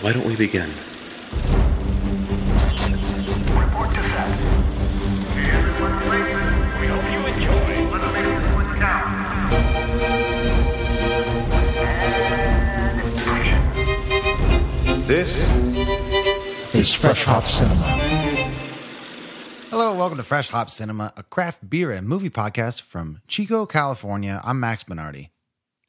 [0.00, 0.68] Why don't we begin?
[3.50, 4.28] Report to set.
[5.34, 6.34] Everyone ready?
[6.80, 7.90] We hope you enjoy.
[7.90, 9.08] Let's make this one count.
[12.78, 15.06] And action.
[15.08, 15.48] This
[16.72, 17.88] is Fresh Hop Cinema.
[19.70, 24.40] Hello, welcome to Fresh Hop Cinema, a craft beer and movie podcast from Chico, California.
[24.44, 25.30] I'm Max Minardi.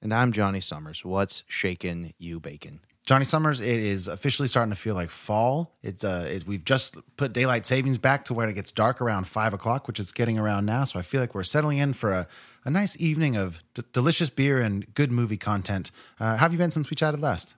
[0.02, 1.05] And I'm Johnny Summers.
[1.05, 2.80] What's shaking you bacon?
[3.09, 5.76] Johnny Summers, it is officially starting to feel like fall.
[5.81, 9.27] It's uh, it, we've just put daylight savings back to where it gets dark around
[9.27, 10.84] five o'clock, which it's getting around now.
[10.84, 12.27] So I feel like we're settling in for a,
[12.66, 15.90] a nice evening of d- delicious beer and good movie content.
[16.20, 17.55] Uh, how have you been since we chatted last?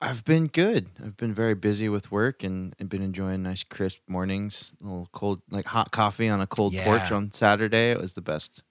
[0.00, 0.86] I've been good.
[1.04, 4.72] I've been very busy with work and, and been enjoying nice crisp mornings.
[4.80, 6.84] A little cold, like hot coffee on a cold Yeah.
[6.84, 7.90] porch on Saturday.
[7.90, 8.62] It was the best.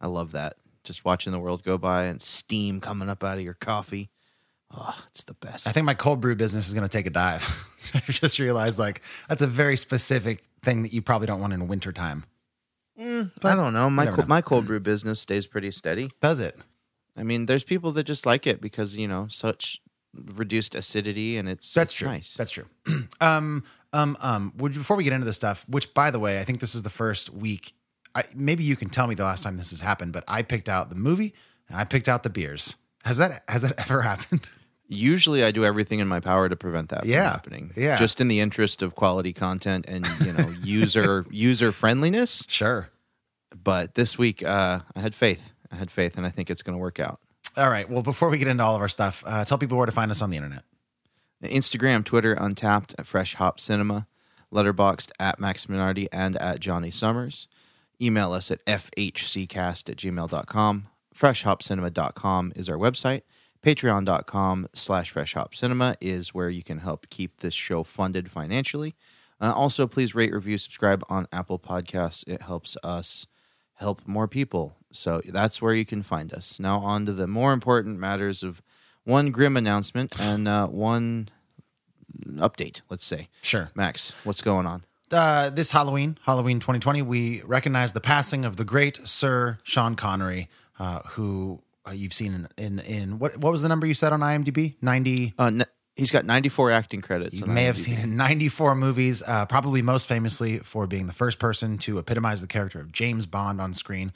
[0.00, 0.56] I love that.
[0.82, 4.10] Just watching the world go by and steam coming up out of your coffee.
[4.76, 5.68] Oh, it's the best.
[5.68, 7.48] I think my cold brew business is going to take a dive.
[7.94, 11.68] I just realized like that's a very specific thing that you probably don't want in
[11.68, 12.24] wintertime.
[12.98, 13.90] I don't know.
[13.90, 14.26] My co- know.
[14.26, 16.10] my cold brew business stays pretty steady.
[16.20, 16.56] Does it?
[17.16, 19.80] I mean, there's people that just like it because you know such
[20.36, 22.08] reduced acidity and it's That's it's true.
[22.08, 22.34] Nice.
[22.34, 22.66] That's true.
[23.20, 24.52] um, um, um.
[24.56, 26.74] Would you, before we get into this stuff, which by the way, I think this
[26.74, 27.74] is the first week.
[28.14, 30.68] I, maybe you can tell me the last time this has happened, but I picked
[30.68, 31.34] out the movie
[31.68, 32.76] and I picked out the beers.
[33.04, 34.48] Has that has that ever happened?
[34.86, 37.22] Usually, I do everything in my power to prevent that Yeah.
[37.24, 37.72] from happening.
[37.76, 37.96] Yeah.
[37.96, 42.44] just in the interest of quality content and you know user user friendliness.
[42.48, 42.90] Sure.
[43.62, 45.52] But this week, uh, I had faith.
[45.72, 47.18] I had faith, and I think it's going to work out.
[47.56, 47.88] All right.
[47.88, 50.10] Well, before we get into all of our stuff, uh, tell people where to find
[50.10, 50.64] us on the internet.
[51.42, 54.06] Instagram, Twitter, Untappd at Fresh Hop Cinema,
[54.52, 57.48] Letterboxd at Max Minardi and at Johnny Summers.
[58.00, 60.86] Email us at fhccast at gmail.com.
[61.14, 63.22] Freshhopcinema.com is our website.
[63.64, 68.94] Patreon.com slash freshhopcinema is where you can help keep this show funded financially.
[69.40, 72.28] Uh, also, please rate, review, subscribe on Apple Podcasts.
[72.28, 73.26] It helps us
[73.76, 74.76] help more people.
[74.90, 76.60] So that's where you can find us.
[76.60, 78.60] Now, on to the more important matters of
[79.04, 81.30] one grim announcement and uh, one
[82.26, 83.28] update, let's say.
[83.40, 83.70] Sure.
[83.74, 84.84] Max, what's going on?
[85.10, 90.50] Uh, this Halloween, Halloween 2020, we recognize the passing of the great Sir Sean Connery,
[90.78, 94.12] uh, who uh, you've seen in, in in what what was the number you said
[94.12, 94.76] on IMDb?
[94.80, 95.34] 90.
[95.38, 95.64] Uh, n-
[95.96, 97.40] he's got 94 acting credits.
[97.40, 101.38] You may have seen in 94 movies, uh, probably most famously for being the first
[101.38, 104.12] person to epitomize the character of James Bond on screen.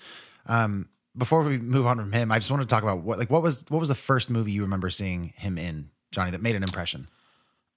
[0.46, 3.30] Um, before we move on from him, I just want to talk about what like
[3.30, 6.56] what was what was the first movie you remember seeing him in, Johnny, that made
[6.56, 7.08] an impression?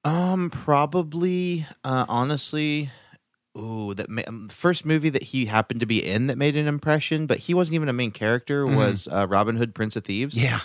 [0.03, 2.89] Um, probably, uh, honestly,
[3.57, 6.67] ooh, that ma- um, first movie that he happened to be in that made an
[6.67, 8.65] impression, but he wasn't even a main character.
[8.65, 10.41] Was uh, Robin Hood, Prince of Thieves?
[10.41, 10.59] Yeah,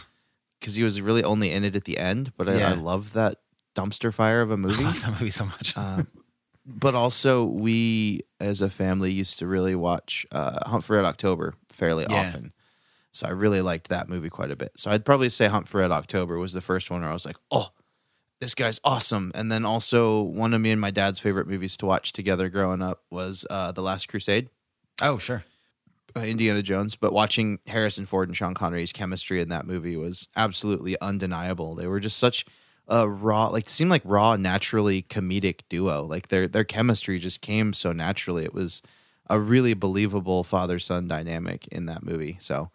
[0.60, 2.32] because he was really only in it at the end.
[2.36, 2.70] But I, Yeah.
[2.70, 3.36] I love that
[3.74, 4.84] dumpster fire of a I movie.
[4.84, 5.76] love that movie so much.
[5.76, 6.08] Um,
[6.66, 11.54] but also, we as a family used to really watch uh, Hunt for Red October
[11.72, 12.20] fairly Yeah.
[12.20, 12.52] often.
[13.12, 14.72] So I really liked that movie quite a bit.
[14.76, 17.24] So I'd probably say Hunt for Red October was the first one where I was
[17.24, 17.68] like, oh,
[18.40, 19.32] this guy's awesome.
[19.34, 22.82] And then also, one of me and my dad's favorite movies to watch together growing
[22.82, 24.50] up was uh, The Last Crusade.
[25.02, 25.44] oh, sure.
[26.14, 30.28] uh, Indiana Jones, but watching Harrison Ford and Sean Connery's chemistry in that movie was
[30.36, 31.74] absolutely undeniable.
[31.74, 32.44] They were just such
[32.88, 36.04] a raw, like seemed like raw, naturally comedic duo.
[36.04, 38.44] Like their their chemistry just came so naturally.
[38.44, 38.80] It was
[39.28, 42.36] a really believable father son dynamic in that movie.
[42.38, 42.70] So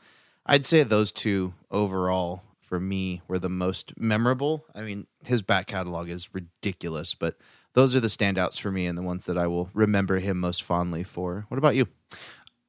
[0.46, 4.64] I'd say those two overall for me were the most memorable.
[4.74, 7.36] I mean, his back catalog is ridiculous, but
[7.74, 10.64] those are the standouts for me and the ones that I will remember him most
[10.64, 11.46] fondly for.
[11.50, 11.90] What about you?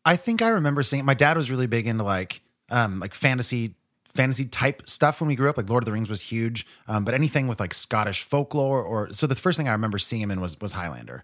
[0.04, 3.76] I think I remember seeing my dad was really big into like um like fantasy
[4.12, 5.56] fantasy type stuff when we grew up.
[5.56, 6.66] Like Lord of the Rings was huge.
[6.88, 10.20] Um, but anything with like Scottish folklore or so the first thing I remember seeing
[10.20, 11.22] him in was was Highlander.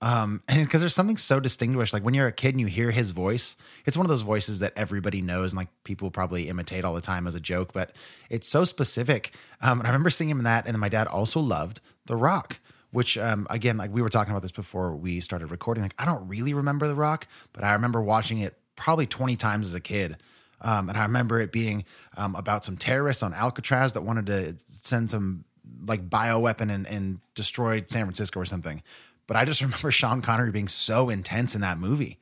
[0.00, 3.10] Um, because there's something so distinguished, like when you're a kid and you hear his
[3.10, 6.94] voice, it's one of those voices that everybody knows and like people probably imitate all
[6.94, 7.92] the time as a joke, but
[8.30, 9.34] it's so specific.
[9.60, 12.16] Um, and I remember seeing him in that, and then my dad also loved The
[12.16, 12.60] Rock,
[12.90, 15.82] which um, again, like we were talking about this before we started recording.
[15.82, 19.66] Like I don't really remember The Rock, but I remember watching it probably 20 times
[19.66, 20.16] as a kid.
[20.60, 21.84] Um, and I remember it being
[22.16, 25.44] um, about some terrorists on Alcatraz that wanted to send some
[25.86, 28.82] like bioweapon and, and destroy San Francisco or something.
[29.28, 32.18] But I just remember Sean Connery being so intense in that movie.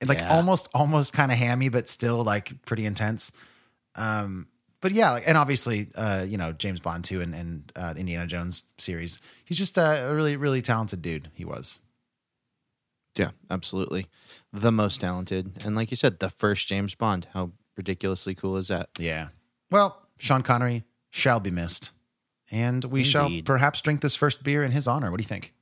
[0.00, 0.34] And like Yeah.
[0.34, 3.32] almost almost kind of hammy, but still like pretty intense.
[3.96, 4.46] Um,
[4.80, 8.00] but yeah, like, and obviously, uh, you know, James Bond too, and, and uh, the
[8.00, 9.20] Indiana Jones series.
[9.44, 11.28] He's just uh, a really, really talented dude.
[11.34, 11.78] He was.
[13.16, 14.06] Yeah, absolutely.
[14.52, 15.64] The most talented.
[15.66, 17.26] And like you said, the first James Bond.
[17.34, 18.88] How ridiculously cool is that?
[18.98, 19.28] Yeah.
[19.70, 21.90] Well, Sean Connery shall be missed
[22.50, 25.10] and we shall perhaps drink this first beer in his honor.
[25.10, 25.52] What do you think?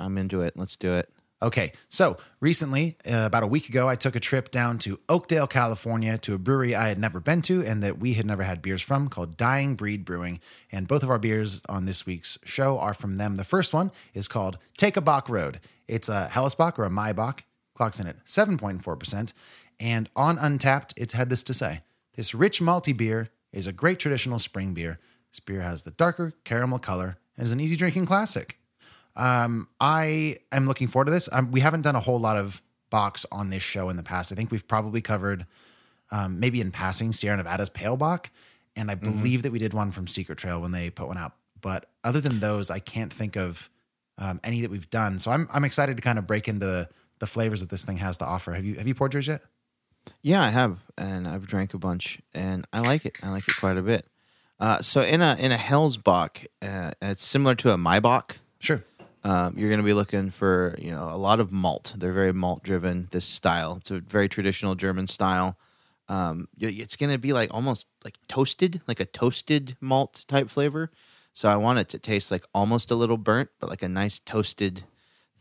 [0.00, 0.56] I'm into it.
[0.56, 1.10] Let's do it.
[1.42, 5.46] Okay, so recently, uh, about a week ago, I took a trip down to Oakdale,
[5.46, 8.60] California, to a brewery I had never been to and that we had never had
[8.60, 10.40] beers from called Dying Breed Brewing.
[10.70, 13.36] And both of our beers on this week's show are from them.
[13.36, 15.60] The first one is called Take a Bock Road.
[15.88, 17.40] It's a Hellesbock or a Maibock,
[17.74, 19.32] clocks in at 7.4%.
[19.78, 21.80] And on Untappd, it had this to say
[22.16, 24.98] This rich malty beer is a great traditional spring beer.
[25.32, 28.59] This beer has the darker caramel color and is an easy drinking classic.
[29.16, 31.28] Um, I am looking forward to this.
[31.32, 34.32] Um, we haven't done a whole lot of bocks on this show in the past.
[34.32, 35.46] I think we've probably covered,
[36.10, 38.30] um, maybe in passing, Sierra Nevada's Pale Bock,
[38.76, 41.34] and I believe that we did one from Secret Trail when they put one out.
[41.60, 43.68] But other than those, I can't think of
[44.18, 45.18] um, any that we've done.
[45.18, 47.98] So I'm I'm excited to kind of break into the, the flavors that this thing
[47.98, 48.52] has to offer.
[48.52, 49.42] Have you have you poured yours yet?
[50.22, 53.18] Yeah, I have, and I've drank a bunch, and I like it.
[53.22, 54.06] I like it quite a bit.
[54.58, 58.36] Uh, so in a in a Hellesbock, uh, it's similar to a Maibock.
[58.58, 58.82] Sure.
[59.22, 61.94] Um, you're going to be looking for you know a lot of malt.
[61.96, 63.08] They're very malt driven.
[63.10, 65.58] This style, it's a very traditional German style.
[66.08, 70.90] Um, it's going to be like almost like toasted, like a toasted malt type flavor.
[71.32, 74.18] So I want it to taste like almost a little burnt, but like a nice
[74.18, 74.84] toasted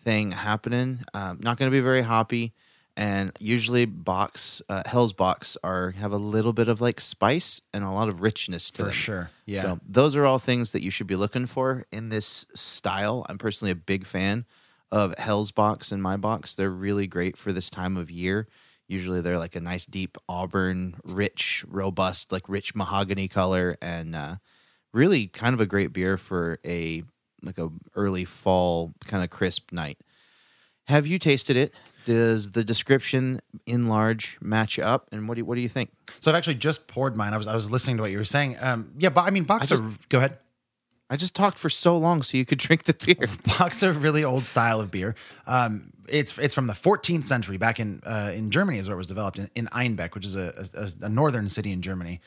[0.04, 1.02] thing happening.
[1.14, 2.54] Um, not going to be very hoppy,
[3.00, 7.86] and usually bocks uh, Helles bocks are have a little bit of like spice and
[7.86, 8.92] a lot of richness to For them.
[8.92, 9.30] sure.
[9.46, 9.62] Yeah.
[9.62, 13.26] So those are all things that you should be looking for in this style.
[13.30, 14.46] I'm personally a big fan
[14.92, 16.58] of Helles Bocks and Maibocks.
[16.58, 18.48] They're really great for this time of year.
[18.90, 24.36] Usually they're like a nice deep auburn, rich, robust, like rich mahogany color and uh,
[24.94, 27.04] really kind of a great beer for a
[27.42, 30.00] like a early fall kind of crisp night.
[30.88, 31.72] Have you tasted it?
[32.10, 35.10] Does the description in large match up?
[35.12, 35.92] And what do you, what do you think?
[36.20, 37.36] So I've actually just poured mine.
[37.36, 38.58] I was I was listening to what you were saying.
[38.60, 39.76] Um, yeah, but I mean, Boxer.
[39.76, 40.40] I are go ahead.
[41.12, 43.30] I just talked for so long so you could drink the beer.
[43.60, 45.14] Boxer, really old style of beer.
[45.46, 47.58] Um, it's it's from the 14th century.
[47.58, 50.36] Back in uh, in Germany is where it was developed in, in Einbeck, which is
[50.36, 52.22] a, a, a northern city in Germany.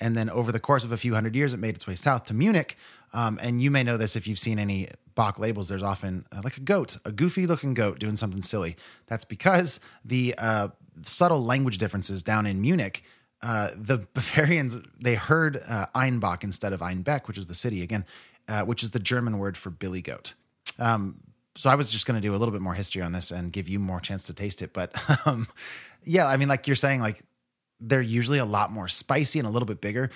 [0.00, 2.24] And then over the course of a few hundred years, it made its way south
[2.24, 2.76] to Munich.
[3.12, 5.68] Um, and you may know this if you've seen any Bock labels.
[5.68, 8.76] There's often uh, like a goat, a goofy looking goat doing something silly.
[9.06, 10.68] That's because the uh,
[11.02, 13.02] subtle language differences down in Munich.
[13.42, 18.04] Uh, the Bavarians they heard uh, Einbach instead of Einbeck, which is the city again,
[18.48, 20.34] uh, which is the German word for billy goat.
[20.78, 21.20] Um,
[21.56, 23.50] so I was just going to do a little bit more history on this and
[23.50, 24.72] give you more chance to taste it.
[24.74, 24.94] But
[25.26, 25.48] um,
[26.04, 27.22] yeah, I mean, like you're saying, like
[27.80, 30.10] they're usually a lot more spicy and a little bit bigger.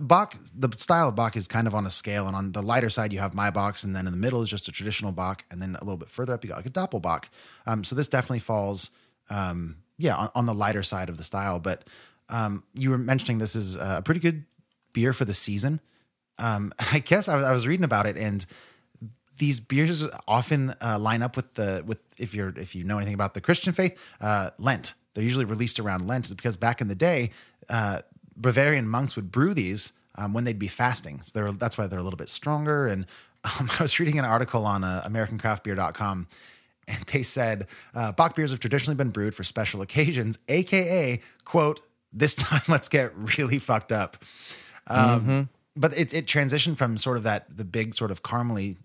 [0.00, 2.90] Bock, the style of Bock is kind of on a scale, and on the lighter
[2.90, 5.62] side you have Maibocks, and then in the middle is just a traditional Bock, and
[5.62, 7.24] then a little bit further up you got like a Doppelbock.
[7.66, 8.90] Um, so this definitely falls,
[9.30, 11.58] um, yeah, on, on the lighter side of the style.
[11.58, 11.84] But
[12.28, 14.44] um, you were mentioning this is a pretty good
[14.92, 15.80] beer for the season.
[16.38, 18.44] Um, I guess I was, I was reading about it, and
[19.38, 23.14] these beers often uh, line up with the with if you're if you know anything
[23.14, 24.94] about the Christian faith, uh, Lent.
[25.16, 27.30] They're usually released around Lent, because back in the day,
[27.70, 28.02] uh,
[28.36, 31.22] Bavarian monks would brew these um, when they'd be fasting.
[31.22, 32.86] So they're, that's why they're a little bit stronger.
[32.86, 33.06] And
[33.44, 36.28] um, I was reading an article on uh, AmericanCraftBeer.com,
[36.86, 41.80] and they said uh, Bock beers have traditionally been brewed for special occasions, aka quote
[42.12, 44.18] this time let's get really fucked up.
[44.86, 48.76] Um, But it it transitioned from sort of that the big sort of caramely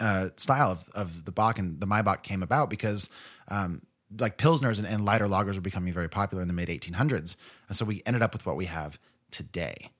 [0.00, 3.10] uh, style of, of the Bock and the Maibock came about because
[3.48, 3.82] um,
[4.18, 7.36] like Pilsners and, and lighter lagers were becoming very popular in the mid 1800s.
[7.68, 8.98] And so we ended up with what we have
[9.30, 9.90] today.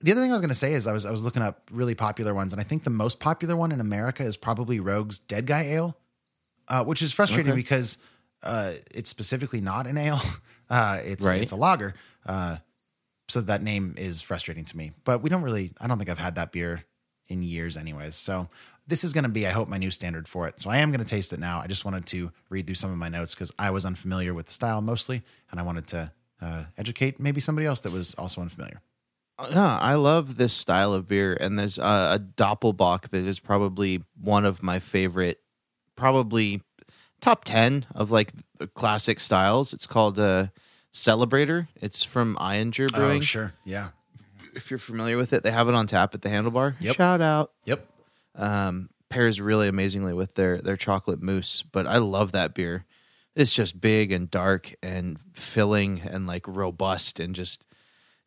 [0.00, 1.68] The other thing I was going to say is I was I was looking up
[1.72, 5.18] really popular ones, and I think the most popular one in America is probably Rogue's
[5.18, 5.96] Dead Guy Ale,
[6.68, 7.56] uh, which is frustrating Okay.
[7.60, 7.98] because
[8.44, 10.20] uh, it's specifically not an ale.
[10.70, 11.40] Uh, it's Right.
[11.40, 11.94] it's a lager.
[12.26, 12.58] Uh,
[13.28, 14.92] so that name is frustrating to me.
[15.04, 15.72] But we don't really.
[15.80, 16.84] I don't think I've had that beer
[17.28, 18.14] in years, anyways.
[18.16, 18.50] So
[18.88, 20.60] this is going to be, I hope, my new standard for it.
[20.60, 21.60] So I am going to taste it now.
[21.60, 24.46] I just wanted to read through some of my notes because I was unfamiliar with
[24.46, 28.40] the style mostly, and I wanted to uh, educate maybe somebody else that was also
[28.40, 28.80] unfamiliar.
[29.50, 34.02] Yeah, I love this style of beer, and there's uh, a Doppelbock that is probably
[34.20, 35.38] one of my favorite,
[35.94, 36.62] probably
[37.20, 39.72] top ten of like the classic styles.
[39.72, 40.48] It's called uh,
[40.92, 41.68] Celebrator.
[41.80, 43.18] It's from Ayinger Brewing.
[43.18, 43.90] Oh, sure, yeah,
[44.56, 46.74] If you're familiar with it, they have it on tap at the Handlebar.
[46.80, 46.96] Yep.
[46.96, 47.52] Shout out.
[47.64, 47.86] yep.
[48.34, 52.84] Um, pairs really amazingly with their their chocolate mousse, but I love that beer.
[53.34, 57.64] It's just big and dark and filling and like robust and just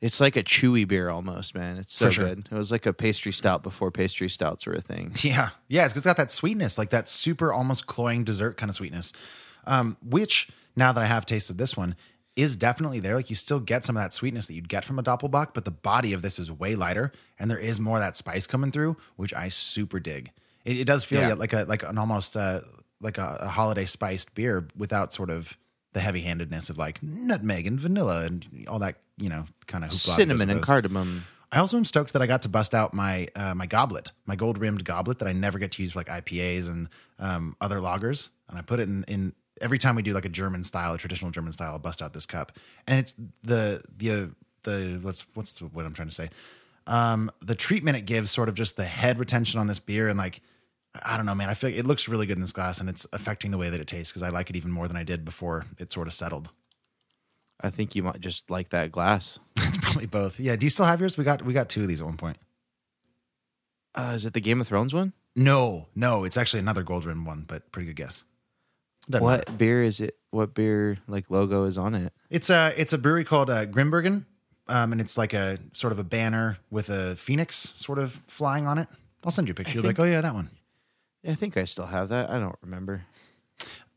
[0.01, 1.77] it's like a chewy beer almost, man.
[1.77, 2.27] It's so sure.
[2.27, 2.47] good.
[2.51, 5.13] It was like a pastry stout before pastry stouts were a thing.
[5.21, 9.13] Yeah, yeah, it's, got that sweetness, like that super almost cloying dessert kind of sweetness.
[9.67, 11.95] Um, which now that I have tasted this one,
[12.41, 13.15] is definitely there.
[13.15, 15.65] Like you still get some of that sweetness that you'd get from a Doppelbock, but
[15.65, 18.71] the body of this is way lighter, and there is more of that spice coming
[18.71, 20.31] through, which I super dig.
[20.65, 21.33] It, it does feel Yeah.
[21.33, 22.61] like a like an almost uh,
[22.99, 25.57] like a, a holiday spiced beer without sort of
[25.93, 29.91] the heavy handedness of like nutmeg and vanilla and all that you know kind of
[29.91, 31.25] Cinnamon and cardamom.
[31.53, 34.37] I also am stoked that I got to bust out my uh, my goblet, my
[34.37, 36.87] gold rimmed goblet that I never get to use for like IPAs and
[37.19, 40.29] um, other lagers, and I put it in, in every time we do like a
[40.29, 41.73] German style, a traditional German style.
[41.73, 42.51] I'll bust out this cup,
[42.87, 44.31] and it's the the
[44.63, 46.29] the what's what's the, what I'm trying to say.
[46.87, 50.17] Um, the treatment it gives, sort of just the head retention on this beer, and
[50.17, 50.41] like
[51.03, 51.49] I don't know, man.
[51.49, 53.69] I feel like it looks really good in this glass, and it's affecting the way
[53.69, 56.07] that it tastes because I like it even more than I did before it sort
[56.07, 56.49] of settled.
[57.61, 59.39] I think you might just like that glass.
[59.71, 60.39] It's probably both.
[60.39, 60.57] Yeah.
[60.57, 61.17] Do you still have yours?
[61.17, 62.37] We got we got two of these at one point.
[63.95, 65.13] Uh, is it the Game of Thrones one?
[65.35, 68.25] No, no, it's actually another gold rim one, but pretty good guess.
[69.11, 69.57] Doesn't What matter.
[69.57, 70.17] beer is it?
[70.31, 72.13] What beer like logo is on it?
[72.29, 74.25] It's a it's a brewery called uh, Grimbergen,
[74.67, 78.65] um, and it's like a sort of a banner with a phoenix sort of flying
[78.67, 78.87] on it.
[79.23, 79.75] I'll send you a picture.
[79.75, 80.49] You're like, oh yeah, that one.
[81.27, 82.29] I think I still have that.
[82.29, 83.03] I don't remember.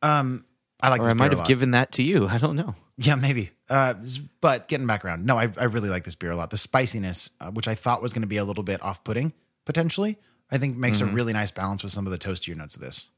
[0.02, 0.44] Um,
[0.80, 1.00] I like.
[1.00, 2.26] Or I might have given that to you.
[2.28, 2.74] I don't know.
[2.96, 3.50] Yeah, maybe.
[3.68, 3.94] Uh,
[4.40, 6.50] but getting back around, no, I, I really like this beer a lot.
[6.50, 9.32] The spiciness, uh, which I thought was going to be a little bit off putting
[9.64, 10.18] potentially,
[10.50, 13.10] I think makes a really nice balance with some of the toastier notes of this.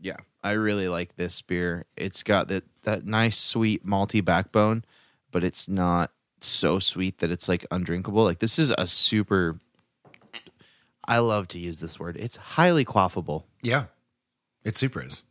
[0.00, 1.86] Yeah, I really like this beer.
[1.96, 4.84] It's got that that nice sweet malty backbone,
[5.30, 8.24] but it's not so sweet that it's like undrinkable.
[8.24, 9.58] Like this is a super
[11.08, 12.16] I love to use this word.
[12.16, 13.44] It's highly quaffable.
[13.62, 13.84] Yeah,
[14.64, 15.22] it super is.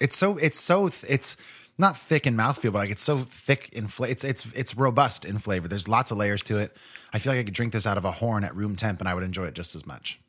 [0.00, 1.36] It's so it's so th- it's
[1.76, 4.12] not thick in mouthfeel, but like it's so thick in flavor.
[4.12, 5.68] It's it's it's robust in flavor.
[5.68, 6.76] There's lots of layers to it.
[7.12, 9.08] I feel like I could drink this out of a horn at room temp, and
[9.08, 10.20] I would enjoy it just as much.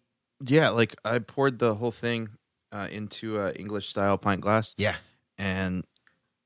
[0.46, 2.30] Yeah, like I poured the whole thing
[2.72, 4.76] uh, into a English style pint glass.
[4.78, 4.96] Yeah,
[5.38, 5.86] and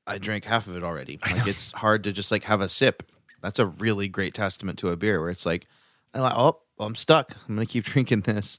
[0.06, 1.18] I drank half of it already.
[1.22, 3.02] Like it's hard to just like have a sip.
[3.42, 5.66] That's a really great testament to a beer where it's like,
[6.14, 7.32] I like, oh, I'm stuck.
[7.48, 8.58] I'm gonna keep drinking this.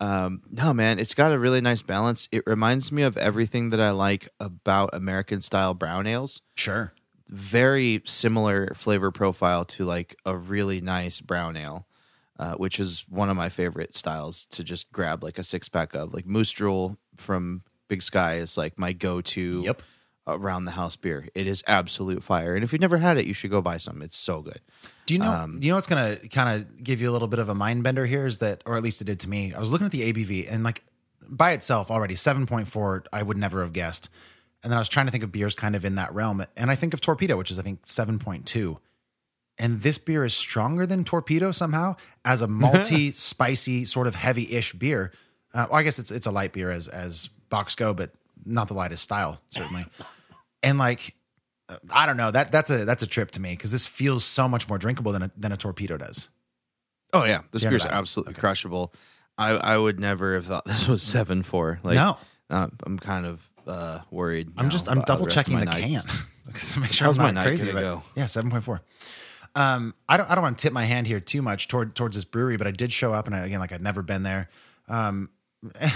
[0.00, 2.28] Um, no, man, it's got a really nice balance.
[2.32, 6.42] It reminds me of everything that I like about American style brown ales.
[6.56, 6.92] sure.
[7.28, 11.86] Very similar flavor profile to like a really nice brown ale,
[12.38, 15.94] uh, which is one of my favorite styles to just grab like a six pack
[15.94, 16.12] of.
[16.14, 19.82] Like Moose Drool from Big Sky is like my go to Yep.
[20.26, 21.28] around the house beer.
[21.34, 22.54] It is absolute fire.
[22.54, 24.00] And if you've never had it, you should go buy some.
[24.02, 24.60] It's so good.
[25.06, 25.30] Do you know?
[25.30, 27.54] Um, do you know what's gonna kind of give you a little bit of a
[27.54, 28.24] mind bender here?
[28.26, 29.52] Is that, or at least it did to me.
[29.54, 30.82] I was looking at the ABV and like
[31.28, 33.04] by itself already seven point four.
[33.12, 34.08] I would never have guessed.
[34.62, 36.70] And then I was trying to think of beers kind of in that realm, and
[36.70, 38.78] I think of Torpedo, which is I think seven point two.
[39.58, 44.72] And this beer is stronger than Torpedo somehow as a malty, spicy, sort of heavy-ish
[44.74, 45.12] beer.
[45.52, 48.10] Uh, well, I guess it's it's a light beer as as bocks go, but
[48.44, 49.84] not the lightest style certainly.
[50.62, 51.14] And like
[51.90, 54.48] I don't know that that's a that's a trip to me because this feels so
[54.48, 56.28] much more drinkable than a, than a torpedo does.
[57.12, 58.40] Oh yeah, this you're beer's absolutely okay.
[58.40, 58.94] crushable.
[59.36, 61.80] I I would never have thought this was seven four.
[61.82, 62.16] Like No.
[62.50, 64.52] uh, I'm kind of uh, worried.
[64.56, 65.82] I'm just I'm double checking my the night.
[65.82, 66.02] can
[66.54, 67.72] to make sure How's I'm my not night crazy.
[67.72, 68.02] go?
[68.14, 68.82] Yeah, seven point four.
[69.54, 72.16] Um, I don't I don't want to tip my hand here too much toward towards
[72.16, 74.48] this brewery, but I did show up and I, again like I'd never been there.
[74.88, 75.30] Um,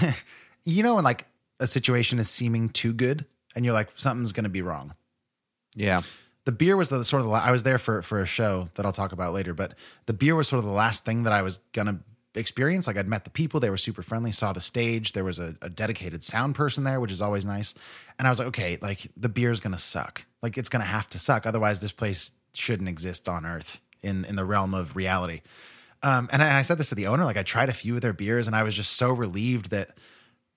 [0.63, 1.27] you know when like
[1.59, 3.25] a situation is seeming too good
[3.55, 4.95] and you're like something's gonna be wrong.
[5.75, 5.99] Yeah,
[6.45, 8.85] the beer was the sort of the, I was there for for a show that
[8.85, 9.73] I'll talk about later, but
[10.05, 11.99] the beer was sort of the last thing that I was gonna
[12.35, 12.87] experience.
[12.87, 15.55] Like I'd met the people, they were super friendly, saw the stage, there was a,
[15.61, 17.73] a dedicated sound person there, which is always nice.
[18.17, 20.25] And I was like, okay, like the beer's gonna suck.
[20.41, 21.45] Like it's gonna have to suck.
[21.45, 25.41] Otherwise, this place shouldn't exist on earth in in the realm of reality.
[26.01, 28.01] Um, and I, I said this to the owner, like I tried a few of
[28.01, 29.97] their beers and I was just so relieved that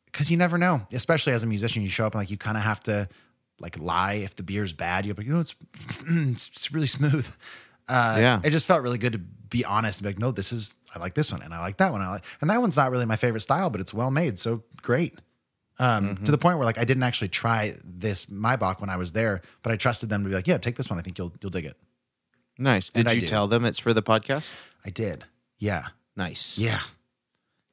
[0.06, 2.56] because you never know, especially as a musician, you show up and like you kind
[2.56, 3.08] of have to
[3.58, 5.04] like lie if the beer's bad.
[5.04, 5.54] You're like, you know, it's
[6.08, 7.26] it's, it's really smooth.
[7.88, 8.40] Uh, Yeah.
[8.44, 10.98] it just felt really good to be honest and be like, no, this is I
[11.00, 12.00] like this one and I like that one.
[12.00, 14.62] I like, and that one's not really my favorite style, but it's well made, so
[14.80, 15.18] great.
[15.82, 19.12] Um, To the point where like I didn't actually try this Maibock when I was
[19.12, 20.98] there, but I trusted them to be like, yeah, take this one.
[20.98, 21.76] I think you'll you'll dig it.
[22.58, 22.90] nice.
[22.90, 24.52] Did And you tell them it's for the podcast?
[24.84, 25.24] I did.
[25.58, 25.86] Yeah.
[26.16, 26.58] Nice.
[26.58, 26.80] Yeah.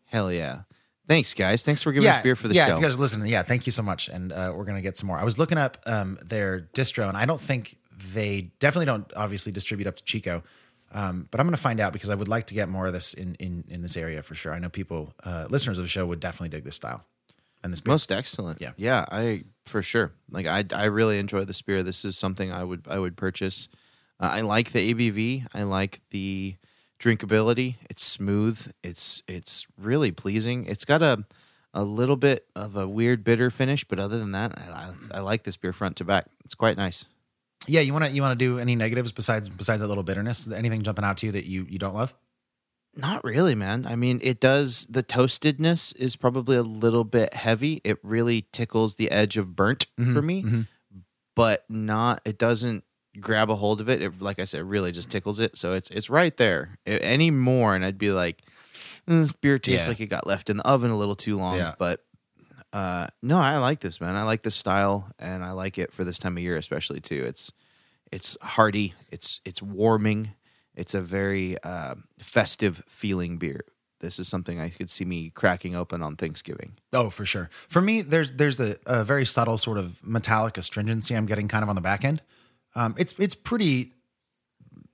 [0.05, 0.61] Hell yeah.
[1.07, 1.63] Thanks, guys.
[1.65, 2.73] Thanks for giving us beer for the yeah, show.
[2.73, 4.09] if you guys are listening, yeah, thank you so much.
[4.09, 5.17] And uh, we're gonna get some more.
[5.17, 7.77] I was looking up um, their distro, and I don't think
[8.13, 10.43] they definitely don't obviously distribute up to Chico.
[10.91, 13.13] Um, but I'm gonna find out because I would like to get more of this
[13.15, 14.53] in in in this area for sure.
[14.53, 17.05] I know people, uh, listeners of the show, would definitely dig this style
[17.63, 17.93] and this beer.
[17.93, 18.61] Most excellent.
[18.61, 18.71] Yeah.
[18.77, 20.11] Yeah, I for sure.
[20.29, 21.83] Like I I really enjoy the beer.
[21.83, 23.67] This is something I would I would purchase.
[24.19, 25.47] Uh, I like the ABV.
[25.53, 26.55] I like the
[26.99, 27.75] drinkability.
[27.89, 28.71] It's smooth.
[28.83, 30.65] It's it's really pleasing.
[30.65, 31.25] It's got a
[31.73, 35.19] a little bit of a weird bitter finish, but other than that, I, I, I
[35.19, 36.25] like this beer front to back.
[36.43, 37.05] It's quite nice.
[37.67, 40.49] Yeah, you want to you want to do any negatives besides besides that little bitterness?
[40.51, 42.13] Anything jumping out to you that you you don't love?
[42.95, 43.85] Not really, man.
[43.85, 44.85] I mean, it does.
[44.89, 47.81] The toastedness is probably a little bit heavy.
[47.83, 50.65] It really tickles the edge of burnt for me,
[51.35, 52.21] but not.
[52.25, 52.83] It doesn't
[53.19, 54.01] grab a hold of it.
[54.01, 55.55] It, like I said, really just tickles it.
[55.55, 56.77] So it's it's right there.
[56.85, 58.41] A- any more, and I'd be like,
[59.07, 59.89] "Mm, this beer tastes Yeah.
[59.89, 61.57] like it got left in the oven a little too long.
[61.57, 61.75] Yeah.
[61.79, 62.03] But
[62.73, 64.15] uh, no, I like this, man.
[64.15, 67.23] I like the style, and I like it for this time of year, especially too.
[67.27, 67.51] It's
[68.11, 68.93] it's hearty.
[69.11, 70.31] It's it's warming.
[70.79, 73.61] It's a very uh, festive feeling beer.
[73.99, 76.77] This is something I could see me cracking open on Thanksgiving.
[76.93, 77.49] Oh, for sure.
[77.67, 81.63] For me, there's there's a, a very subtle sort of metallic astringency I'm getting kind
[81.63, 82.21] of on the back end.
[82.75, 83.91] Um, it's it's pretty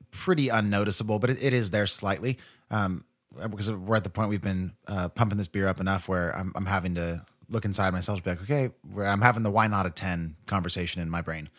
[0.09, 2.39] pretty unnoticeable, but it, it is there slightly.
[2.71, 3.05] Um,
[3.49, 6.53] because we're at the point we've been uh, pumping this beer up enough where I'm,
[6.55, 8.71] I'm having to look inside myself to be like, okay,
[9.03, 11.49] I'm having the why not a ten conversation in my brain.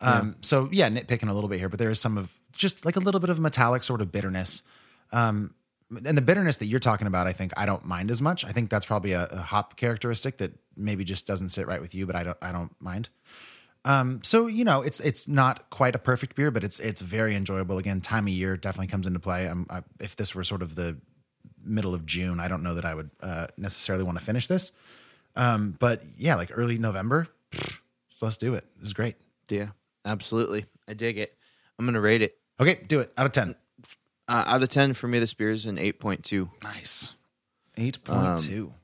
[0.00, 2.96] Um, So yeah, nitpicking a little bit here, but there is some of just like
[2.96, 4.62] a little bit of metallic sort of bitterness.
[5.12, 5.54] Um,
[6.06, 8.44] and the bitterness that you're talking about, I think I don't mind as much.
[8.44, 11.94] I think that's probably a, a hop characteristic that maybe just doesn't sit right with
[11.94, 13.08] you, but I don't I don't mind.
[13.84, 17.34] Um, so you know, it's it's not quite a perfect beer, but it's it's very
[17.34, 17.78] enjoyable.
[17.78, 19.50] Again, time of year definitely comes into play.
[19.70, 20.96] I, if this were sort of the
[21.64, 24.72] middle of June, I don't know that I would uh, necessarily want to finish this.
[25.34, 27.80] Um, but yeah, like early November, pfft,
[28.14, 28.64] so let's do it.
[28.76, 29.16] This is great.
[29.48, 29.68] Yeah,
[30.04, 30.66] absolutely.
[30.86, 31.36] I dig it.
[31.78, 32.39] I'm gonna rate it.
[32.60, 33.54] Okay, do it out of ten.
[34.28, 36.50] Uh, out of ten for me, this beer is an eight point two.
[36.62, 37.14] Nice,
[37.76, 38.74] eight point two.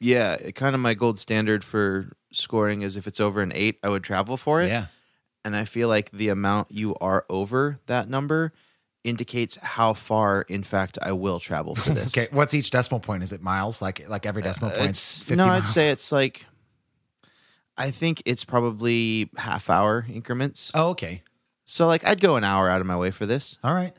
[0.00, 3.78] Yeah, it, kind of my gold standard for scoring is if it's over an eight,
[3.82, 4.68] I would travel for it.
[4.68, 4.86] Yeah.
[5.44, 8.52] and I feel like the amount you are over that number
[9.04, 12.16] indicates how far, in fact, I will travel for this.
[12.16, 13.22] Okay, what's each decimal point?
[13.22, 13.82] Is it miles?
[13.82, 14.90] Like like every decimal point?
[14.90, 16.46] it's no, I'd say it's like
[17.76, 20.70] I think it's probably half hour increments.
[20.74, 21.22] Oh, okay.
[21.72, 23.56] So like I'd go an hour out of my way for this.
[23.64, 23.94] All right.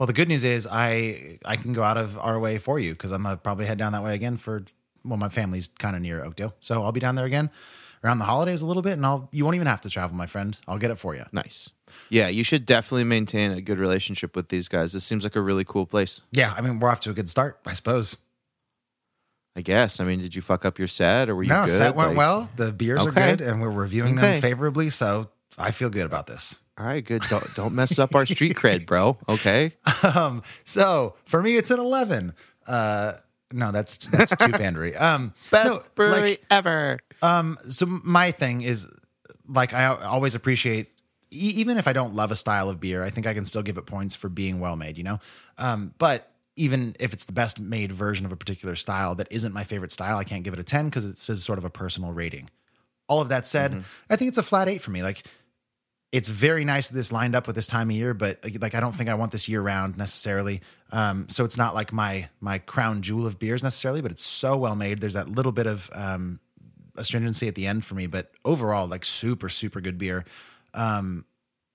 [0.00, 2.94] Well, the good news is I I can go out of our way for you
[2.94, 4.64] because I'm gonna probably head down that way again for
[5.04, 7.50] well, my family's kind of near Oakdale, so I'll be down there again
[8.02, 10.26] around the holidays a little bit, and I'll you won't even have to travel, my
[10.26, 10.58] friend.
[10.66, 11.24] I'll get it for you.
[11.30, 11.70] Nice.
[12.08, 14.92] Yeah, you should definitely maintain a good relationship with these guys.
[14.92, 16.20] This seems like a really cool place.
[16.32, 18.16] Yeah, I mean we're off to a good start, I suppose.
[19.54, 20.00] I guess.
[20.00, 21.70] I mean, did you fuck up your set or were you no, good?
[21.70, 22.50] set went Like- well.
[22.56, 24.32] The beers are good, and we're reviewing Okay.
[24.32, 26.58] them favorably, so I feel good about this.
[26.80, 27.22] All right, good.
[27.28, 29.18] Don't, don't mess up our street cred, bro.
[29.28, 29.74] Okay.
[30.14, 32.32] um, so for me, it's an eleven.
[32.66, 33.12] Uh,
[33.52, 34.96] no, that's that's too bandery.
[35.00, 36.98] Um, Best no, brewery like, ever.
[37.20, 38.88] Um, so my thing is
[39.46, 40.88] like I always appreciate
[41.30, 43.62] e- even if I don't love a style of beer, I think I can still
[43.62, 45.20] give it points for being well made, you know?
[45.58, 49.52] Um, but even if it's the best made version of a particular style that isn't
[49.52, 51.70] my favorite style, I can't give it a 10 because it says sort of a
[51.70, 52.50] personal rating.
[53.08, 55.02] All of that said, I think it's a flat eight for me.
[55.02, 55.24] Like
[56.12, 58.80] it's very nice that this lined up with this time of year, but like, I
[58.80, 60.60] don't think I want this year round necessarily.
[60.90, 64.56] Um, so it's not like my my crown jewel of beers necessarily, but it's so
[64.56, 65.00] well made.
[65.00, 66.40] There's that little bit of um,
[66.96, 70.24] astringency at the end for me, but overall, like super super good beer.
[70.74, 71.24] Um,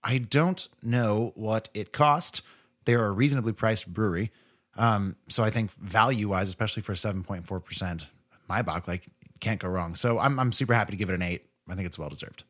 [0.04, 2.42] I don't know what it cost.
[2.84, 4.32] They're a reasonably priced brewery,
[4.76, 8.12] um, so I think value wise, especially for a seven point four percent,
[8.50, 9.06] my buck like
[9.40, 9.96] can't go wrong.
[9.96, 11.46] So I'm I'm super happy to give it an eight.
[11.70, 12.44] I think it's well deserved.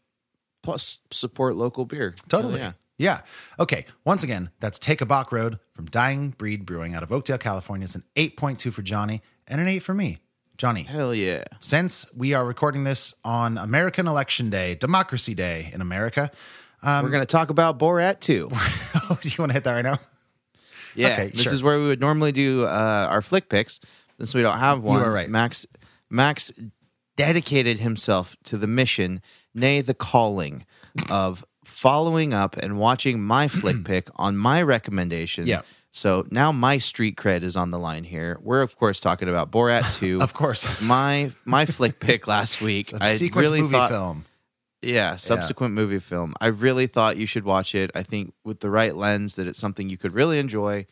[0.65, 2.13] Plus, support local beer.
[2.27, 2.59] Totally.
[2.59, 2.73] Yeah.
[2.97, 3.21] Yeah.
[3.59, 3.85] Okay.
[4.05, 7.83] Once again, that's Take a Bock Road from Dying Breed Brewing out of Oakdale, California.
[7.85, 10.19] It's an 8.2 for Johnny and an 8 for me.
[10.57, 11.43] Johnny, Hell yeah.
[11.59, 16.31] since we are recording this on American Election Day, Democracy Day in America,
[16.81, 18.47] We're going to talk about Borat too.
[18.49, 18.55] do
[19.23, 19.97] you want to hit that right now?
[20.95, 21.09] Yeah.
[21.09, 21.53] Okay, this sure.
[21.53, 23.81] is where we would normally do uh, our flick picks.
[24.17, 25.29] Since we don't have one, you are right.
[25.29, 25.65] Max
[26.09, 26.53] Max
[27.17, 29.21] dedicated himself to the mission,
[29.55, 30.65] nay, the calling
[31.09, 35.47] of following up and watching my flick pick on my recommendation.
[35.47, 35.61] Yeah.
[35.91, 38.37] So now my street cred is on the line here.
[38.41, 40.21] We're of course talking about Borat 2.
[40.21, 40.81] Of course.
[40.81, 42.89] my my flick pick last week.
[42.99, 44.25] I really movie thought, film.
[44.81, 46.35] Yeah, subsequent movie film.
[46.39, 47.91] I really thought you should watch it.
[47.95, 50.85] I think with the right lens that it's something you could really enjoy.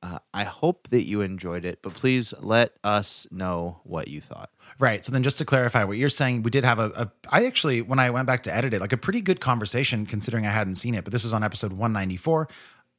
[0.00, 4.50] Uh, I hope that you enjoyed it, but please let us know what you thought.
[4.78, 5.04] Right.
[5.04, 7.10] So then, just to clarify what you're saying, we did have a, a.
[7.30, 10.46] I actually, when I went back to edit it, like a pretty good conversation considering
[10.46, 12.48] I hadn't seen it, but this was on episode 194.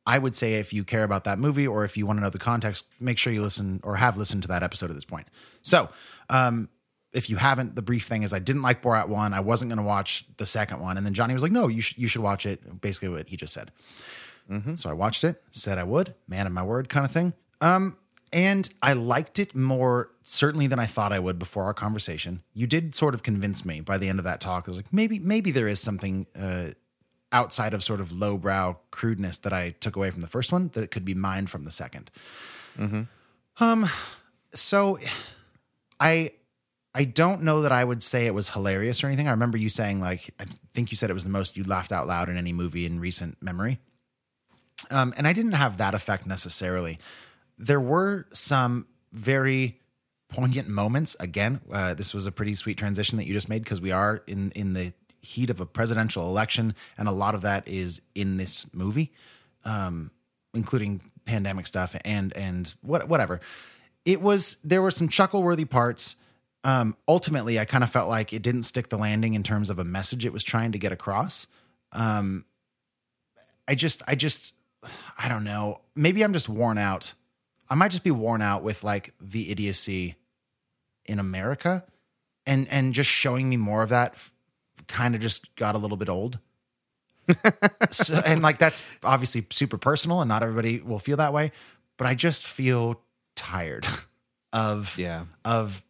[0.06, 2.30] I would say if you care about that movie or if you want to know
[2.30, 5.28] the context, make sure you listen or have listened to that episode at this point.
[5.62, 5.90] So,
[6.30, 6.68] um,
[7.14, 9.34] if you haven't, the brief thing is I didn't like Borat one.
[9.34, 11.82] I wasn't going to watch the second one, and then Johnny was like, "No, you
[11.82, 13.72] should you should watch it." Basically, what he just said.
[14.76, 17.34] So I watched it, said I would, man of my word kind of thing.
[17.62, 17.98] Um,
[18.32, 22.42] and I liked it more certainly than I thought I would before our conversation.
[22.54, 24.68] You did sort of convince me by the end of that talk.
[24.68, 26.70] I was like, maybe, maybe there is something uh,
[27.32, 30.84] outside of sort of lowbrow crudeness that I took away from the first one that
[30.84, 32.08] it could be mined from the 2nd
[33.60, 33.88] Um,
[34.54, 34.98] so
[36.00, 36.32] I
[36.96, 39.28] I don't know that I would say it was hilarious or anything.
[39.28, 41.92] I remember you saying like I think you said it was the most you laughed
[41.92, 43.80] out loud in any movie in recent memory.
[44.92, 47.00] Um, and I didn't have that effect necessarily.
[47.58, 49.80] There were some very
[50.30, 51.16] poignant moments.
[51.20, 54.24] Again, uh, this was a pretty sweet transition that you just made because we are
[54.28, 58.38] in in the heat of a presidential election, and a lot of that is in
[58.38, 59.12] this movie,
[59.66, 60.12] um,
[60.54, 63.40] including pandemic stuff and and what whatever.
[64.06, 66.16] It was there were some chuckle worthy parts.
[66.64, 69.80] Um, ultimately, I kind of felt like it didn't stick the landing in terms of
[69.80, 71.48] a message it was trying to get across.
[71.94, 72.46] Um,
[73.68, 74.56] I just, I just,
[75.18, 75.82] I don't know.
[75.96, 77.14] Maybe I'm just worn out.
[77.70, 80.16] I might just be worn out with like the idiocy
[81.06, 81.84] in America,
[82.46, 84.16] and and just showing me more of that
[84.88, 86.40] kind of just got a little bit old.
[87.92, 91.52] so, and like that's obviously super personal, and not everybody will feel that way.
[91.98, 93.02] But I just feel
[93.36, 93.86] tired
[94.54, 95.26] of Yeah.
[95.46, 95.84] of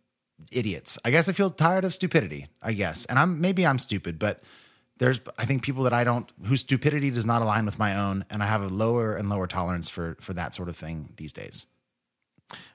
[0.52, 0.98] idiots.
[1.06, 2.48] I guess I feel tired of stupidity.
[2.62, 4.42] I guess, and I'm maybe I'm stupid, but
[5.00, 8.26] there's I think people that I don't whose stupidity does not align with my own,
[8.30, 11.34] and I have a lower and lower tolerance for for that sort of thing these
[11.34, 11.66] days.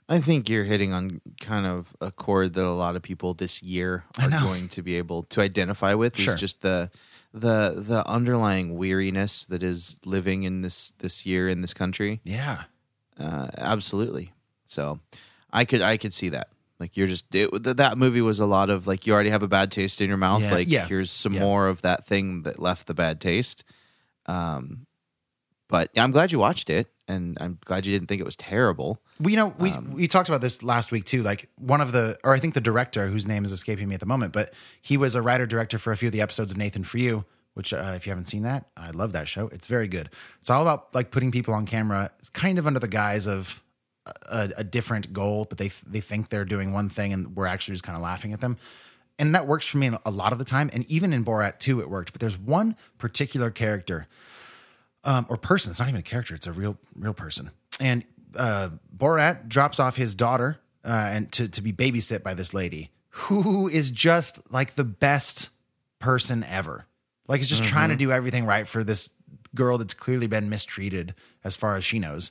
[0.09, 3.63] I think you're hitting on kind of a chord that a lot of people this
[3.63, 6.17] year are going to be able to identify with.
[6.17, 6.35] Sure.
[6.35, 6.91] Is just the
[7.33, 12.21] the the underlying weariness that is living in this this year in this country.
[12.25, 12.65] Yeah,
[13.19, 14.33] Uh, absolutely.
[14.67, 15.01] So
[15.53, 16.49] I could I could see that.
[16.81, 19.43] Like you're just it, th- that movie was a lot of like you already have
[19.43, 20.43] a bad taste in your mouth.
[20.43, 21.41] Yeah, Like yeah, here's some yeah.
[21.41, 23.65] more of that thing that left the bad taste.
[24.27, 24.87] Um,
[25.69, 29.01] but I'm glad you watched it, and I'm glad you didn't think it was terrible.
[29.21, 31.23] Well, you know, we Um, we talked about this last week too.
[31.23, 34.01] Like one of the, or I think the director, whose name is escaping me at
[34.01, 36.57] the moment, but he was a writer director for a few of the episodes of
[36.59, 37.25] Nathan for You.
[37.55, 39.47] Which, uh, if you haven't seen that, I love that show.
[39.49, 40.11] It's very good.
[40.41, 43.63] It's all about like putting people on camera, it's kind of under the guise of
[44.27, 47.75] a, a different goal, but they they think they're doing one thing, and we're actually
[47.75, 48.57] just kind of laughing at them.
[49.19, 50.71] And that works for me a lot of the time.
[50.73, 52.13] And even in Borat 2, it worked.
[52.13, 54.09] But there's one particular character
[55.05, 55.71] um, or person.
[55.71, 57.51] It's not even a character; it's a real, real person.
[57.81, 58.05] And
[58.37, 62.91] uh, Borat drops off his daughter uh, and to to be babysit by this lady
[63.11, 65.51] who is just like the best
[66.01, 66.87] person ever.
[67.27, 69.09] Like, is just trying to do everything right for this
[69.55, 72.31] girl that's clearly been mistreated as far as she knows.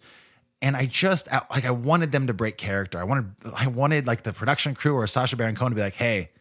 [0.64, 2.98] And I just like I wanted them to break character.
[2.98, 5.96] I wanted I wanted like the production crew or Sacha Baron Cohen to be like,
[5.96, 6.32] "Hey,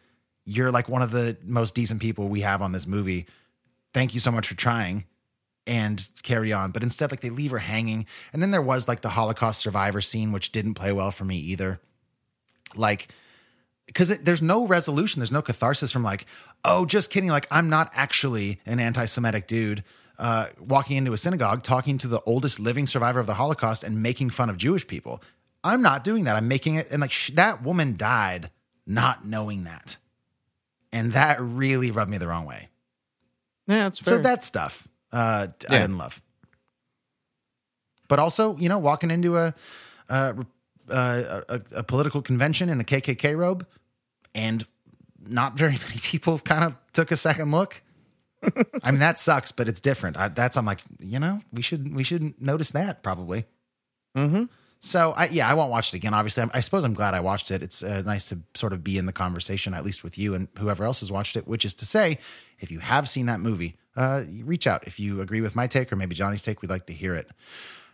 [0.45, 3.27] you're like one of the most decent people we have on this movie.
[3.93, 5.05] Thank you so much for trying."
[5.65, 6.71] and carry on.
[6.71, 8.05] But instead, like they leave her hanging.
[8.33, 11.37] And then there was like the Holocaust survivor scene, which didn't play well for me
[11.37, 11.79] either.
[12.75, 13.07] Like,
[13.85, 16.25] because there's no resolution, there's no catharsis from like,
[16.65, 17.29] oh, just kidding.
[17.29, 19.83] Like, I'm not actually an anti Semitic dude
[20.19, 24.01] uh, walking into a synagogue, talking to the oldest living survivor of the Holocaust and
[24.03, 25.21] making fun of Jewish people.
[25.63, 26.35] I'm not doing that.
[26.35, 26.91] I'm making it.
[26.91, 28.51] And like, sh- that woman died
[28.85, 29.97] not knowing that.
[30.91, 32.69] And that really rubbed me the wrong way.
[33.67, 35.79] Yeah, that's So that stuff uh, t- I Yeah.
[35.81, 36.21] didn't love.
[38.07, 39.53] But also, you know, walking into a
[40.09, 40.35] a,
[40.89, 43.65] a, a, a political convention in a KKK robe,
[44.35, 44.65] and
[45.25, 47.81] not very many people kind of took a second look.
[48.83, 50.17] I mean, that sucks, but it's different.
[50.17, 53.45] I, that's I'm like, you know, we should we should notice that probably.
[54.17, 54.45] Mm-hmm.
[54.79, 56.13] So I, yeah, I won't watch it again.
[56.13, 57.63] Obviously, I'm, I suppose I'm glad I watched it.
[57.63, 60.49] It's uh, nice to sort of be in the conversation, at least with you and
[60.59, 61.47] whoever else has watched it.
[61.47, 62.17] Which is to say,
[62.59, 64.85] if you have seen that movie, uh, reach out.
[64.85, 67.29] If you agree with my take or maybe Johnny's take, we'd like to hear it.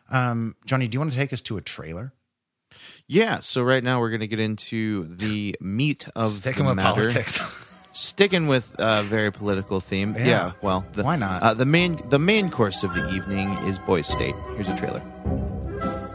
[0.09, 2.11] Um, Johnny, do you want to take us to a trailer?
[3.07, 6.75] Yeah, so right now we're going to get into the meat of Sticking the with
[6.77, 7.01] matter.
[7.01, 7.67] politics.
[7.91, 10.15] Sticking with a very political theme.
[10.17, 10.25] Yeah.
[10.25, 11.41] Yeah, well, the, Why not?
[11.41, 14.35] Uh, the main the main course of the evening is Boys State.
[14.55, 15.01] Here's a trailer.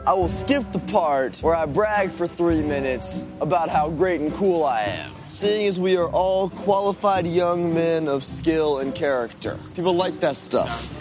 [0.07, 4.35] I will skip the part where I brag for three minutes about how great and
[4.35, 5.13] cool I am.
[5.29, 9.59] Seeing as we are all qualified young men of skill and character.
[9.75, 10.95] People like that stuff.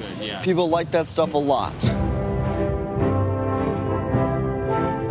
[0.43, 1.73] People like that stuff a lot.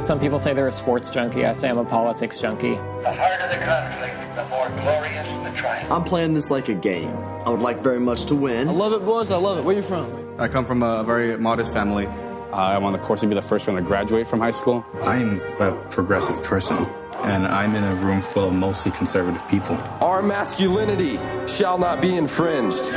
[0.02, 1.46] Some people say they're a sports junkie.
[1.46, 2.74] I say I'm a politics junkie.
[2.74, 2.80] The
[3.14, 5.92] harder the conflict, the more glorious the triumph.
[5.92, 7.14] I'm playing this like a game.
[7.46, 8.68] I would like very much to win.
[8.68, 9.30] I love it, boys.
[9.30, 9.64] I love it.
[9.64, 10.40] Where you from?
[10.40, 12.08] I come from a very modest family.
[12.08, 14.84] I'm on the course to be the first one to graduate from high school.
[15.04, 16.78] I'm a progressive person,
[17.18, 19.76] and I'm in a room full of mostly conservative people.
[20.00, 22.92] Our masculinity shall not be infringed.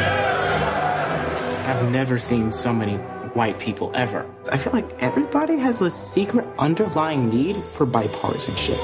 [1.67, 2.97] I've never seen so many
[3.36, 4.26] white people ever.
[4.52, 8.80] I feel like everybody has a secret underlying need for bipartisanship.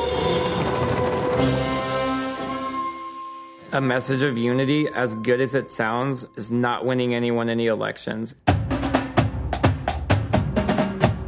[3.72, 8.36] A message of unity, as good as it sounds, is not winning anyone any elections.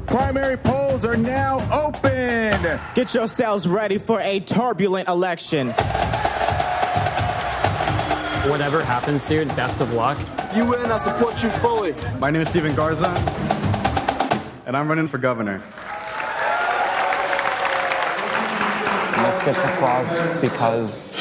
[0.07, 2.79] Primary polls are now open.
[2.93, 5.69] Get yourselves ready for a turbulent election.
[8.49, 10.19] Whatever happens, dude, best of luck.
[10.55, 11.95] You win, I support you fully.
[12.19, 13.09] My name is Steven Garza,
[14.67, 15.63] and I'm running for governor.
[19.17, 21.13] This gets applause because.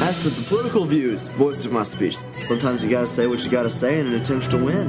[0.00, 3.50] As to the political views voiced in my speech, sometimes you gotta say what you
[3.50, 4.88] gotta say in an attempt to win.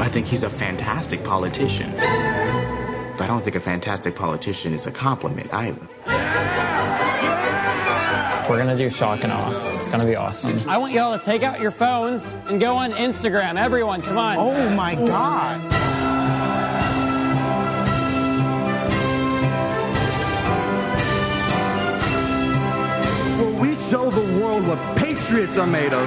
[0.00, 1.90] I think he's a fantastic politician.
[1.92, 5.88] But I don't think a fantastic politician is a compliment either.
[8.52, 9.76] We're gonna do shock and awe.
[9.76, 10.68] It's gonna be awesome.
[10.68, 13.58] I want y'all to take out your phones and go on Instagram.
[13.58, 14.36] Everyone, come on.
[14.38, 15.58] Oh my God.
[23.40, 26.04] Will we show the world what patriots are made of?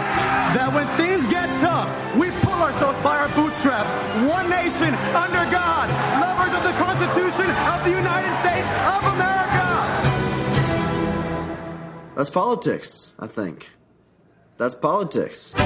[0.53, 3.95] That when things get tough, we pull ourselves by our bootstraps.
[4.29, 5.89] One nation under God,
[6.21, 8.69] lovers of the Constitution of the United States
[12.15, 13.71] That's politics, I think.
[14.57, 15.53] That's politics.
[15.57, 15.63] All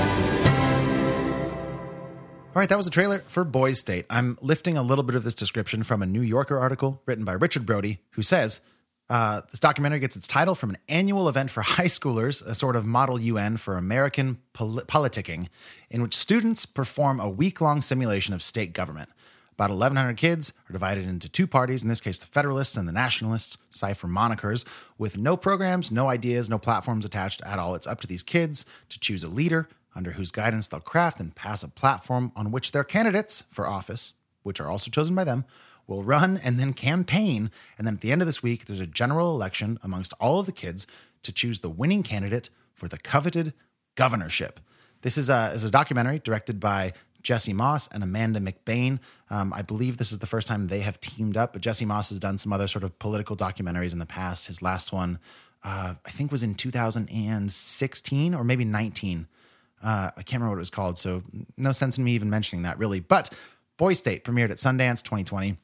[2.55, 4.07] right, that was a trailer for Boys State.
[4.09, 7.33] I'm lifting a little bit of this description from a New Yorker article written by
[7.33, 8.62] Richard Brody, who says
[9.12, 12.75] uh, this documentary gets its title from an annual event for high schoolers, a sort
[12.75, 15.49] of model UN for American pol- politicking,
[15.91, 19.09] in which students perform a week long simulation of state government.
[19.60, 22.93] About 1,100 kids are divided into two parties, in this case, the Federalists and the
[22.93, 24.63] Nationalists, cipher monikers,
[24.98, 27.76] with no programs, no ideas, no platforms attached at all.
[27.76, 31.36] It's up to these kids to choose a leader under whose guidance they'll craft and
[31.36, 35.43] pass a platform on which their candidates for office, which are also chosen by them,
[35.88, 37.52] will run and then campaign.
[37.78, 40.45] And then at the end of this week, there's a general election amongst all of
[40.45, 40.88] the kids
[41.24, 43.52] to choose the winning candidate for the coveted
[43.95, 44.62] governorship.
[45.02, 48.99] This is a, is a documentary directed by Jesse Moss and Amanda McBaine.
[49.29, 52.10] Um, I believe this is the first time they have teamed up, but Jesse Moss
[52.10, 54.47] has done some other sort of political documentaries in the past.
[54.47, 55.19] His last one,
[55.63, 59.27] uh, I think, was in 2016 or maybe 19.
[59.82, 61.23] Uh, I can't remember what it was called, so
[61.58, 62.99] no sense in me even mentioning that really.
[62.99, 63.34] But
[63.77, 65.58] Boy State premiered at Sundance 2020.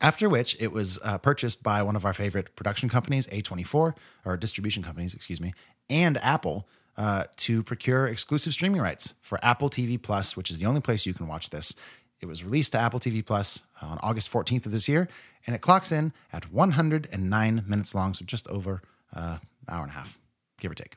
[0.00, 4.36] After which, it was uh, purchased by one of our favorite production companies, A24, or
[4.36, 5.54] distribution companies, excuse me,
[5.88, 10.66] and Apple uh, to procure exclusive streaming rights for Apple TV Plus, which is the
[10.66, 11.74] only place you can watch this.
[12.20, 15.08] It was released to Apple TV Plus on August 14th of this year,
[15.46, 18.82] and it clocks in at 109 minutes long, so just over
[19.14, 20.18] uh, an hour and a half,
[20.58, 20.96] give or take.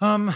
[0.00, 0.34] Um,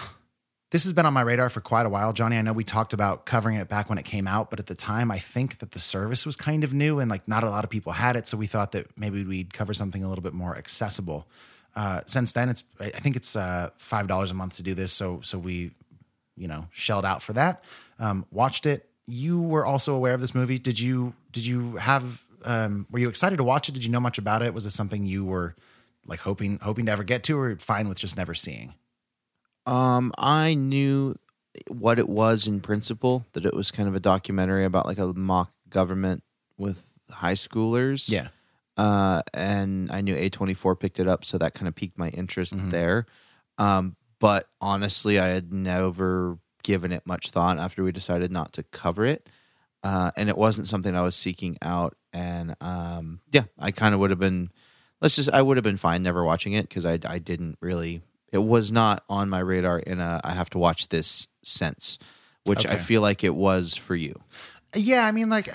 [0.70, 2.36] this has been on my radar for quite a while, Johnny.
[2.36, 4.74] I know we talked about covering it back when it came out, but at the
[4.74, 7.64] time, I think that the service was kind of new and like not a lot
[7.64, 8.28] of people had it.
[8.28, 11.26] So we thought that maybe we'd cover something a little bit more accessible.
[11.78, 14.92] Uh, since then, it's I think it's uh, five dollars a month to do this.
[14.92, 15.70] So so we,
[16.36, 17.62] you know, shelled out for that.
[18.00, 18.88] Um, watched it.
[19.06, 20.58] You were also aware of this movie.
[20.58, 23.72] Did you did you have um, were you excited to watch it?
[23.72, 24.52] Did you know much about it?
[24.52, 25.54] Was it something you were
[26.04, 28.74] like hoping hoping to ever get to, or fine with just never seeing?
[29.64, 31.14] Um, I knew
[31.68, 35.12] what it was in principle, that it was kind of a documentary about like a
[35.12, 36.24] mock government
[36.56, 38.10] with high schoolers.
[38.10, 38.28] Yeah.
[38.78, 42.54] Uh, and I knew A24 picked it up, so that kind of piqued my interest
[42.56, 42.70] Mhm.
[42.70, 43.06] there.
[43.58, 48.62] Um, but honestly, I had never given it much thought after we decided not to
[48.62, 49.28] cover it.
[49.82, 51.96] Uh, and it wasn't something I was seeking out.
[52.12, 54.50] And um, yeah, I kind of would have been,
[55.00, 58.02] let's just, I would have been fine never watching it because I, I didn't really,
[58.32, 61.98] it was not on my radar in a, I have to watch this sense,
[62.44, 64.20] which I feel like it was for you.
[64.74, 65.48] Yeah, I mean, like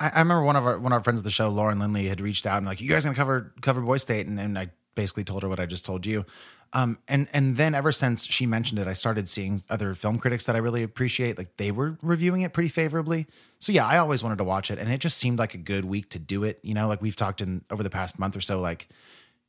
[0.00, 2.06] I, I remember one of our one of our friends of the show, Lauren Lindley,
[2.06, 4.70] had reached out and like, "You guys gonna cover cover Boy State?" And, and I
[4.94, 6.24] basically told her what I just told you.
[6.72, 10.46] Um, and and then ever since she mentioned it, I started seeing other film critics
[10.46, 11.38] that I really appreciate.
[11.38, 13.26] Like they were reviewing it pretty favorably.
[13.58, 15.84] So yeah, I always wanted to watch it, and it just seemed like a good
[15.84, 16.58] week to do it.
[16.62, 18.88] You know, like we've talked in over the past month or so, like.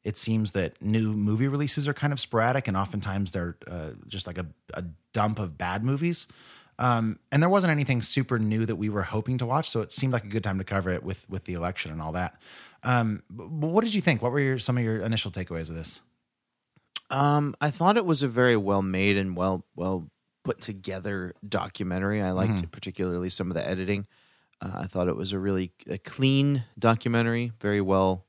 [0.01, 4.27] It seems that new movie releases are kind of sporadic, and oftentimes they're uh, just
[4.27, 6.25] like a, a dump of bad movies.
[6.79, 9.91] Um, and there wasn't anything super new that we were hoping to watch, so it
[9.91, 12.39] seemed like a good time to cover it with with the election and all that.
[12.83, 14.21] Um, what did you think?
[14.21, 16.01] What were your, some of your initial takeaways of this?
[17.09, 20.09] Um, I thought it was a very well made and well well
[20.43, 22.21] put together documentary.
[22.21, 22.71] I liked Mhm.
[22.71, 24.07] particularly some of the editing.
[24.61, 28.25] Uh, I thought it was a really a clean documentary, very well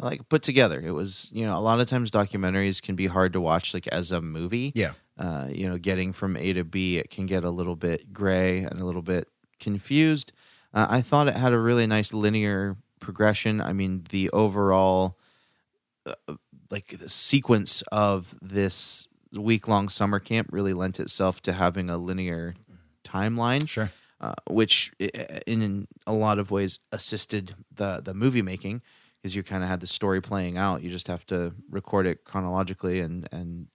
[0.00, 0.80] like put together.
[0.80, 3.86] It was you know a lot of times documentaries can be hard to watch like
[3.88, 4.72] as a movie.
[4.74, 4.92] Yeah.
[5.18, 8.58] Uh, you know, getting from A to B, it can get a little bit gray
[8.58, 9.28] and a little bit
[9.58, 10.32] confused.
[10.72, 13.60] Uh, I thought it had a really nice linear progression.
[13.60, 15.18] I mean, the overall
[16.06, 16.34] uh,
[16.70, 21.98] like the sequence of this week long summer camp really lent itself to having a
[21.98, 22.54] linear
[23.04, 23.68] timeline.
[23.68, 23.90] Sure.
[24.20, 28.82] Uh, which in, in a lot of ways assisted the the movie making
[29.16, 30.82] because you kind of had the story playing out.
[30.82, 33.68] You just have to record it chronologically and and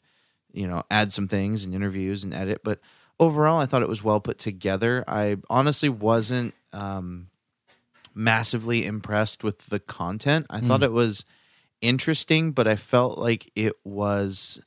[0.53, 2.61] you know add some things and interviews and edit.
[2.63, 2.79] But
[3.19, 5.03] overall, I thought it was well put together.
[5.07, 7.27] I honestly wasn't um,
[8.13, 10.45] massively impressed with the content.
[10.49, 10.85] I thought Mm.
[10.85, 11.25] it was
[11.81, 14.61] interesting, but I felt like it was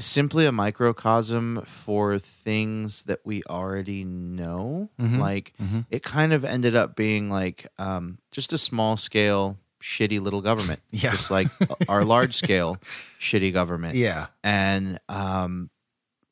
[0.00, 4.90] simply a microcosm for things that we already know.
[5.00, 5.18] Mhm.
[5.18, 5.86] Like Mhm.
[5.90, 10.80] it kind of ended up being like um, just a small scale shitty little government,
[10.90, 11.10] Yeah.
[11.10, 11.48] just like
[11.90, 12.78] our large scale
[13.20, 13.94] shitty government.
[13.96, 14.26] Yeah.
[14.42, 15.68] and um,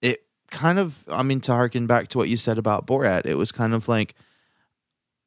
[0.00, 3.34] it kind of, I mean, to harken back to what you said about Borat, it
[3.34, 4.14] was kind of like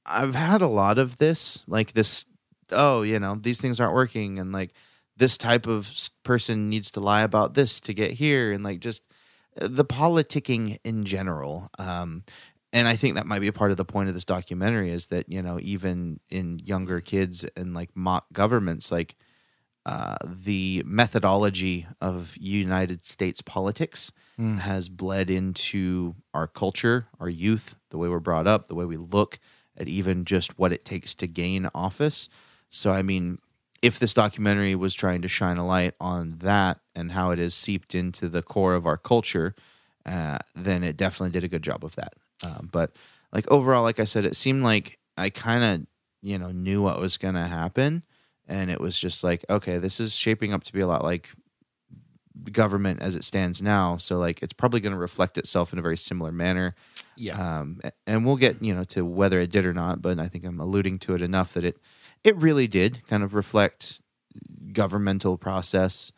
[0.08, 2.26] I've had a lot of this, like this.
[2.72, 4.72] Oh, you know, these things aren't working, and like
[5.18, 5.90] this type of
[6.24, 9.08] person needs to lie about this to get here, and like just
[9.62, 11.70] uh, the politicking in general.
[11.80, 12.24] Um,
[12.76, 15.08] and I think that might be a part of the point of this documentary is
[15.08, 19.16] that you know even in younger kids and like mock governments, like
[19.86, 24.60] uh, the methodology of United States politics Mm.
[24.60, 28.98] has bled into our culture, our youth, the way we're brought up, the way we
[28.98, 29.40] look
[29.78, 32.28] at even just what it takes to gain office.
[32.70, 33.38] So, I mean,
[33.82, 37.54] if this documentary was trying to shine a light on that and how it has
[37.54, 39.56] seeped into the core of our culture,
[40.06, 42.16] uh, then it definitely did a good job of that.
[42.44, 42.96] Um, but
[43.32, 45.88] like overall, like I said, it seemed like I kind of
[46.22, 48.04] you know knew what was going to happen,
[48.48, 51.30] and it was just like, okay, this is shaping up to be a lot like
[52.52, 53.98] government as it stands now.
[53.98, 56.76] So like it's probably going to reflect itself in a very similar manner.
[57.16, 57.60] Yeah.
[57.60, 60.46] Um, and we'll get you know to whether it did or not, but I think
[60.46, 61.78] I'm alluding to it enough that it
[62.24, 64.00] it really did kind of reflect
[64.74, 66.12] governmental process,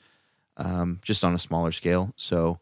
[0.58, 2.14] um, just on a smaller scale.
[2.16, 2.60] So,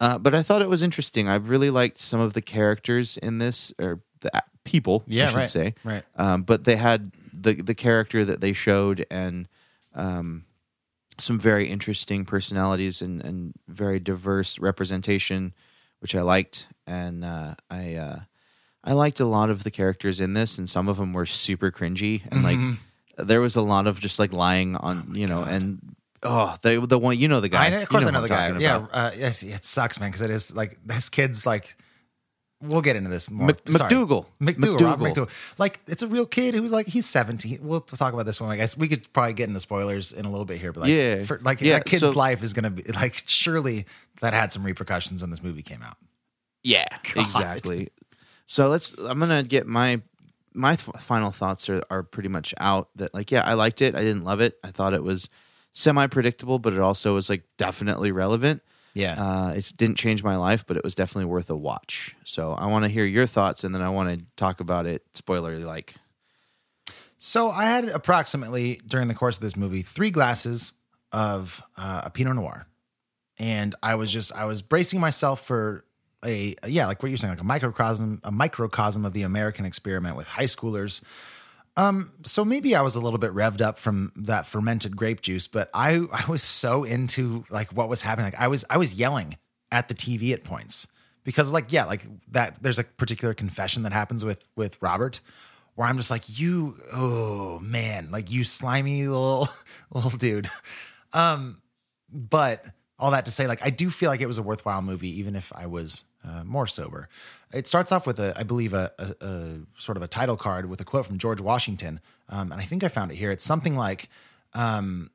[0.00, 1.28] uh, but I thought it was interesting.
[1.28, 4.30] I really liked some of the characters in this, or the
[4.64, 5.74] people, Yeah, I should right, say.
[5.84, 6.04] right.
[6.16, 9.48] Um, but they had the the character that they showed and
[9.94, 10.44] um,
[11.18, 15.54] some very interesting personalities and, and very diverse representation,
[16.00, 16.66] which I liked.
[16.86, 18.20] And uh, I uh,
[18.84, 21.70] I liked a lot of the characters in this, and some of them were super
[21.70, 22.44] cringy and Mhm.
[22.44, 22.78] like
[23.26, 26.98] there was a lot of just like lying on you know and oh the the
[26.98, 28.58] one you know the guy I know, of course, I know I'm the guy.
[28.58, 31.76] Yeah, uh, yes, it sucks, man, because it is like this kid's like.
[32.60, 33.46] We'll get into this more.
[33.46, 33.64] Mc-.
[33.66, 34.26] McDougal.
[34.42, 35.12] McDougal, Rob McDougal.
[35.28, 35.54] McDougal.
[35.58, 37.60] Like it's a real kid who's like he's seventeen.
[37.62, 38.50] We'll talk about this one.
[38.50, 40.90] I guess we could probably get into spoilers in a little bit here, but like,
[40.90, 41.22] Yeah.
[41.22, 43.86] for, like Yeah, that kid's so- life is gonna be like surely
[44.22, 45.98] that had some repercussions when this movie came out.
[46.64, 47.24] Yeah, God.
[47.26, 47.90] exactly.
[48.46, 48.92] So let's.
[48.98, 50.00] I'm gonna get my
[50.52, 52.88] my final thoughts are are pretty much out.
[52.96, 53.94] That like, yeah, I liked it.
[53.94, 54.58] I didn't love it.
[54.64, 55.28] I thought it was
[55.78, 58.62] semi predictable, but it also was like definitely relevant.
[58.94, 59.14] Yeah.
[59.16, 62.16] Uh, it didn't change my life, but it was definitely worth a watch.
[62.24, 65.04] So I want to hear your thoughts, and then I want to talk about it
[65.14, 65.94] spoiler like.
[67.16, 70.72] So I had approximately during the course of this movie three glasses
[71.12, 72.66] of uh, a Pinot Noir,
[73.38, 75.84] and I was just I was bracing myself for
[76.24, 80.16] a yeah like what you're saying like a microcosm a microcosm of the American experiment
[80.16, 81.02] with high schoolers.
[81.78, 85.46] Um, so maybe I was a little bit revved up from that fermented grape juice,
[85.46, 88.32] but I I was so into like what was happening.
[88.32, 89.38] Like I was I was yelling
[89.70, 90.88] at the TV at points
[91.22, 95.20] because like yeah like that there's a particular confession that happens with with Robert
[95.76, 99.48] where I'm just like you oh man like you slimy little
[99.92, 100.48] little dude.
[101.12, 101.62] Um,
[102.12, 102.66] but
[102.98, 105.36] all that to say, like, I do feel like it was a worthwhile movie, even
[105.36, 107.08] if I was uh, more sober.
[107.52, 110.68] It starts off with a, I believe, a, a, a sort of a title card
[110.68, 113.30] with a quote from George Washington, um, and I think I found it here.
[113.30, 114.08] It's something like,
[114.54, 115.10] um,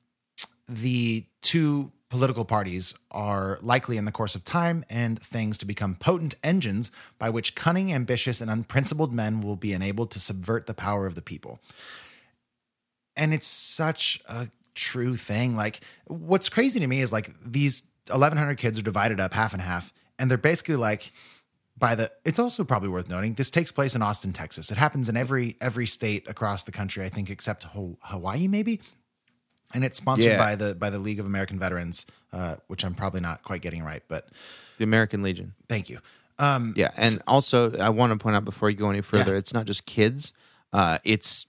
[0.69, 5.96] "The two political parties are likely, in the course of time and things, to become
[5.96, 10.74] potent engines by which cunning, ambitious, and unprincipled men will be enabled to subvert the
[10.74, 11.60] power of the people."
[13.15, 18.58] and it's such a true thing like what's crazy to me is like these 1100
[18.58, 21.12] kids are divided up half and half and they're basically like
[21.77, 25.10] by the it's also probably worth noting this takes place in austin texas it happens
[25.10, 27.65] in every every state across the country i think except
[28.02, 28.81] hawaii maybe
[29.73, 30.37] and it's sponsored Yeah.
[30.37, 33.83] by the by the league of american veterans uh, which i'm probably not quite getting
[33.83, 34.27] right but
[34.77, 35.54] The American Legion.
[35.69, 36.00] thank you
[36.39, 39.37] um Yeah, and also I want to point out before you go any further, Yeah.
[39.37, 40.33] it's not just kids;
[40.73, 41.45] uh, it's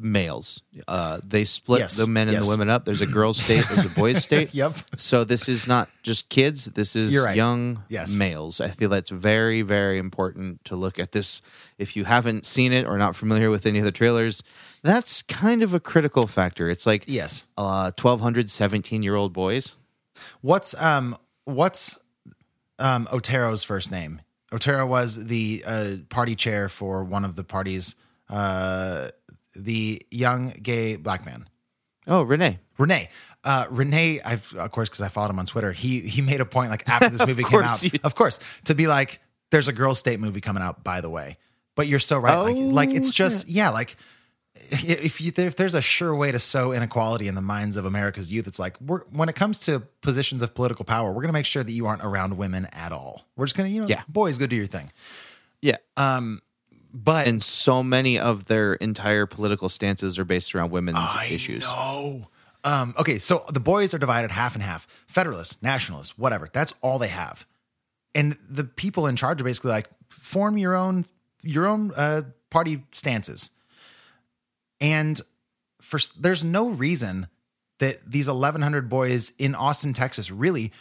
[0.00, 0.62] males.
[0.86, 2.44] Uh, they split Yes, the men and yes.
[2.44, 2.84] the women up.
[2.84, 3.64] There's a girls' state.
[3.68, 4.54] There's a boys' state.
[4.54, 4.76] Yep.
[4.96, 6.66] So this is not just kids.
[6.66, 7.34] This is right.
[7.36, 8.16] young Yes.
[8.18, 8.60] males.
[8.60, 11.42] I feel that's very, very important to look at this.
[11.78, 14.42] If you haven't seen it or not familiar with any of the trailers,
[14.82, 16.70] that's kind of a critical factor.
[16.70, 17.46] It's like Yes.
[17.56, 19.74] uh, 1,200 17 year old boys.
[20.40, 21.98] What's um what's
[22.78, 24.20] um Otero's first name?
[24.52, 27.94] Otero was the uh, party chair for one of the parties.
[28.30, 29.08] Uh,
[29.64, 31.46] the young gay black man.
[32.06, 32.58] Oh, Renee.
[32.78, 33.10] Renee.
[33.44, 35.72] Uh, Renee, I've of course because I followed him on Twitter.
[35.72, 38.86] He he made a point like after this movie came out, of course, to be
[38.86, 41.38] like, "There's a girl state movie coming out." By the way,
[41.76, 42.36] but you're so right.
[42.36, 43.96] like, like it's just yeah, like
[44.70, 48.32] if you if there's a sure way to sow inequality in the minds of America's
[48.32, 51.46] youth, it's like we're when it comes to positions of political power, we're gonna make
[51.46, 53.24] sure that you aren't around women at all.
[53.36, 54.02] We're just gonna you know, Yeah.
[54.08, 54.90] boys, go do your thing.
[55.62, 55.76] Yeah.
[55.96, 56.40] Um,
[56.92, 60.98] but And so many of their entire political stances are based around women's
[61.30, 61.64] issues.
[61.64, 62.28] No.
[62.64, 64.86] Um, okay, so the boys are divided half and half.
[65.06, 66.48] Federalists, nationalists, whatever.
[66.52, 67.46] That's all they have.
[68.14, 71.04] And the people in charge are basically like, form your own
[71.42, 73.50] your own uh, party stances.
[74.80, 75.20] And
[75.80, 77.28] for there's no reason
[77.78, 80.72] that these 1100 boys in Austin, Texas, really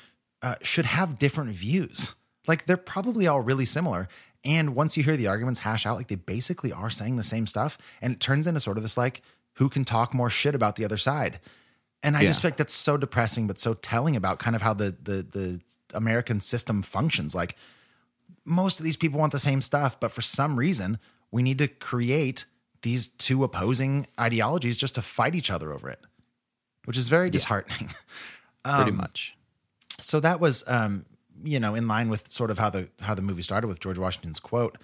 [0.42, 2.14] uh, should have different views.
[2.48, 4.08] Like they're probably all really similar.
[4.46, 7.48] And once you hear the arguments hash out, like they basically are saying the same
[7.48, 9.22] stuff, and it turns into sort of this like
[9.54, 11.40] who can talk more shit about the other side.
[12.04, 12.28] And I Yeah.
[12.30, 15.24] just feel like that's so depressing, but so telling about kind of how the the
[15.24, 15.62] the
[15.94, 17.34] American system functions.
[17.36, 17.56] Like
[18.46, 21.00] most of these people want the same stuff, but for some reason,
[21.32, 22.46] we need to create
[22.84, 26.00] these two opposing ideologies just to fight each other over it,
[26.86, 27.90] which is very disheartening.
[28.64, 29.36] Pretty Um, much.
[30.00, 31.06] So that was, um,
[31.44, 33.98] you know, in line with sort of how the how the movie started with George
[33.98, 34.78] Washington's quote.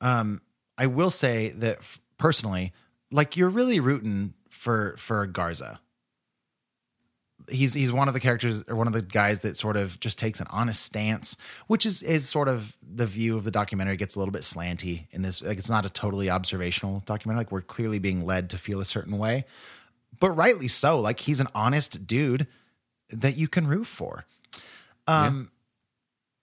[0.00, 0.40] Um,
[0.78, 2.72] I will say that f- personally,
[3.10, 5.80] like you're really rooting for for Garza.
[7.48, 10.18] He's he's one of the characters or one of the guys that sort of just
[10.18, 11.36] takes an honest stance,
[11.66, 15.06] which is is sort of the view of the documentary gets a little bit slanty
[15.10, 15.42] in this.
[15.42, 17.40] Like it's not a totally observational documentary.
[17.40, 19.46] Like we're clearly being led to feel a certain way,
[20.20, 21.00] but rightly so.
[21.00, 22.46] Like he's an honest dude
[23.10, 24.26] that you can root for.
[25.06, 25.50] Um,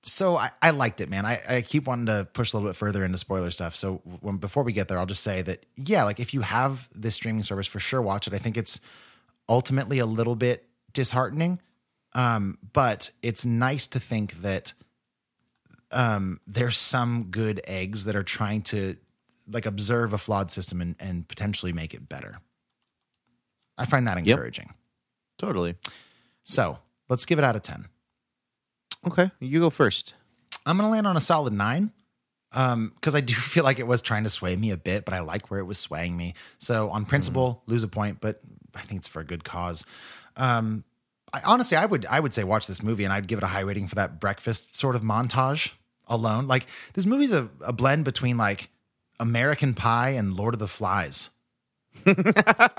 [0.08, 1.26] so I, I liked it, man.
[1.26, 3.76] I, I keep wanting to push a little bit further into spoiler stuff.
[3.76, 6.89] So when, before we get there, I'll just say that yeah, like if you have
[6.95, 8.34] this streaming service, for sure watch it.
[8.34, 8.80] I think it's
[9.49, 11.60] ultimately a little bit disheartening,
[12.14, 14.74] um, but it's nice to think that
[15.91, 18.95] um, there's some good eggs that are trying to
[19.49, 22.39] like observe a flawed system and, and potentially make it better.
[23.78, 24.72] I find that encouraging.
[25.38, 25.76] Totally.
[26.43, 26.80] So
[27.10, 27.88] let's give it out of ten.
[29.05, 30.13] Okay, you go first.
[30.65, 31.91] I'm gonna land on a solid nine.
[32.53, 35.13] Um, because I do feel like it was trying to sway me a bit, but
[35.13, 36.33] I like where it was swaying me.
[36.59, 38.39] So on principle, lose a point, but
[38.73, 39.85] I think it's for a good cause.
[40.37, 40.83] Um,
[41.33, 43.47] I, honestly, I would I would say watch this movie and I'd give it a
[43.47, 45.73] high rating for that breakfast sort of montage
[46.07, 46.47] alone.
[46.47, 48.69] Like this movie's a, a blend between like
[49.19, 51.29] American Pie and Lord of the Flies.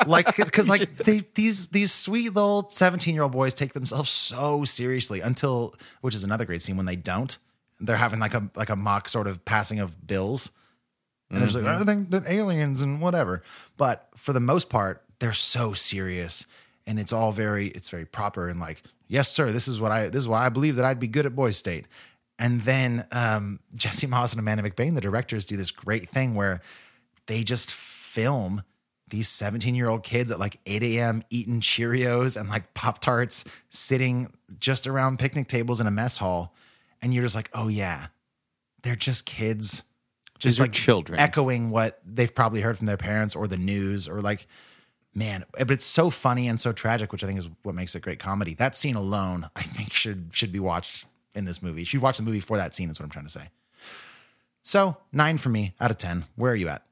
[0.07, 4.65] Like because like they these these sweet little 17 year old boys take themselves so
[4.65, 7.37] seriously until which is another great scene when they don't.
[7.81, 10.51] They're having like a like a mock sort of passing of bills.
[11.31, 11.65] And there's like.
[11.65, 13.43] I think that aliens and whatever.
[13.77, 16.47] But for the most part they're so serious
[16.87, 20.09] and it's all very it's very proper and like yes sir this is what I
[20.09, 21.87] this is why I believe that I'd be good at Boys State.
[22.41, 26.61] And then um, Jesse Moss and Amanda McBaine the directors do this great thing where
[27.27, 28.63] they just film
[29.11, 31.23] these 17 year old kids at like 8 a.m.
[31.31, 36.55] eating Cheerios and like Pop Tarts, sitting just around picnic tables in a mess hall.
[37.01, 38.07] And you're just like, oh, yeah,
[38.83, 39.83] they're just kids.
[40.39, 41.19] Just like children.
[41.19, 44.47] echoing what they've probably heard from their parents or the news or like,
[45.13, 48.03] man, but it's so funny and so tragic, which I think is what makes it
[48.03, 48.55] great comedy.
[48.55, 51.81] That scene alone, I think should should be watched in this movie.
[51.81, 53.49] You should watch the movie for that scene, is what I'm trying to say.
[54.63, 56.25] So nine for me out of 10.
[56.37, 56.83] Where are you at?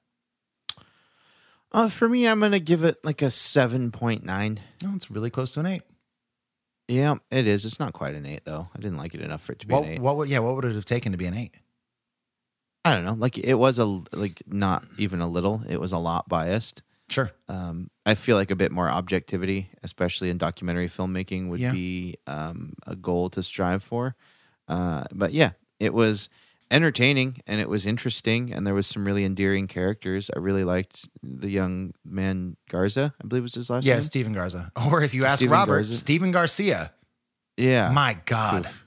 [1.73, 4.61] Uh, for me, I'm gonna give it like a seven point nine.
[4.85, 5.83] Oh, it's really close to an eight.
[6.89, 7.65] Yeah, it is.
[7.65, 8.69] It's not quite an eight though.
[8.75, 10.01] I didn't like it enough for it to be What, an eight.
[10.01, 10.39] what would yeah?
[10.39, 11.59] What would it have taken to be an eight?
[12.85, 13.15] I don't know.
[13.15, 15.63] Like it was a like not even a little.
[15.69, 16.83] It was a lot biased.
[17.09, 17.31] Sure.
[17.49, 21.73] Um, I feel like a bit more objectivity, especially in documentary filmmaking, would Yeah.
[21.73, 24.17] be um, a goal to strive for.
[24.67, 26.29] Uh, but yeah, it was
[26.71, 30.31] entertaining and it was interesting, and there was some really endearing characters.
[30.35, 33.99] I really liked the young man Garza, I believe was his last Yeah, name.
[33.99, 34.73] Yeah, Steven Garza.
[34.91, 35.95] Or if you ask Steven Robert, Garza.
[35.95, 36.93] Stephen Garcia.
[37.57, 37.91] Yeah.
[37.91, 38.67] My God.
[38.67, 38.87] Oof.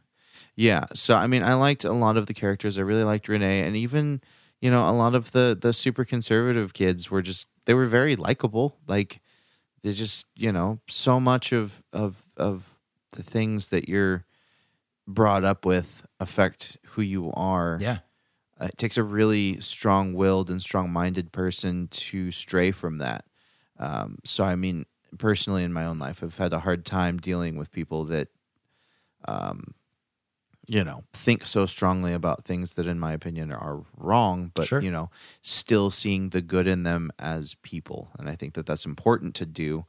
[0.56, 0.86] Yeah.
[0.94, 2.78] So I mean, I liked a lot of the characters.
[2.78, 4.22] I really liked Renee, and even
[4.62, 8.16] you know, a lot of the the super conservative kids were just they were very
[8.18, 8.78] likable.
[8.88, 9.22] Like
[9.84, 12.78] they just, you know, so much of of of
[13.16, 14.26] the things that you're
[15.10, 17.78] brought up with affect who you are.
[17.82, 18.00] Yeah.
[18.62, 23.26] Uh, it takes a really strong-willed and strong-minded person to stray from that.
[23.78, 24.86] Um, so, I mean,
[25.18, 28.28] personally, in my own life, I've had a hard time dealing with people that,
[29.26, 29.74] um,
[30.68, 34.82] you know, think so strongly about things that, in my opinion, are wrong, but Sure.
[34.82, 35.10] you know,
[35.42, 39.46] still seeing the good in them as people, and I think that that's important to
[39.46, 39.86] do.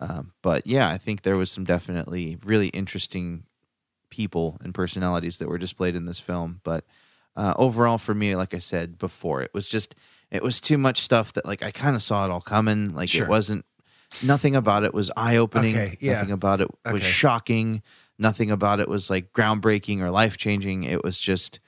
[0.00, 3.44] Um, but yeah, I think there was some definitely really interesting
[4.12, 6.60] people and personalities that were displayed in this film.
[6.62, 6.84] But
[7.34, 9.94] uh, overall, for me, like I said before, it was just
[10.30, 12.94] it was too much stuff that like I kind of saw it all coming.
[12.94, 13.24] Like Sure.
[13.24, 13.64] it wasn't
[14.22, 15.74] nothing about it was eye opening.
[15.74, 16.14] Okay, yeah.
[16.18, 17.04] Nothing about it was Okay.
[17.04, 17.82] shocking.
[18.18, 20.84] Nothing about it was like groundbreaking or life changing.
[20.84, 21.58] It was just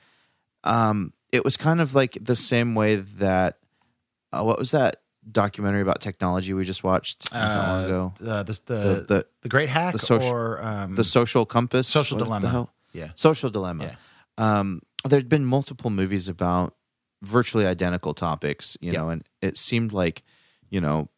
[0.63, 3.57] um it was kind of like the same way that
[4.31, 4.97] uh, what was that
[5.31, 8.13] documentary about technology we just watched not that long Uh, ago?
[8.31, 11.87] uh, this- the- the, the, The Great Hack the social, or, um, the social compass,
[11.87, 12.67] Social What Dilemma.
[12.93, 13.09] Yeah.
[13.15, 13.97] social dilemma.
[14.37, 16.75] Um, there'd been multiple movies about
[17.21, 18.99] virtually identical topics, you Yeah.
[18.99, 20.23] know, and it seemed like,
[20.69, 21.09] you know,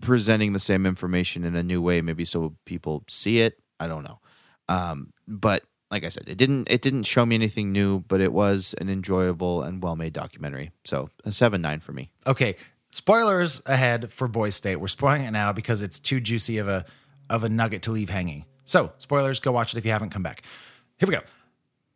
[0.00, 3.58] presenting the same information in a new way, maybe so people see it.
[3.80, 4.20] I don't know.
[4.68, 8.32] Um, but like I said, it didn't it didn't show me anything new, but it
[8.32, 10.70] was an enjoyable and well made documentary.
[10.84, 12.10] So a seven nine for me.
[12.26, 12.56] Okay,
[12.92, 14.76] spoilers ahead for Boys State.
[14.76, 16.84] We're spoiling it now because it's too juicy of a
[17.28, 18.44] of a nugget to leave hanging.
[18.64, 20.42] So, spoilers, go watch it if you haven't come back.
[20.98, 21.22] Here we go.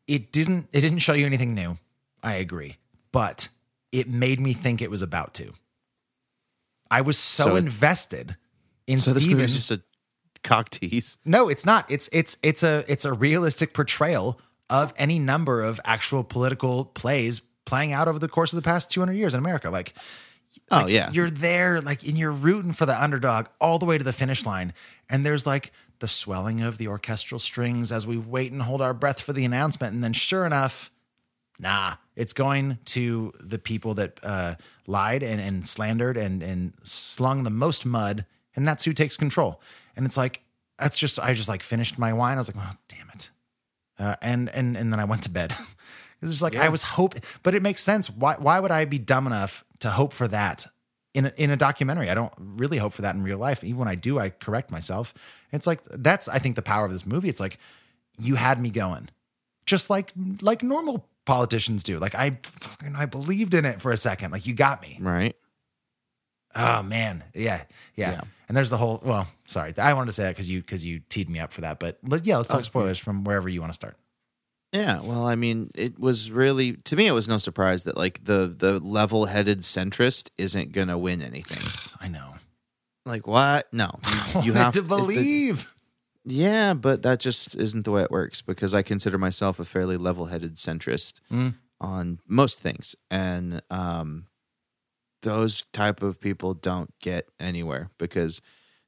[0.09, 1.78] It didn't it didn't show you anything new.
[2.22, 2.76] I agree.
[3.12, 3.49] But
[3.92, 5.53] it made me think it was about to.
[6.90, 8.36] I was so, So it- invested
[8.86, 9.38] in so this Steven.
[9.38, 9.82] movie is just a
[10.42, 11.18] cock tease.
[11.24, 11.90] No, it's not.
[11.90, 14.40] It's it's it's a it's a realistic portrayal
[14.70, 18.90] of any number of actual political plays playing out over the course of the past
[18.90, 19.70] 200 years in America.
[19.70, 19.94] Like,
[20.70, 21.10] Oh, like, yeah.
[21.12, 24.44] you're there, like, and you're rooting for the underdog all the way to the finish
[24.44, 24.72] line,
[25.08, 28.92] and there's like the swelling of the orchestral strings as we wait and hold our
[28.92, 30.90] breath for the announcement, and then sure enough,
[31.58, 34.56] nah, it's going to the people that uh,
[34.86, 39.60] lied and, and slandered and and slung the most mud, and that's who takes control.
[39.96, 40.42] And it's like
[40.78, 42.36] that's just I just like finished my wine.
[42.36, 43.30] I was like, oh damn it,
[43.98, 45.54] uh, and and and then I went to bed.
[46.22, 48.08] It's just like I was hoping, but it makes sense.
[48.08, 50.66] Why why would I be dumb enough to hope for that
[51.14, 52.10] in a, in a documentary?
[52.10, 53.64] I don't really hope for that in real life.
[53.64, 55.14] Even when I do, I correct myself.
[55.52, 57.28] It's like that's I think the power of this movie.
[57.28, 57.58] It's like
[58.18, 59.08] you had me going,
[59.66, 61.98] just like like normal politicians do.
[61.98, 64.30] Like I fucking I believed in it for a second.
[64.30, 64.98] Like you got me.
[65.00, 65.36] Right.
[66.54, 67.62] Oh man, yeah,
[67.94, 68.12] yeah.
[68.12, 68.20] Yeah.
[68.48, 69.00] And there's the whole.
[69.04, 71.60] Well, sorry, I wanted to say that because you because you teed me up for
[71.62, 71.78] that.
[71.78, 72.64] But yeah, let's talk Okay.
[72.64, 73.96] spoilers from wherever you want to start.
[74.76, 77.06] Yeah, well, I mean, it was really to me.
[77.06, 81.62] It was no surprise that like the the level headed centrist isn't gonna win anything.
[82.00, 82.34] I know.
[83.04, 83.72] Like what?
[83.72, 83.90] No,
[84.34, 85.72] you, you have to the- believe.
[86.24, 89.96] yeah, but that just isn't the way it works because I consider myself a fairly
[89.96, 91.54] level headed centrist Mm.
[91.80, 94.26] on most things, and um,
[95.22, 98.40] those type of people don't get anywhere because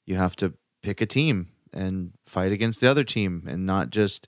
[0.04, 4.26] you have to pick a team and fight against the other team and not just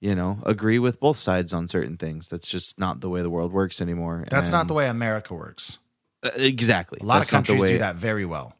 [0.00, 2.28] you know agree with both sides on certain things.
[2.28, 4.24] That's just not the way the world works anymore.
[4.30, 5.78] That's not the way America works.
[6.22, 6.98] Uh, exactly.
[7.00, 8.54] A lot That's of countries way- do that very well.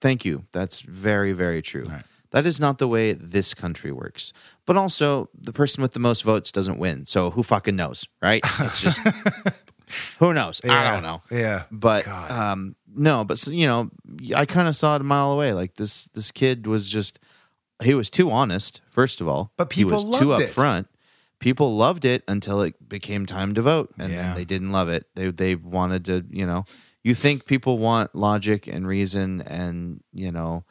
[0.00, 0.44] thank you.
[0.52, 1.86] That's very very true.
[2.32, 4.32] That is not the way this country works.
[4.66, 7.06] But also the person with the most votes doesn't win.
[7.06, 8.42] So who fucking knows right?
[8.60, 9.00] It's just
[10.18, 10.60] who knows?
[10.64, 11.22] I Yeah, don't know.
[11.30, 11.62] Yeah.
[11.70, 13.90] but um no but you know
[14.34, 15.52] i kind of saw it a mile away.
[15.52, 17.18] Like this this kid was just
[17.82, 20.50] he was too honest first of all But he people was too loved it.
[20.54, 20.86] upfront
[21.38, 24.22] people loved it until it became time to vote and Yeah.
[24.28, 26.64] then they didn't love it they they wanted to you know
[27.04, 30.64] you think people want logic and reason and you know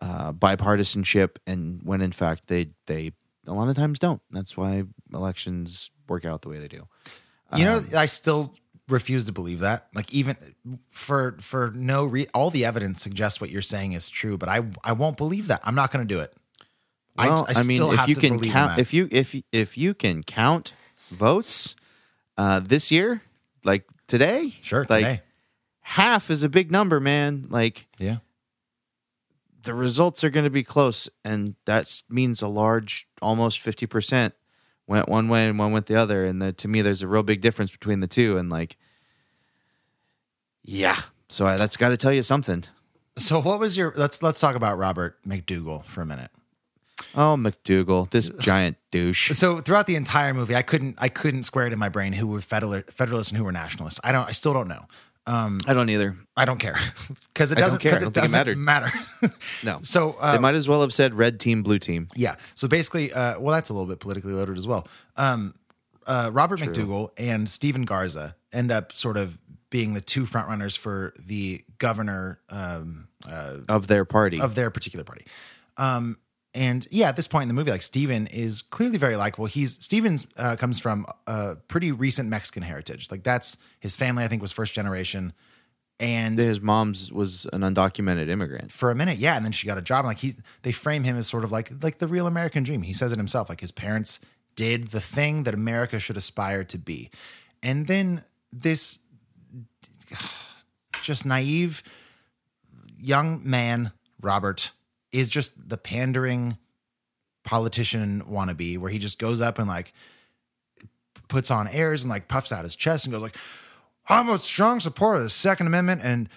[0.00, 3.12] uh, bipartisanship and when in fact they they
[3.46, 6.86] a lot of times don't that's why elections work out the way they do
[7.56, 8.54] You know, Um, I still
[8.88, 9.86] refuse to believe that.
[9.94, 10.36] Like even
[10.88, 14.62] for for no re- all the evidence suggests what you're saying is true, but I
[14.84, 15.60] I won't believe that.
[15.64, 16.34] I'm not going to do it.
[17.18, 18.80] Well, I, mean, still if have you can count, that.
[18.80, 20.74] if you if you- if you can count
[21.10, 21.74] votes
[22.36, 23.22] uh, this year,
[23.64, 25.20] like today, Sure, like today.
[25.80, 27.46] half is a big number, man.
[27.48, 28.18] Like, yeah,
[29.62, 34.34] the results are going to be close, and that means a large, almost fifty percent
[34.86, 36.24] went one way and one went the other.
[36.24, 38.38] And the, to me, there's a real big difference between the two.
[38.38, 38.76] And like,
[40.62, 40.96] yeah,
[41.28, 42.64] so I, that's got to tell you something.
[43.18, 46.30] So what was your let's let's talk about Robert McDougal for a minute.
[47.16, 49.30] Oh, McDougal, this giant douche.
[49.34, 52.26] So throughout the entire movie, I couldn't I couldn't square it in my brain who
[52.26, 54.00] were federal, federalists and who were nationalists.
[54.04, 54.28] I don't.
[54.28, 54.84] I still don't know.
[55.28, 56.16] Um, I don't either.
[56.36, 56.78] I don't care
[57.34, 57.80] because it doesn't.
[57.80, 57.96] care.
[57.96, 58.92] It don't think it doesn't matter.
[59.64, 59.78] No.
[59.82, 62.08] So uh, they might as well have said red team, blue team.
[62.14, 62.36] Yeah.
[62.54, 64.86] So basically, uh, well, that's a little bit politically loaded as well.
[65.16, 65.54] Um,
[66.06, 66.68] uh, Robert True.
[66.68, 69.36] McDougal and Steven Garza end up sort of
[69.70, 74.40] being the two frontrunners for the governor um, uh, Of their party.
[74.40, 75.26] of their particular party.
[75.76, 76.18] Um,
[76.56, 79.44] and yeah, at this point in the movie, like Steven is clearly very likable.
[79.44, 83.10] He's Steven's uh, comes from a pretty recent Mexican heritage.
[83.10, 84.24] Like that's his family.
[84.24, 85.32] I think was first generation.
[85.98, 88.70] And His mom's was an undocumented immigrant.
[88.70, 90.00] for a minute, yeah, and then she got a job.
[90.00, 92.82] And like he, they frame him as sort of like like the real American dream.
[92.82, 93.48] He says it himself.
[93.48, 94.20] Like his parents
[94.56, 97.10] did the thing that America should aspire to be,
[97.62, 98.98] and then this
[101.02, 101.82] just naive
[102.98, 104.70] young man, Robert,
[105.12, 106.58] is just the pandering
[107.44, 109.92] politician wannabe, where he just goes up and like
[111.28, 113.36] puts on airs and like puffs out his chest and goes like,
[114.08, 116.28] "I'm a strong supporter of the Second Amendment." And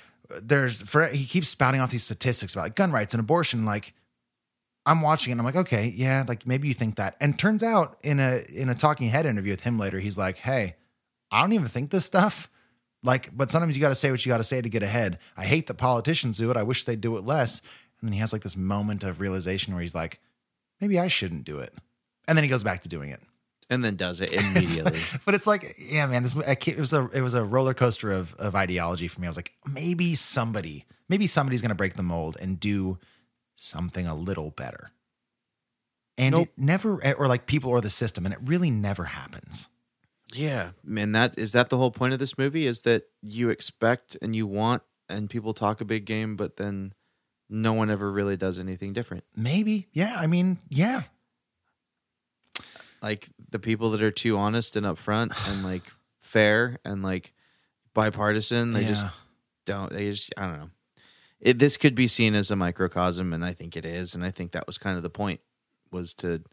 [0.41, 3.65] there's for he keeps spouting off these statistics about like gun rights and abortion.
[3.65, 3.93] Like
[4.86, 7.15] I'm watching it, and I'm like, okay, yeah, like maybe you think that.
[7.20, 10.38] And turns out in a in a talking head interview with him later, he's like,
[10.38, 10.76] hey,
[11.32, 12.49] I don't even think this stuff.
[13.03, 15.20] Like, but sometimes you got to say what you got to say to get ahead.
[15.38, 16.57] I hate that politicians do it.
[16.57, 17.61] I wish they'd do it less.
[18.02, 20.20] And then he has like this moment of realization where he's like,
[20.80, 21.74] maybe I shouldn't do it.
[22.28, 23.22] And then he goes back to doing it.
[23.70, 25.00] And then does it immediately.
[25.26, 27.74] But it's like, yeah, man, this I can't- it was a it was a roller
[27.74, 29.28] coaster of of ideology for me.
[29.28, 32.97] I was like, maybe somebody, maybe somebody's gonna break the mold and do
[33.56, 34.91] something a little better.
[36.18, 36.47] And Nope.
[36.50, 39.70] it never, eh, or like people or the system, and it really never happens.
[40.34, 41.12] Yeah, man.
[41.14, 44.45] That is that the whole point of this movie is that you expect and you
[44.45, 46.93] want, and people talk a big game, but then
[47.50, 49.24] no one ever really does anything different.
[49.36, 50.16] Maybe, yeah.
[50.18, 51.04] I mean, yeah,
[53.02, 55.84] Like the people that are too honest and upfront and like
[56.20, 57.34] fair and like
[57.93, 59.08] bipartisan, they just
[59.66, 59.91] don't.
[59.91, 60.70] They just I don't know.
[61.39, 64.14] It, this could be seen as a microcosm, and I think it is.
[64.14, 65.39] And I think that was kind of the point
[65.91, 66.43] was to.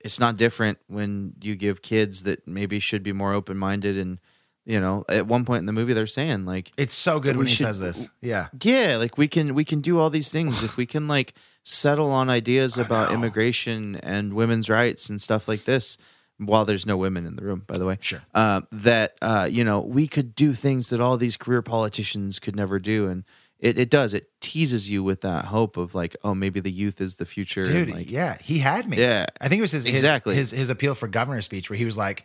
[0.00, 4.18] It's not different when you give kids that maybe should be more open minded and.
[4.64, 7.38] You know, at one point in the movie, they're saying like it's so good We
[7.40, 8.08] when he should- says this.
[8.20, 11.34] Yeah, yeah like we can we can do all these things if we can like
[11.64, 15.98] settle on ideas about immigration and women's rights and stuff like this
[16.38, 18.20] while there's no women in the room by the way Sure.
[18.34, 22.56] uh, that uh, you know we could do things that all these career politicians could
[22.56, 23.24] never do and
[23.60, 27.00] it, it does it teases you with that hope of like oh maybe the youth
[27.00, 27.90] is the future and, dude.
[27.90, 28.96] like, yeah, he had me.
[28.96, 29.26] Yeah.
[29.40, 30.34] I think it was his his- Exactly.
[30.34, 32.24] his his, appeal for governor speech where he was like,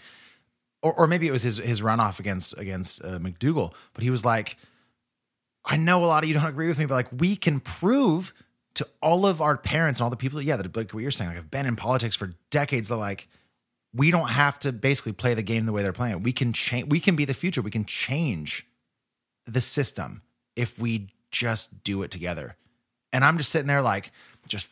[0.82, 4.24] or, or maybe it was his his runoff against against uh, McDougal, but he was
[4.24, 4.58] like,
[5.66, 8.34] I know a lot of you don't agree with me, but like we can prove
[8.76, 11.30] to all of our parents and all the people, yeah, that like what you're saying,
[11.30, 13.28] like have been in politics for decades, They're like
[13.94, 16.24] we don't have to basically play the game the way they're playing it.
[16.24, 16.88] We can change.
[16.88, 17.62] We can be the future.
[17.62, 18.68] We can change
[19.46, 20.22] the system
[20.56, 22.56] if we just do it together.
[23.12, 24.12] And I'm just sitting there like
[24.48, 24.72] just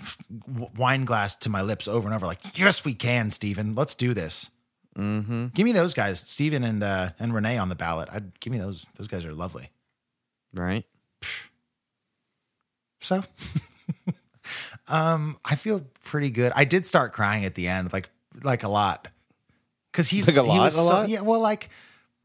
[0.77, 3.75] wine glass to my lips over and over, like, yes, we can, Steven.
[3.75, 4.51] Let's do this.
[4.97, 5.47] Mm-hmm.
[5.53, 8.09] Give me those guys, Steven and uh, and Renee on the ballot.
[8.11, 8.89] I'd give me those.
[8.97, 9.69] Those guys are lovely.
[10.53, 10.85] right
[13.01, 13.23] So,
[14.87, 16.51] um, I feel pretty good.
[16.55, 18.09] I did start crying at the end, like
[18.43, 19.07] like a lot,
[19.91, 21.09] because he's Like a he lot, was a so- lot?
[21.09, 21.69] yeah, well, like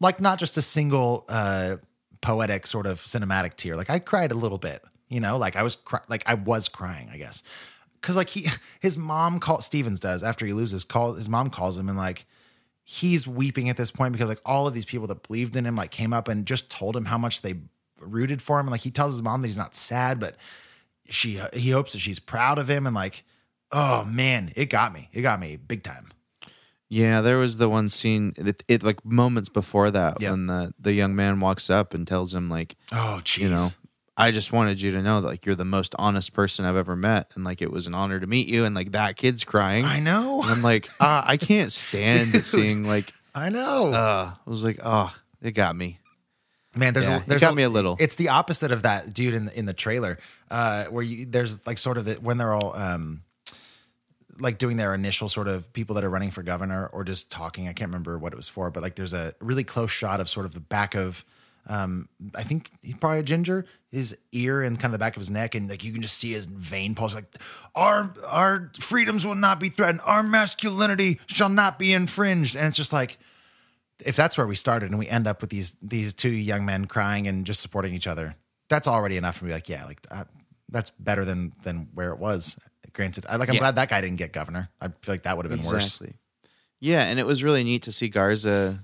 [0.01, 1.77] like not just a single uh
[2.23, 3.77] poetic sort of cinematic tear.
[3.77, 6.68] Like I cried a little bit, you know, like I was cry- like I was
[6.68, 7.43] crying, I guess,
[8.01, 8.47] because like he
[8.81, 12.27] his mom called Stevens does after he loses call his mom calls him and like
[12.93, 15.76] he's weeping at this point because like all of these people that believed in him
[15.76, 17.55] like came up and just told him how much they
[18.01, 18.66] rooted for him.
[18.66, 20.34] And like he tells his mom that he's not sad but
[21.09, 22.86] she he hopes that she's proud of him.
[22.86, 23.22] And like
[23.70, 25.09] oh man it got me.
[25.12, 26.09] It got me big time.
[26.88, 30.32] Yeah, there was the one scene it, it like moments before that Yeah.
[30.32, 33.68] when the the young man walks up and tells him like, oh jeez you know,
[34.21, 36.95] I just wanted you to know that like you're the most honest person I've ever
[36.97, 39.85] met, and like it was an honor to meet you, and like that kid's crying.
[39.85, 42.45] I know And I'm like, uh, I can't stand Dude.
[42.45, 43.12] seeing like.
[43.35, 45.99] I know Uh, I was like, oh, it got me.
[46.75, 47.97] Man, there's Yeah, a, it there's got me a little.
[47.99, 50.18] It's the opposite of that dude in the, in the trailer,
[50.51, 53.23] uh, where you there's like sort of the, when they're all um,
[54.39, 57.68] like doing their initial sort of people that are running for governor or just talking.
[57.68, 60.29] I can't remember what it was for, but like there's a really close shot of
[60.29, 61.25] sort of the back of
[61.69, 65.21] um, I think he's probably a ginger, his ear and kind of the back of
[65.21, 67.15] his neck, and like you can just see his vein pulse.
[67.15, 67.33] Like
[67.75, 72.77] our our freedoms will not be threatened, our masculinity shall not be infringed, and it's
[72.77, 73.19] just like
[74.05, 76.87] if that's where we started and we end up with these these two young men
[76.87, 78.35] crying and just supporting each other,
[78.69, 79.53] that's already enough for me.
[79.53, 80.25] Like, yeah, like uh,
[80.71, 82.59] that's better than than where it was
[82.93, 83.49] Granted, I like.
[83.49, 83.61] I'm Yeah.
[83.61, 84.69] glad that guy didn't get governor.
[84.81, 86.03] I feel like that would have been worse.
[86.81, 88.81] Yeah, and it was really neat to see Garza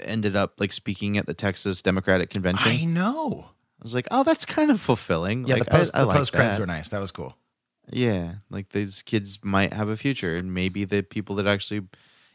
[0.00, 2.70] ended up like speaking at the Texas Democratic Convention.
[2.72, 3.46] I know.
[3.80, 5.46] I was like, oh, that's kind of fulfilling.
[5.46, 6.62] Yeah, Like, the post I, I the like post credits that.
[6.62, 6.88] were nice.
[6.90, 7.36] That was cool.
[7.90, 11.82] Yeah, like these kids might have a future, and maybe the people that actually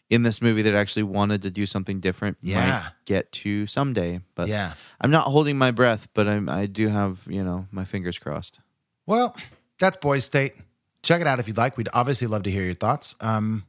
[0.10, 2.60] in this movie that actually wanted to do something different Yeah.
[2.84, 4.20] might get to someday.
[4.36, 4.74] But Yeah.
[5.02, 8.60] I'm not holding my breath, but I'm I do have you know my fingers crossed.
[9.06, 9.36] Well,
[9.80, 10.54] that's Boys State.
[11.02, 11.78] Check it out if you'd like.
[11.78, 13.16] We'd obviously love to hear your thoughts.
[13.22, 13.64] Um,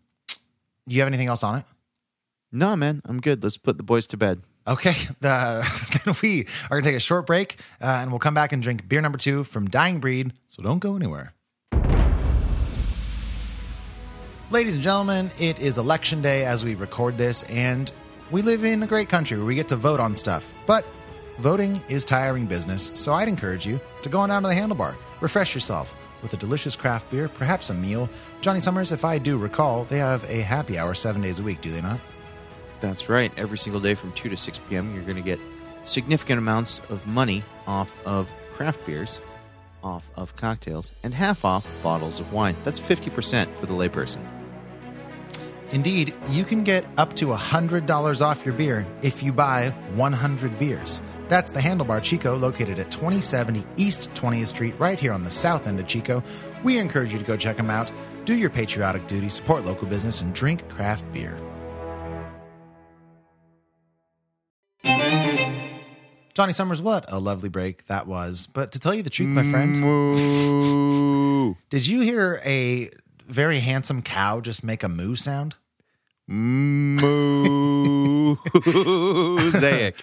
[0.89, 1.65] do you have anything else on it?
[2.51, 3.43] No, man, I'm good.
[3.43, 4.43] Let's put the boys to bed.
[4.67, 8.35] Okay, the, then we are going to take a short break uh, and we'll come
[8.35, 10.33] back and drink beer number two from Dying Breed.
[10.47, 11.35] So don't go anywhere.
[14.51, 17.93] Ladies and gentlemen, it is election day as we record this, and
[18.31, 20.55] we live in a great country where we get to vote on stuff.
[20.67, 20.87] But
[21.39, 24.95] voting is tiring business, so I'd encourage you to go on down to the handlebar,
[25.21, 28.09] refresh yourself with a delicious craft beer, perhaps a meal.
[28.41, 31.61] Johnny Summers, if I do recall, they have a happy hour seven days a week,
[31.61, 32.01] do they not?
[32.81, 33.33] That's right.
[33.37, 35.41] Every single day from 2 to 6 p.m., you're going to get
[35.83, 39.21] significant amounts of money off of craft beers,
[39.83, 42.57] off of cocktails, and half off bottles of wine.
[42.65, 44.25] That's 50% for the layperson.
[45.71, 51.03] Indeed, you can get up to $100 off your beer if you buy 100 beers.
[51.29, 55.67] That's the Handlebar Chico, located at 2070 East 20th Street, right here on the south
[55.67, 56.23] end of Chico.
[56.65, 57.93] We encourage you to go check them out,
[58.25, 61.39] do your patriotic duty, support local business, and drink craft beer.
[66.39, 68.47] Johnny Summers, what a lovely break that was.
[68.47, 69.75] But to tell you the truth, my friend,
[71.69, 72.91] did you hear a
[73.27, 75.57] very handsome cow just make a moo sound?
[76.29, 77.01] Mosaic.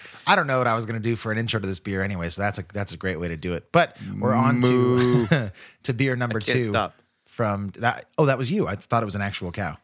[0.26, 2.02] I don't know what I was going to do for an intro to this beer
[2.02, 3.72] anyway, so that's a that's a great way to do it.
[3.72, 5.50] But we're on to
[5.84, 7.00] to beer number two stop.
[7.24, 8.04] from that.
[8.18, 8.68] Oh, that was you.
[8.68, 9.76] I thought it was an actual cow.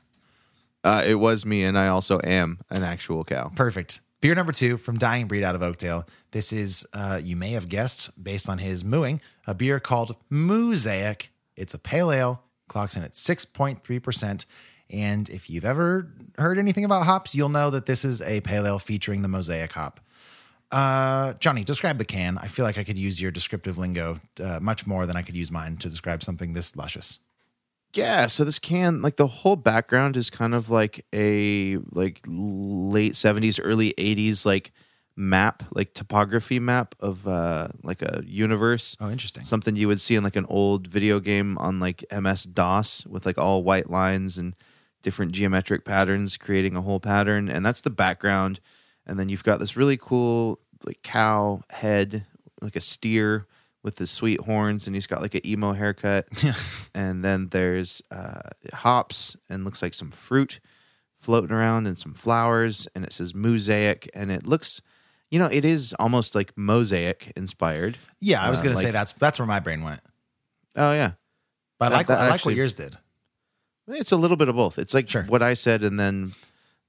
[0.85, 3.51] Uh, it was me, and I also am an actual cow.
[3.57, 4.01] Perfect.
[4.23, 6.07] Beer number two from Dying Breed out of Oakdale.
[6.31, 11.33] This is, uh, you may have guessed, based on his mooing, a beer called Mosaic.
[11.57, 14.47] It's a pale ale, clocks in at 6.3%.
[14.91, 18.65] And if you've ever heard anything about hops, you'll know that this is a pale
[18.65, 19.99] ale featuring the Mosaic hop.
[20.71, 22.39] Uh, Johnny, describe the can.
[22.39, 25.35] I feel like I could use your descriptive lingo uh, much more than I could
[25.35, 27.19] use mine to describe something this luscious.
[27.95, 33.15] Yeah, so this can like the whole background is kind of like a like late
[33.17, 34.73] 70s early 80s like
[35.15, 38.97] map, like topography map of uh like a universe.
[38.99, 39.45] Oh, interesting.
[39.45, 43.27] Something you would see in like an old video game on like MS DOS with
[43.27, 44.57] like all white lines and
[45.03, 48.61] different geometric patterns creating a whole pattern and that's the background
[49.05, 52.25] and then you've got this really cool like cow head
[52.61, 53.47] like a steer
[53.83, 56.29] with his sweet horns and he's got like an emo haircut
[56.95, 58.41] and then there's uh,
[58.73, 60.61] hops and looks like some fruit
[61.19, 64.81] floating around and some flowers and it says mosaic and it looks
[65.31, 68.91] you know it is almost like mosaic inspired Yeah, I was Uh, going to say
[68.91, 70.01] that's that's where my brain went.
[70.77, 71.13] oh yeah
[71.79, 72.97] But I like that what, I like actually- what yours did.
[73.89, 74.79] It's a little bit of both.
[74.79, 76.35] It's like what I said, and then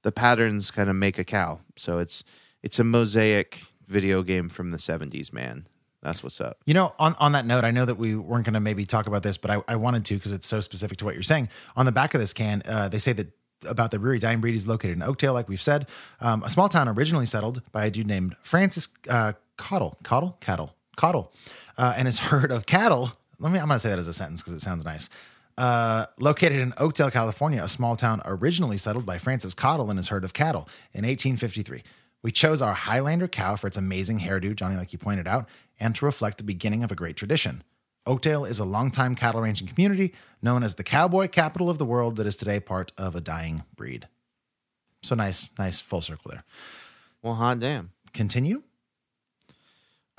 [0.02, 1.58] the patterns kind of make a cow.
[1.76, 2.22] So it's
[2.62, 5.66] it's a mosaic video game from the seventies, man.
[6.04, 6.58] That's what's up.
[6.66, 9.06] You know, on, on that note, I know that we weren't going to maybe talk
[9.06, 11.48] about this, but I, I wanted to because it's so specific to what you're saying.
[11.76, 13.32] On the back of this can, uh, they say that
[13.66, 15.88] about the brewery, Dying Breed is located in Oakdale, like we've said,
[16.20, 20.74] um, a small town originally settled by a dude named Francis uh, Cottle, Cottle, Cattle,
[20.96, 21.32] Cottle,
[21.78, 23.12] uh, and his herd of cattle.
[23.38, 25.08] Let me, I'm going to say that as a sentence because it sounds nice.
[25.56, 30.08] Uh, located in Oakdale, California, a small town originally settled by Francis Cottle and his
[30.08, 31.82] herd of cattle in 1853.
[32.24, 35.46] We chose our Highlander cow for its amazing hairdo, Johnny, like you pointed out,
[35.78, 37.62] and to reflect the beginning of a great tradition.
[38.06, 42.16] Oakdale is a longtime cattle ranching community known as the cowboy capital of the world
[42.16, 44.08] that is today part of a dying breed.
[45.02, 46.44] So nice, nice full circle there.
[47.22, 47.92] Well, hot damn.
[48.12, 48.62] Continue.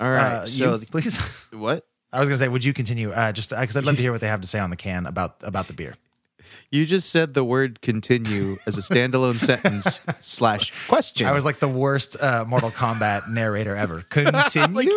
[0.00, 0.22] All right.
[0.22, 1.18] Uh, so you, please.
[1.52, 1.86] what?
[2.12, 3.12] I was gonna say, would you continue?
[3.12, 5.06] Uh, just because I'd love to hear what they have to say on the can
[5.06, 5.94] about about the beer.
[6.70, 11.26] You just said the word continue as a standalone sentence slash question.
[11.26, 14.02] I was like the worst uh, Mortal Kombat narrator ever.
[14.08, 14.90] Continue.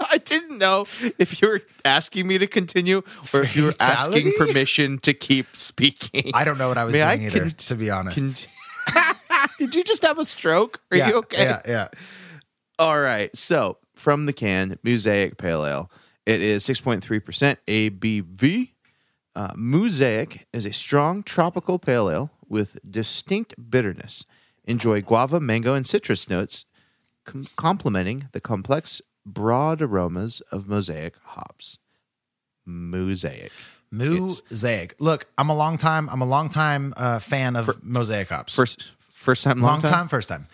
[0.10, 0.86] I didn't know
[1.18, 5.56] if you were asking me to continue or if you were asking permission to keep
[5.56, 6.30] speaking.
[6.34, 8.48] I don't know what I was May I doing either, con- to be honest.
[8.86, 9.14] con-
[9.58, 10.80] Did you just have a stroke?
[10.90, 11.44] Are yeah, you okay?
[11.44, 11.88] Yeah, yeah.
[12.78, 13.34] All right.
[13.36, 15.90] So from the can, Mosaic Pale Ale.
[16.26, 18.70] It is 6.3% ABV.
[19.36, 24.24] Uh, Mosaic is a strong tropical pale ale with distinct bitterness.
[24.64, 26.64] Enjoy guava, mango, and citrus notes,
[27.24, 31.78] com- complementing the complex, broad aromas of Mosaic hops.
[32.66, 33.52] Mosaic.
[33.90, 34.94] Mosaic.
[34.98, 36.08] Look, I'm a long time.
[36.10, 38.54] I'm a long time uh, fan of Mosaic hops.
[38.54, 40.08] First, first time, long, time?
[40.08, 40.46] first time.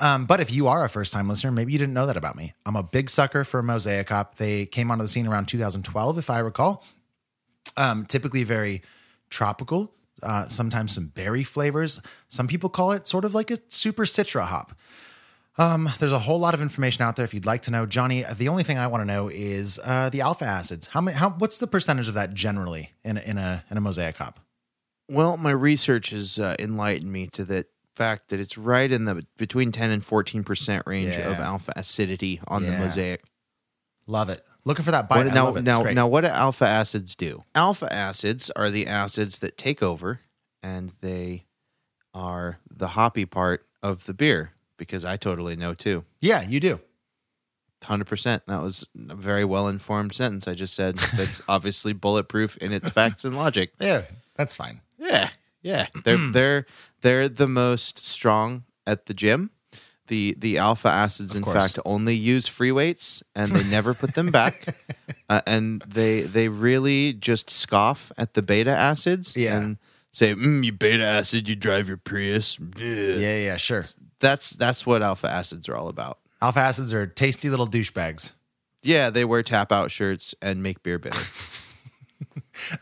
[0.00, 2.36] Um, but if you are a first time listener, maybe you didn't know that about
[2.36, 2.54] me.
[2.66, 4.36] I'm a big sucker for Mosaic hop.
[4.36, 6.84] They came onto the scene around 2012, if I recall.
[7.76, 8.82] Um, typically very
[9.30, 9.92] tropical,
[10.22, 12.00] uh, sometimes some berry flavors.
[12.28, 14.74] Some people call it sort of like a super citra hop.
[15.58, 17.84] Um, there's a whole lot of information out there if you'd like to know.
[17.84, 20.86] Johnny, the only thing I want to know is uh, the alpha acids.
[20.88, 21.16] How many?
[21.16, 21.30] How?
[21.30, 24.40] What's the percentage of that generally in a, in a in a mosaic hop?
[25.10, 29.26] Well, my research has uh, enlightened me to the fact that it's right in the
[29.36, 31.30] between 10 and 14 percent range Yeah.
[31.30, 33.22] of alpha acidity on the mosaic.
[34.06, 34.42] Love it.
[34.64, 35.26] Looking for that bite.
[35.26, 35.50] What, now.
[35.50, 37.44] Now, now, what do alpha acids do?
[37.54, 40.20] Alpha acids are the acids that take over,
[40.62, 41.44] and they
[42.14, 44.52] are the hoppy part of the beer.
[44.82, 46.04] Because I totally know too.
[46.20, 46.80] Yeah, you do.
[47.84, 48.42] Hundred percent.
[48.46, 50.96] That was a very well informed sentence I just said.
[51.16, 53.72] That's obviously bulletproof in its facts and logic.
[53.80, 54.02] Yeah,
[54.36, 54.80] that's fine.
[54.98, 55.30] Yeah,
[55.62, 55.86] yeah.
[56.04, 56.66] They're they're
[57.00, 59.50] they're the most strong at the gym.
[60.08, 64.30] The the alpha acids, in fact, only use free weights, and they never put them
[64.30, 64.66] back.
[65.28, 69.56] Uh, and they they really just scoff at the beta acids Yeah.
[69.56, 69.78] and
[70.12, 72.86] say, mm, "You beta acid, you drive your Prius." Yeah,
[73.16, 73.82] Yeah, yeah, sure.
[74.20, 76.18] That's that's what alpha acids are all about.
[76.40, 78.32] Alpha acids are tasty little douchebags.
[78.82, 81.18] Yeah, they wear tap out shirts and make beer bitter.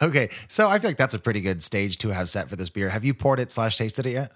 [0.02, 2.68] Okay, so I feel like that's a pretty good stage to have set for this
[2.68, 2.88] beer.
[2.88, 4.32] Have you poured it slash tasted it yet?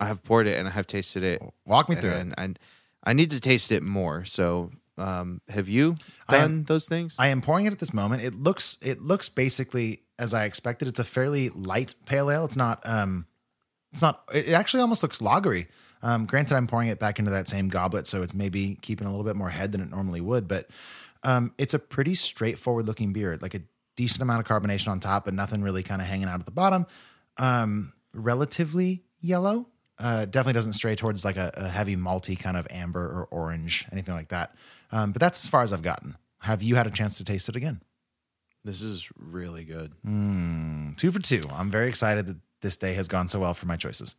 [0.00, 1.42] I have poured it and I have tasted it.
[1.66, 2.20] Walk me through it.
[2.20, 2.58] and, and
[3.04, 4.24] I need to taste it more.
[4.24, 5.96] So, um, have you
[6.28, 7.14] I done am- those things?
[7.18, 8.22] I am pouring it at this moment.
[8.22, 10.88] It looks it looks basically as I expected.
[10.88, 12.44] It's a fairly light pale ale.
[12.44, 13.26] It's not um
[13.92, 15.66] it's not it actually almost looks lagery.
[16.02, 19.10] Um granted I'm pouring it back into that same goblet so it's maybe keeping a
[19.10, 20.68] little bit more head than it normally would, but
[21.22, 23.38] um it's a pretty straightforward looking beer.
[23.40, 23.62] Like a
[23.96, 26.52] decent amount of carbonation on top but nothing really kind of hanging out at the
[26.52, 26.86] bottom.
[27.38, 29.68] Um relatively yellow.
[29.98, 33.86] Uh, definitely doesn't stray towards like a, a heavy malty kind of amber or orange,
[33.92, 34.54] anything like that.
[34.90, 36.16] Um, but that's as far as I've gotten.
[36.40, 37.80] Have you had a chance to taste it again?
[38.64, 39.92] This is really good.
[40.06, 41.42] Mm, two for two.
[41.52, 44.14] I'm very excited that this day has gone so well for my choices.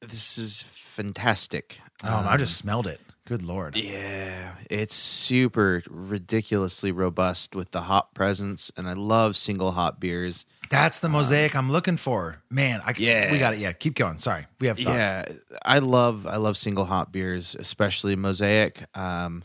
[0.00, 1.80] This is fantastic.
[2.04, 3.00] Oh, I just smelled it.
[3.24, 3.76] Good lord.
[3.76, 10.44] Yeah, it's super ridiculously robust with the hop presence, and I love single hop beers.
[10.70, 12.42] That's the mosaic I'm looking for.
[12.50, 13.30] Man, I Yeah.
[13.30, 13.60] we got it.
[13.60, 14.18] Yeah, keep going.
[14.18, 14.46] Sorry.
[14.58, 14.88] We have thoughts.
[14.88, 15.24] Yeah,
[15.64, 18.82] I love I love single hop beers, especially Mosaic.
[18.98, 19.44] Um,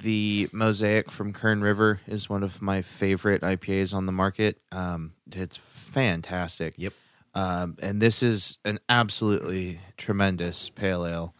[0.00, 4.60] the Mosaic from Kern River is one of my favorite IPAs on the market.
[4.70, 6.74] Um, it's fantastic.
[6.76, 6.92] Yep.
[7.34, 11.34] Um, and this is an absolutely tremendous pale ale.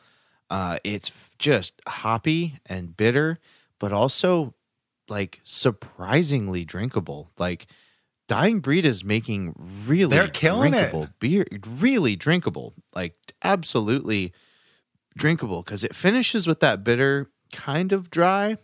[0.50, 3.38] Uh, it's just hoppy and bitter,
[3.78, 4.54] but also
[5.08, 7.30] like surprisingly drinkable.
[7.38, 7.66] Like
[8.28, 9.54] Dying Breed is making
[9.86, 10.90] really They're killing it.
[10.90, 11.46] drinkable beer,
[11.78, 14.32] really drinkable, like absolutely
[15.16, 18.58] drinkable because it finishes with that bitter, kind of dry,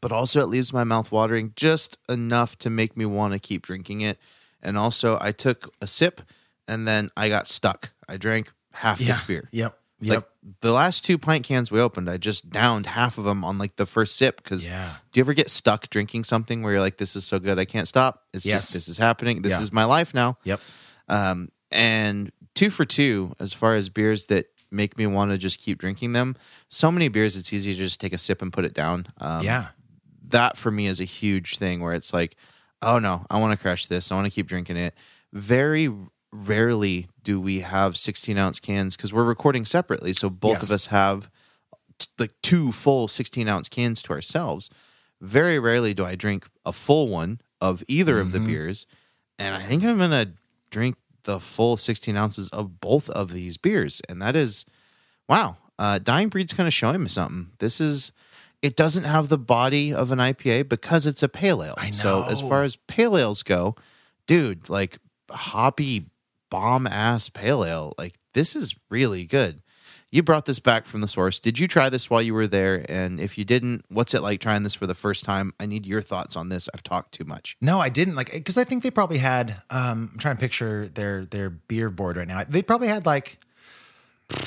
[0.00, 3.62] but also it leaves my mouth watering just enough to make me want to keep
[3.62, 4.18] drinking it.
[4.62, 6.20] And also, I took a sip
[6.66, 7.92] and then I got stuck.
[8.08, 9.08] I drank half Yeah.
[9.08, 9.48] this beer.
[9.52, 9.78] Yep.
[10.00, 10.14] Yep.
[10.16, 10.28] Like
[10.60, 13.76] the last two pint cans we opened, I just downed half of them on like
[13.76, 14.42] the first sip.
[14.42, 14.94] Because Yeah.
[15.12, 17.64] do you ever get stuck drinking something where you're like, "This is so good, I
[17.64, 18.24] can't stop"?
[18.32, 18.62] It's Yes.
[18.62, 19.42] just this is happening.
[19.42, 19.62] This Yeah.
[19.62, 20.38] is my life now.
[20.44, 20.60] Yep.
[21.08, 25.58] Um, and two for two as far as beers that make me want to just
[25.60, 26.36] keep drinking them.
[26.68, 29.06] So many beers, it's easy to just take a sip and put it down.
[29.20, 29.68] Um, yeah.
[30.28, 32.36] that for me is a huge thing where it's like,
[32.82, 34.12] oh no, I want to crush this.
[34.12, 34.94] I want to keep drinking it.
[35.32, 35.90] Very
[36.32, 40.12] rarely do we have 16 ounce cans because we're recording separately.
[40.12, 40.64] So both Yes.
[40.64, 41.30] of us have
[41.98, 44.70] t- like two full 16 ounce cans to ourselves.
[45.20, 48.86] Very rarely do I drink a full one of either of the beers.
[49.38, 50.30] And I think I'm going to
[50.70, 50.96] drink
[51.28, 54.00] the full 16 ounces of both of these beers.
[54.08, 54.64] And that is,
[55.28, 57.50] wow, uh, Dying Breed's kind of showing me something.
[57.58, 58.12] This is,
[58.62, 61.74] it doesn't have the body of an IPA because it's a pale ale.
[61.76, 63.76] I So as far as pale ales go,
[64.26, 65.00] dude, like
[65.30, 66.06] hoppy
[66.50, 69.60] bomb ass pale ale, like this is really good.
[70.10, 71.38] You brought this back from the source.
[71.38, 72.84] Did you try this while you were there?
[72.88, 75.52] And if you didn't, what's it like trying this for the first time?
[75.60, 76.68] I need your thoughts on this.
[76.72, 77.56] I've talked too much.
[77.60, 79.62] No, I didn't like because I think they probably had.
[79.70, 82.42] Um, I'm trying to picture their their beer board right now.
[82.48, 83.38] They probably had like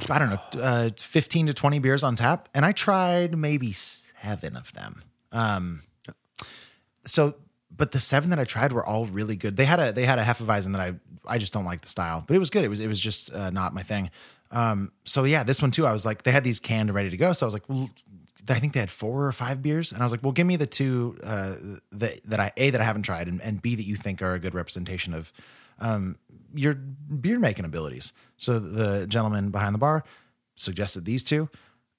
[0.10, 4.56] I don't know, uh, 15 to 20 beers on tap, and I tried maybe seven
[4.56, 5.02] of them.
[5.32, 5.82] Um,
[7.04, 7.36] so,
[7.76, 9.58] but the seven that I tried were all really good.
[9.58, 10.94] They had a they had a hefeweizen that I
[11.28, 12.64] I just don't like the style, but it was good.
[12.64, 14.12] It was it was just uh, not my thing.
[14.52, 15.88] Um, so yeah, this one too.
[15.88, 17.68] I was like, they had these canned and ready to go, so I was like,
[17.70, 17.90] well,
[18.50, 20.56] I think they had four or five beers, and I was like, "Well, give me
[20.56, 21.56] the two uh,
[21.92, 24.34] that that I a that I haven't tried, and, and b that you think are
[24.34, 25.32] a good representation of
[25.80, 26.18] um,
[26.54, 30.04] your beer making abilities." So the gentleman behind the bar
[30.56, 31.50] suggested these two.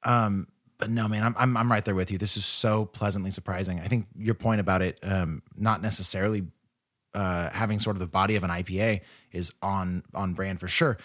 [0.04, 0.48] Um,
[0.78, 2.18] but no, man, I'm, I'm I'm right there with you.
[2.18, 3.80] This is so pleasantly surprising.
[3.80, 6.44] I think your point about it um, not necessarily
[7.14, 10.98] uh, having sort of the body of an IPA is on on brand for sure,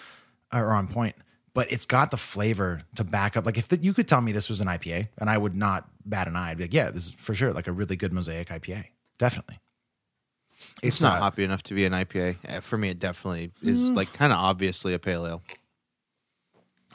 [0.52, 1.16] or on point.
[1.58, 3.44] But it's got the flavor to back up.
[3.48, 5.90] Like if the, you could tell me this was an IPA, and I would not
[6.06, 6.52] bat an eye.
[6.52, 8.86] I'd be like, yeah, this is for sure like a really good mosaic IPA.
[9.18, 9.58] Definitely.
[10.84, 12.62] It's, not hoppy enough to be an IPA.
[12.62, 13.96] For me, it definitely is Mm.
[13.96, 15.42] like kind of obviously a pale ale.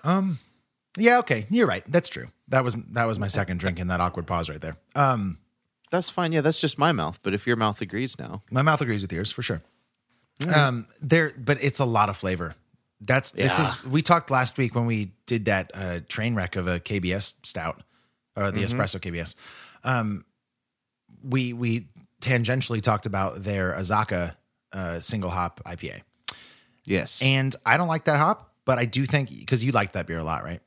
[0.04, 0.38] Um,
[0.96, 1.84] yeah, okay, you're right.
[1.88, 2.28] That's true.
[2.46, 4.76] That was that was my second drink in that awkward pause right there.
[4.94, 5.38] Um,
[5.90, 6.30] That's fine.
[6.30, 7.18] Yeah, that's just my mouth.
[7.24, 9.60] But if your mouth agrees now, my mouth agrees with yours for sure.
[10.54, 12.54] Um, there, but it's a lot of flavor.
[13.04, 13.84] That's this is.
[13.84, 17.82] We talked last week when we did that uh, train wreck of a KBS stout
[18.36, 18.66] or the Mhm.
[18.72, 19.34] espresso KBS.
[19.84, 20.24] Um,
[21.22, 21.88] we we
[22.20, 24.36] tangentially talked about their Azacca
[24.72, 26.02] uh, single hop IPA.
[26.84, 30.06] Yes, and I don't like that hop, but I do think because you like that
[30.06, 30.60] beer a lot, right?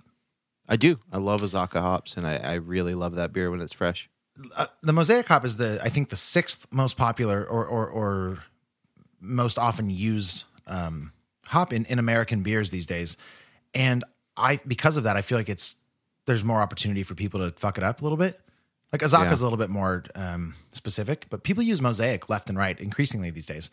[0.68, 1.00] I do.
[1.14, 4.10] I love Azacca hops, and I, I really love that beer when it's fresh.
[4.58, 8.44] uh, the mosaic hop is the I think the sixth most popular or or, or
[9.22, 11.12] most often used um,
[11.48, 13.18] hop in, in American beers these days,
[13.74, 14.04] and
[14.38, 15.76] I because of that I feel like it's
[16.26, 18.40] there's more opportunity for people to fuck it up a little bit.
[18.92, 22.58] Like Azacca is a little bit more um, specific, but people use mosaic left and
[22.58, 23.70] right increasingly these days.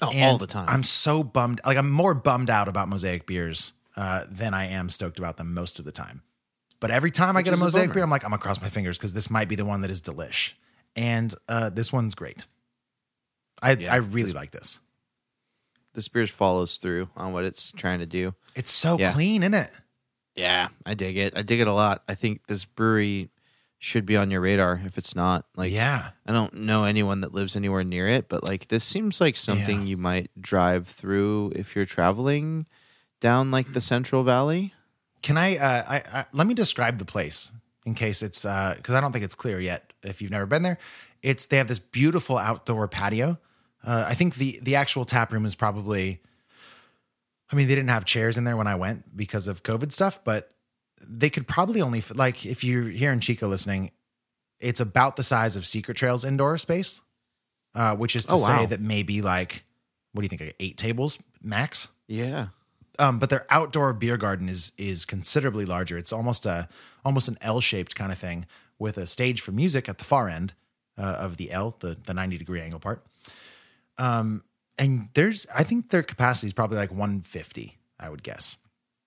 [0.00, 0.66] Oh, all the time.
[0.68, 1.60] I'm so bummed.
[1.64, 5.54] Like I'm more bummed out about mosaic beers uh, than I am stoked about them
[5.54, 6.22] most of the time.
[6.80, 8.60] But every time I get a is a mosaic beer, I'm like, I'm gonna cross
[8.60, 10.52] my fingers because this might be the one that is delish.
[10.94, 12.46] And uh, this one's great.
[13.60, 14.78] I Yeah, I really this- like this.
[15.94, 18.34] This beer follows through on what it's trying to do.
[18.54, 19.12] It's so Yeah.
[19.12, 19.70] clean, isn't it?
[20.36, 21.36] Yeah, I dig it.
[21.36, 22.04] I dig it a lot.
[22.08, 23.30] I think this brewery
[23.80, 25.46] should be on your radar if it's not.
[25.56, 29.20] Like, yeah, I don't know anyone that lives anywhere near it, but like this seems
[29.20, 32.66] like something you might drive through if you're traveling
[33.20, 34.74] down like the Central Valley.
[35.22, 37.50] Can I, uh, I, I let me describe the place
[37.84, 39.92] in case it's because I don't think it's clear yet.
[40.04, 40.78] If you've never been there,
[41.22, 43.38] it's they have this beautiful outdoor patio.
[43.88, 46.20] Uh, I think the the actual tap room is probably.
[47.50, 50.22] I mean, they didn't have chairs in there when I went because of COVID stuff,
[50.22, 50.50] but
[51.08, 53.90] they could probably only like if you're here in Chico listening,
[54.60, 57.00] it's about the size of Secret Trails indoor space,
[57.74, 58.46] uh, which is to Oh, wow.
[58.58, 59.64] say that maybe like
[60.12, 61.88] what do you think, like eight tables max?
[62.06, 62.48] Yeah.
[62.98, 65.96] um, but their outdoor beer garden is is considerably larger.
[65.96, 66.68] It's almost a
[67.06, 68.44] almost an L shaped kind of thing
[68.78, 70.52] with a stage for music at the far end
[70.98, 73.02] uh, of the L, the the ninety degree angle part.
[73.98, 74.44] Um,
[74.78, 77.76] and there's I think their capacity is probably like one fifty.
[78.00, 78.56] I would guess.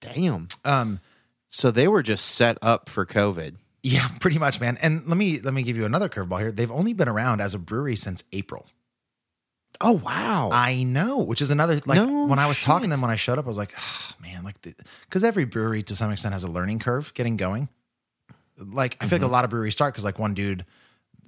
[0.02, 0.48] Damn.
[0.66, 1.00] Um,
[1.48, 3.56] so they were just set up for COVID.
[3.84, 4.78] Yeah, pretty much, man.
[4.82, 6.52] And let me let me give you another curveball here.
[6.52, 8.66] They've only been around as a brewery since April.
[9.80, 10.50] Oh wow!
[10.52, 13.16] I know, which is another like No when I was talking to them when I
[13.16, 14.56] showed up, I was like, oh, man, like
[15.06, 17.68] because every brewery to some extent has a learning curve getting going.
[18.58, 20.66] Like I feel like a lot of breweries start because like one dude,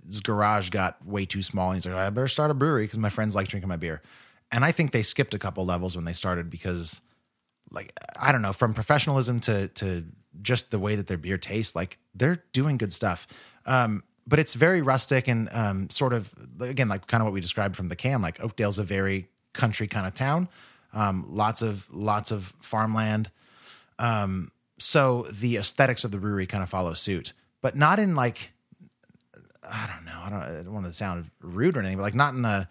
[0.06, 3.00] his garage got way too small, and he's like, I better start a brewery because
[3.00, 4.02] my friends like drinking my beer,
[4.52, 7.02] and I think they skipped a couple levels when they started because,
[7.72, 10.06] like, I don't know, from professionalism to to
[10.42, 13.28] just the way that their beer tastes, like they're doing good stuff.
[13.66, 17.42] Um, but it's very rustic and um, sort of again like kind of what we
[17.42, 18.22] described from the can.
[18.22, 20.50] Like Oakdale's a very country kind of town,
[20.94, 23.30] um, lots of lots of farmland.
[24.00, 28.53] Um, so the aesthetics of the brewery kind of follow suit, but not in like
[29.70, 30.22] I don't know.
[30.24, 32.70] I don't, I don't want to sound rude or anything, but like not in a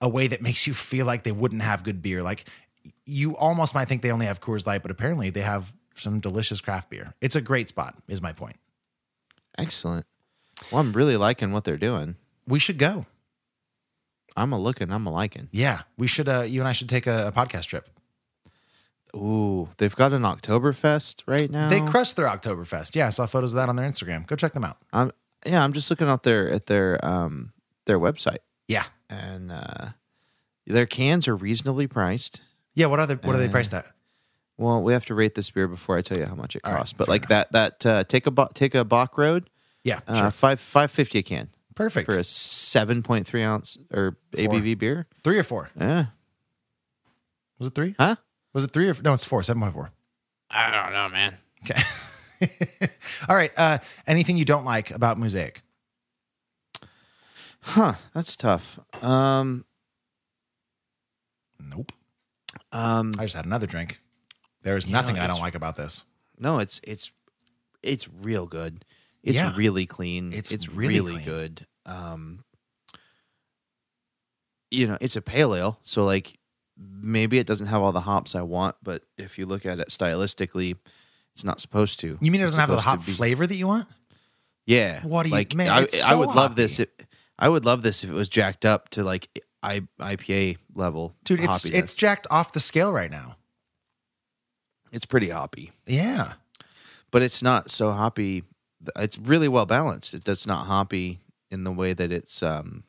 [0.00, 2.22] a way that makes you feel like they wouldn't have good beer.
[2.22, 2.44] Like
[3.06, 6.60] you almost might think they only have Coors Light, but apparently they have some delicious
[6.60, 7.14] craft beer.
[7.20, 7.96] It's a great spot.
[8.08, 8.56] Is my point.
[9.58, 10.06] Excellent.
[10.70, 12.16] Well, I'm really liking what they're doing.
[12.46, 13.06] We should go.
[14.36, 14.90] I'm a looking.
[14.90, 15.48] I'm a liking.
[15.52, 16.28] Yeah, we should.
[16.28, 17.88] Uh, you and I should take a, a podcast trip.
[19.14, 21.68] Ooh, they've got an Oktoberfest right now.
[21.68, 22.96] They crushed their Oktoberfest.
[22.96, 24.26] Yeah, I saw photos of that on their Instagram.
[24.26, 24.78] Go check them out.
[24.92, 25.12] I'm
[25.46, 25.62] yeah.
[25.62, 27.52] I'm just looking out there at their um
[27.86, 28.38] their website.
[28.68, 29.88] Yeah, and uh,
[30.66, 32.40] their cans are reasonably priced.
[32.74, 33.14] Yeah, what are they?
[33.14, 33.86] What are they priced at?
[34.56, 36.72] Well, we have to rate this beer before I tell you how much it All
[36.72, 36.92] right, costs.
[36.92, 39.50] but like that that uh, take a Bo- take a Bock Road.
[39.82, 40.30] Yeah, uh, sure.
[40.30, 41.48] five five fifty a can.
[41.74, 45.06] Perfect for a seven point three ounce or ABV beer.
[45.24, 45.70] Three or four?
[45.78, 46.06] Yeah.
[47.58, 47.94] Was it three?
[47.98, 48.16] Huh?
[48.52, 49.14] Was it three or no?
[49.14, 49.42] It's four.
[49.42, 49.90] Seven point four.
[50.50, 51.38] I don't know, man.
[51.64, 51.80] Okay.
[53.28, 53.52] All right.
[53.56, 55.62] Uh, anything you don't like about Mosaic?
[57.60, 57.94] Huh?
[58.14, 58.78] That's tough.
[59.02, 59.64] Um.
[61.60, 61.92] Nope.
[62.72, 63.14] Um.
[63.18, 64.00] I just had another drink.
[64.62, 66.04] There is You know, nothing I don't like about this.
[66.38, 67.12] No, it's it's
[67.82, 68.84] it's real good.
[69.22, 69.54] It's Yeah.
[69.56, 70.32] really clean.
[70.32, 71.24] It's It's, really really, clean.
[71.24, 71.66] good.
[71.86, 72.44] Um,
[74.70, 76.38] you know, it's a pale ale, so like
[76.76, 79.88] maybe it doesn't have all the hops I want, but if you look at it
[79.88, 80.76] stylistically,
[81.34, 82.18] it's not supposed to.
[82.20, 83.88] You mean it doesn't have the hop flavor that you want?
[84.66, 85.00] Yeah.
[85.02, 85.54] What do you- like?
[85.54, 86.80] man, I, it's I so would love this.
[86.80, 86.88] If,
[87.38, 89.28] I would love this if it was jacked up to like
[89.62, 91.14] I, IPA level.
[91.24, 91.74] Dude, it's hoppiness.
[91.74, 93.36] it's jacked off the scale right now.
[94.92, 95.72] it's pretty hoppy.
[95.86, 96.34] Yeah.
[97.10, 98.44] but it's not so hoppy.
[98.96, 100.12] It's really well balanced.
[100.14, 101.20] It does not hoppy
[101.50, 102.84] in the way that it's um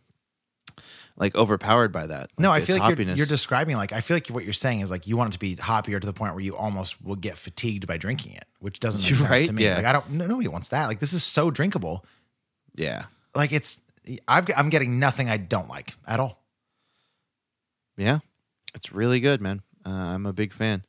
[1.16, 2.32] like overpowered by that.
[2.38, 4.90] No, I feel like you're, you're describing like I feel like what you're saying is
[4.90, 7.38] like you want it to be hoppier to the point where you almost will get
[7.38, 9.64] fatigued by drinking it, which doesn't make You're sense right, to me.
[9.66, 9.76] yeah.
[9.76, 10.88] Like I don't, no, nobody wants that.
[10.88, 12.04] Like this is so drinkable.
[12.76, 13.06] yeah,
[13.36, 13.82] Like it's,
[14.28, 16.44] I've, I'm getting nothing I don't like at all.
[17.98, 18.20] yeah,
[18.74, 19.62] it's really good, man.
[19.86, 20.84] Uh, I'm a big fan.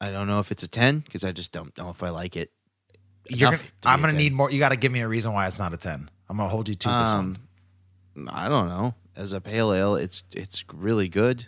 [0.00, 2.36] I don't know if it's a ten because I just don't know if I like
[2.36, 2.52] it.
[3.30, 4.50] You're gonna, I'm gonna need more.
[4.50, 6.08] You got to give me a reason why it's not a ten.
[6.28, 7.38] I'm gonna hold you to this one.
[8.16, 8.94] Um, I don't know.
[9.18, 11.46] As a pale ale, it's it's really good.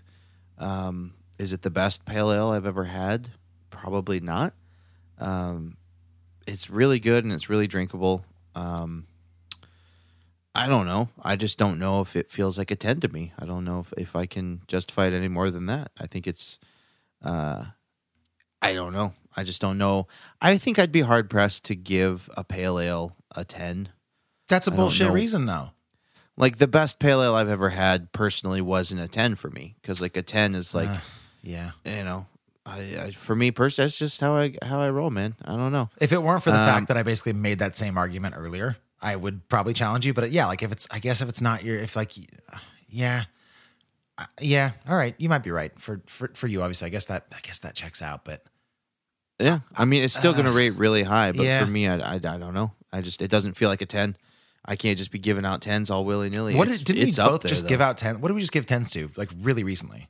[0.58, 3.30] Um, is it the best pale ale I've ever had?
[3.70, 4.54] Probably not.
[5.18, 5.76] Um,
[6.48, 8.24] it's really good and it's really drinkable.
[8.56, 9.06] Um,
[10.52, 11.10] I don't know.
[11.22, 13.32] I just don't know if it feels like a ten to me.
[13.38, 15.92] I don't know if, if I can justify it any more than that.
[15.96, 16.58] I think it's.
[17.22, 17.66] Uh,
[18.60, 19.14] I don't know.
[19.36, 20.08] I just don't know.
[20.40, 23.90] I think I'd be hard pressed to give a pale ale a ten.
[24.48, 25.70] That's a I bullshit reason though.
[26.36, 30.00] Like the best pale ale I've ever had personally wasn't a 10 for me because
[30.00, 30.98] like a 10 is like, Uh,
[31.42, 31.70] yeah.
[31.84, 32.26] you know,
[32.64, 35.34] I, I for me personally, that's just how I how I roll, man.
[35.44, 35.90] I don't know.
[36.00, 38.76] If it weren't for the Um, fact that I basically made that same argument earlier,
[39.02, 40.14] I would probably challenge you.
[40.14, 42.12] But yeah, like if it's, I guess if it's not your, if like,
[42.88, 43.24] yeah,
[44.18, 46.62] Uh, yeah, all right, you might be right for for for you.
[46.62, 48.24] Obviously, I guess that I guess that checks out.
[48.24, 48.44] But
[49.38, 51.64] Yeah, I mean, it's still going to Uh, rate really high, but yeah.
[51.64, 52.72] for me, I, I, I don't know.
[52.92, 54.16] I just it doesn't feel like a 10.
[54.64, 56.54] I can't just be giving out 10s all willy nilly.
[56.54, 57.68] what did, didn't we both there, just though.
[57.68, 58.20] give out ten?
[58.20, 59.10] What did we just give tens to?
[59.16, 60.08] Like really recently?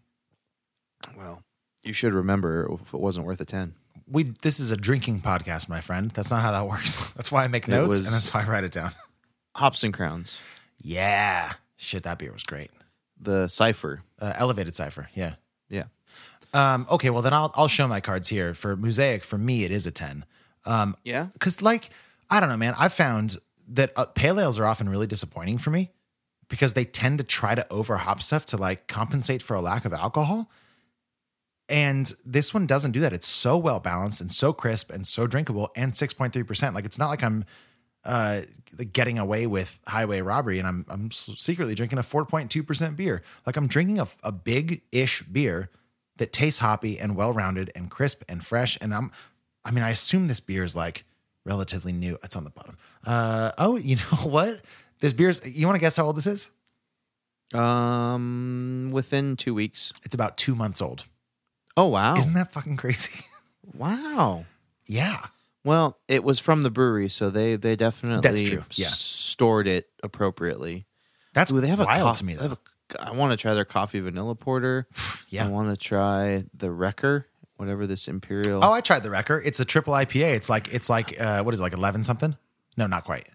[1.16, 1.42] Well,
[1.82, 3.74] you should remember if it wasn't worth a 10.
[4.06, 6.10] We this is a drinking podcast, my friend.
[6.10, 7.12] That's not how that works.
[7.16, 8.90] that's why I make notes and that's why I write it down.
[9.56, 10.38] Hops and Crowns,
[10.82, 12.70] Yeah, shit, that beer was great.
[13.20, 14.02] the cipher.
[14.20, 15.34] Uh, elevated cipher, yeah.
[15.68, 15.84] Yeah.
[16.52, 19.22] Um, okay, well then I'll I'll show my cards here for mosaic.
[19.24, 20.24] For me, it is a ten.
[20.66, 21.26] Um, Yeah.
[21.32, 21.90] because like
[22.28, 22.74] I don't know, man.
[22.78, 23.36] I've found
[23.70, 25.90] that uh, pale ales are often really disappointing for me
[26.48, 29.84] because they tend to try to over hop stuff to like compensate for a lack
[29.84, 30.50] of alcohol.
[31.68, 33.12] And this one doesn't do that.
[33.12, 36.74] It's so well balanced and so crisp and so drinkable and 6.3%.
[36.74, 37.44] Like it's not like I'm
[38.02, 38.40] uh
[38.92, 43.22] getting away with highway robbery and I'm I'm secretly drinking a 4.2% beer.
[43.46, 45.70] Like I'm drinking a, a big-ish beer
[46.16, 49.12] that tastes hoppy and well-rounded and crisp and fresh and I'm
[49.64, 51.04] I mean I assume this beer is like
[51.44, 52.18] relatively new.
[52.24, 52.76] It's on the bottom.
[53.06, 54.60] Uh oh, you know what?
[55.00, 56.50] This beer's you want to guess how old this is?
[57.54, 59.92] Um, within two weeks.
[60.04, 61.06] It's about 2 months old.
[61.76, 62.16] Oh wow!
[62.16, 63.24] Isn't that fucking crazy?
[63.74, 64.44] wow.
[64.86, 65.26] yeah.
[65.64, 68.88] Well, it was from the brewery, so they they definitely That's true, yeah.
[68.88, 70.86] stored it appropriately.
[71.34, 72.52] That's Ooh, they have wild a co- to me though.
[72.52, 72.58] a-
[73.06, 74.86] I want to try their coffee vanilla porter.
[75.32, 75.44] Yeah.
[75.44, 78.64] I want to try the Wrecker, whatever this imperial.
[78.64, 79.40] Oh, I tried the Wrecker.
[79.44, 80.34] It's a triple IPA.
[80.34, 82.36] It's like it's like uh what is it, like 11 something?
[82.80, 83.28] No, not quite.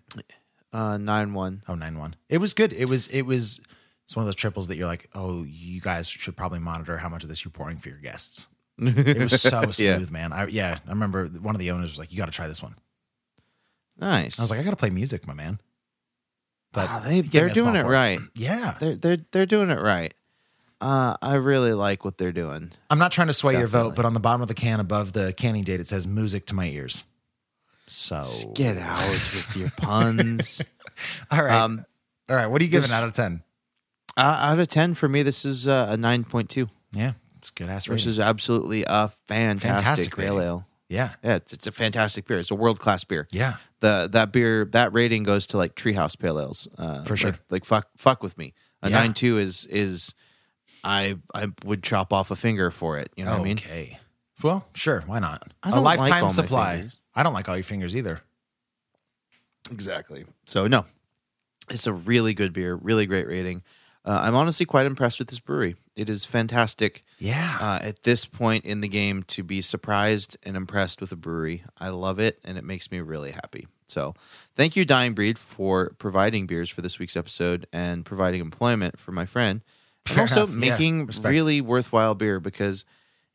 [0.73, 1.61] uh, nine one.
[1.67, 2.13] Oh, 9-1.
[2.29, 2.73] It was good.
[2.73, 3.61] It was it was
[4.03, 7.09] it's one of those triples that you're like, "Oh, you guys should probably monitor how
[7.09, 8.47] much of this you're pouring for your guests."
[8.79, 10.05] It was so smooth, Yeah.
[10.09, 10.33] man.
[10.33, 12.61] I yeah, I remember one of the owners was like, "You got to try this
[12.63, 12.75] one."
[13.97, 14.39] Nice.
[14.39, 15.59] I was like, "I got to play music, my man."
[16.73, 18.19] But Ah, they they're me a small doing it right.
[18.33, 18.75] Yeah.
[18.79, 20.13] They're they're they're doing it right.
[20.81, 22.71] Uh, I really like what they're doing.
[22.89, 25.13] I'm not trying to sway your vote, but on the bottom of the can above
[25.13, 27.05] the canning date it says music to my ears.
[27.88, 28.23] So
[28.53, 30.61] Get out with your puns.
[31.31, 31.53] All right.
[31.59, 31.86] Um,
[32.29, 33.41] All right, what are you giving this- out of 10?
[34.17, 36.70] Uh, out of ten for me, this is uh, a nine point two.
[36.93, 40.66] Yeah, it's good ass This is absolutely a fantastic, Fantastic pale ale.
[40.87, 41.16] Yeah.
[41.21, 42.39] Yeah, it's, it's a fantastic beer.
[42.39, 43.28] It's a world class beer.
[43.32, 43.55] Yeah.
[43.82, 47.32] The that beer that rating goes to like Treehouse Pale Ales uh, For sure.
[47.32, 48.53] Like, like fuck fuck with me.
[48.82, 48.99] A Yeah.
[48.99, 50.13] nine two is is
[50.82, 53.09] I I would chop off a finger for it.
[53.17, 53.57] You know what I mean?
[53.57, 53.99] Okay.
[54.43, 55.03] Well, sure.
[55.07, 55.51] Why not?
[55.63, 56.87] A like lifetime all supply.
[57.16, 58.21] I don't like all your fingers either.
[59.71, 60.25] Exactly.
[60.46, 60.86] So no,
[61.70, 62.75] it's a really good beer.
[62.75, 63.63] Really great rating.
[64.04, 65.75] Uh, I'm honestly quite impressed with this brewery.
[65.96, 67.04] It is fantastic.
[67.17, 67.58] Yeah.
[67.59, 71.63] Uh, at this point in the game, to be surprised and impressed with a brewery,
[71.79, 73.67] I love it, and it makes me really happy.
[73.87, 74.13] So,
[74.55, 79.12] thank you, Dying Breed, for providing beers for this week's episode and providing employment for
[79.12, 79.62] my friend,
[80.05, 80.55] and Fair also enough.
[80.55, 81.32] Making Respect.
[81.32, 82.39] really worthwhile beer.
[82.39, 82.86] Because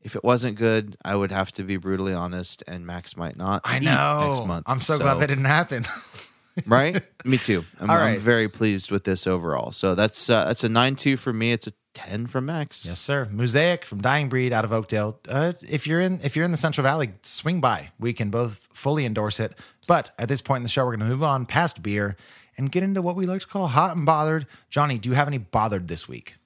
[0.02, 3.62] if it wasn't good, I would have to be brutally honest, and Max might not.
[3.64, 4.34] I know.
[4.34, 4.64] next month.
[4.68, 5.84] I'm so, glad that didn't happen.
[6.66, 7.02] right?
[7.24, 7.64] Me too.
[7.78, 9.72] I'm, All I'm very pleased with this overall.
[9.72, 11.52] So that's uh, that's a nine two for me.
[11.52, 12.86] It's a ten from Max.
[12.86, 13.28] Yes, sir.
[13.30, 15.18] Mosaic from Dying Breed out of Oakdale.
[15.28, 17.90] Uh, if you're in if you're in the Central Valley, swing by.
[17.98, 19.52] We can both fully endorse it.
[19.86, 22.16] But at this point in the show, we're going to move on past beer
[22.56, 24.46] and get into what we like to call hot and bothered.
[24.68, 26.36] Johnny, do you have any bothered this week?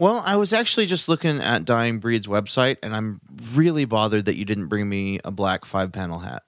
[0.00, 3.20] Well, I was actually just looking at Dying Breed's website, and I'm
[3.52, 6.42] really bothered that you didn't bring me a black five panel hat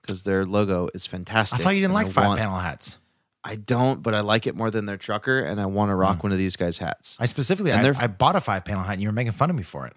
[0.00, 1.60] because their logo is fantastic.
[1.60, 2.98] I thought you didn't like I five want- panel hats.
[3.46, 6.22] I don't, but I like it more than their trucker, and I want to rock
[6.22, 7.18] one of these guys' hats.
[7.20, 9.50] I specifically, And I, I bought a five panel hat, and you were making fun
[9.50, 9.92] of me for it.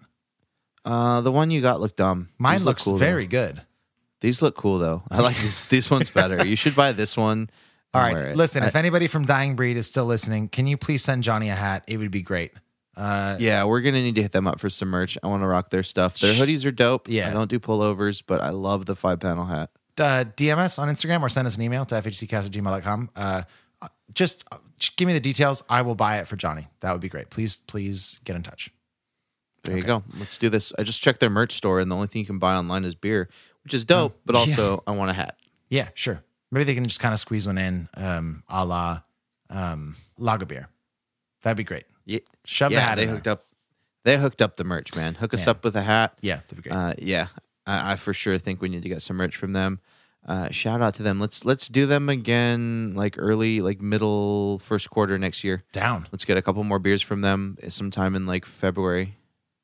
[0.83, 2.27] Uh, the one you got looked dumb.
[2.37, 3.29] Mine These look looks cool, very though.
[3.29, 3.61] good.
[4.19, 5.03] These look cool though.
[5.09, 5.65] I like these.
[5.67, 6.45] These ones better.
[6.45, 7.49] You should buy this one.
[7.93, 8.63] All right, listen.
[8.63, 11.55] I- if anybody from Dying Breed is still listening, can you please send Johnny a
[11.55, 11.85] hat?
[11.87, 12.51] It would be great.
[12.97, 15.17] Uh, yeah, we're gonna need to hit them up for some merch.
[15.21, 16.19] I want to rock their stuff.
[16.19, 17.07] Their hoodies are dope.
[17.07, 17.29] Yeah.
[17.29, 19.69] I don't do pullovers, but I love the five panel hat.
[19.99, 23.09] uh, DM us on Instagram or send us an email to fhccast@gmail.com.
[23.15, 23.43] Uh,
[24.13, 25.63] just, uh, just give me the details.
[25.69, 26.67] I will buy it for Johnny.
[26.79, 27.29] That would be great.
[27.29, 28.71] Please, please get in touch.
[29.63, 30.03] There you go.
[30.17, 30.73] Let's do this.
[30.79, 32.95] I just checked their merch store, and the only thing you can buy online is
[32.95, 33.27] beer,
[33.63, 34.19] which is dope.
[34.25, 34.41] but yeah.
[34.41, 35.35] also, I want a hat.
[35.69, 36.23] Yeah, sure.
[36.51, 39.01] Maybe they can just kind of squeeze one in, um, a la
[39.49, 40.69] um, lager beer.
[41.43, 41.83] That'd be great.
[42.07, 43.43] Yeah, Shove the hat They in hooked up.
[44.03, 45.15] They hooked up the merch, man.
[45.15, 45.51] Hook us Yeah.
[45.51, 46.17] up with a hat.
[46.21, 46.73] Yeah, that'd be great.
[46.75, 47.27] Uh, yeah,
[47.65, 49.81] I, I for sure think we need to get some merch from them.
[50.25, 51.19] Uh, shout out to them.
[51.19, 55.63] Let's let's do them again, like early, like middle first quarter next year.
[55.71, 56.07] Down.
[56.11, 59.17] Let's get a couple more beers from them sometime in like February.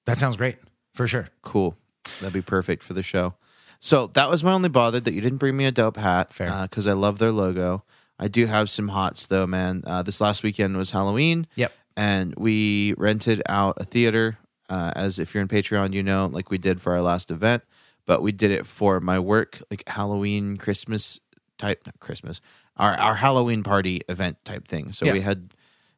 [0.05, 0.57] That sounds great
[0.93, 1.29] for sure.
[1.41, 1.75] Cool.
[2.19, 3.35] That'd be perfect for the show.
[3.79, 6.33] So that was my only bother that you didn't bring me a dope hat.
[6.33, 6.61] Fair.
[6.63, 7.83] Because I love their logo.
[8.19, 9.83] I do have some hots though, man.
[9.85, 11.47] Uh, this last weekend was Halloween.
[11.55, 11.73] Yep.
[11.95, 14.37] And we rented out a theater.
[14.69, 17.63] Uh, as if you're in Patreon, you know, like we did for our last event,
[18.05, 21.19] but we did it for my work, like Halloween, Christmas
[21.59, 22.39] type, not Christmas,
[22.77, 24.91] our our Halloween party event type thing.
[24.93, 25.13] So Yeah.
[25.13, 25.49] we had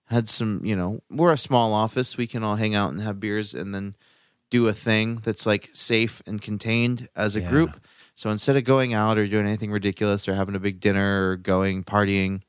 [0.05, 2.17] had some, you know, we're a small office.
[2.17, 3.95] We can all hang out and have beers and then
[4.49, 7.49] do a thing that's like safe and contained as a Yeah.
[7.49, 7.79] group.
[8.15, 11.35] So instead of going out or doing anything ridiculous or having a big dinner or
[11.37, 12.41] going partying,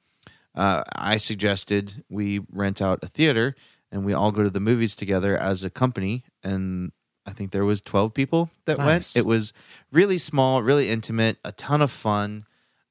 [0.57, 3.55] uh, I suggested we rent out a theater
[3.93, 6.25] and we all go to the movies together as a company.
[6.43, 6.93] And
[7.27, 9.15] I think there was 12 people that Nice.
[9.15, 9.17] went.
[9.17, 9.53] It was
[9.93, 12.45] really small, really intimate, a ton of fun.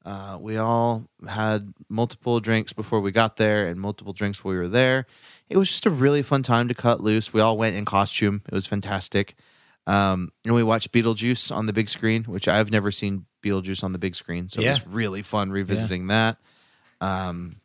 [0.06, 4.60] Uh, we all had multiple drinks before we got there and multiple drinks while we
[4.60, 5.08] were there.
[5.50, 7.34] It was just a really fun time to cut loose.
[7.34, 8.44] We all went in costume.
[8.48, 9.36] It was fantastic.
[9.88, 13.94] Um, and we watched Beetlejuice on the big screen, which I've never seen Beetlejuice on
[13.94, 14.48] the big screen.
[14.48, 16.38] So it was really fun revisiting that.
[17.02, 17.58] Um,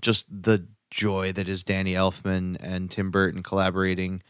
[0.00, 4.22] just the joy that is Danny Elfman and Tim Burton collaborating.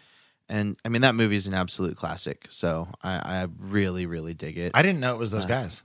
[0.49, 2.47] And I mean, that movie is an absolute classic.
[2.51, 4.73] So I, I really, really dig it.
[4.75, 5.83] I didn't know it was those Uh, guys.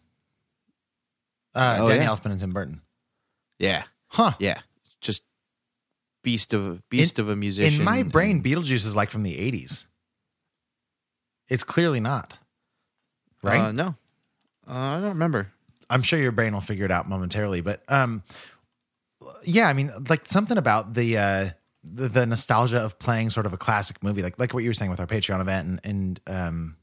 [1.56, 2.10] Uh, oh, Danny yeah.
[2.10, 2.82] Elfman and Tim Burton.
[3.60, 3.84] Yeah.
[4.08, 4.32] Huh.
[4.40, 4.60] Yeah.
[5.02, 5.24] Just
[6.24, 7.80] beast of beast of a musician.
[7.80, 9.88] In my and- brain, Beetlejuice is like from the 80s.
[11.50, 12.38] It's clearly not.
[13.44, 13.60] Right?
[13.60, 13.88] Uh, no.
[14.68, 15.52] Uh, I don't remember.
[15.92, 18.24] I'm sure your brain will figure it out momentarily, but um,
[19.44, 21.50] yeah, I mean, like something about the uh,
[21.84, 24.74] the, the nostalgia of playing sort of a classic movie, like like what you were
[24.74, 26.78] saying with our Patreon event, and and um,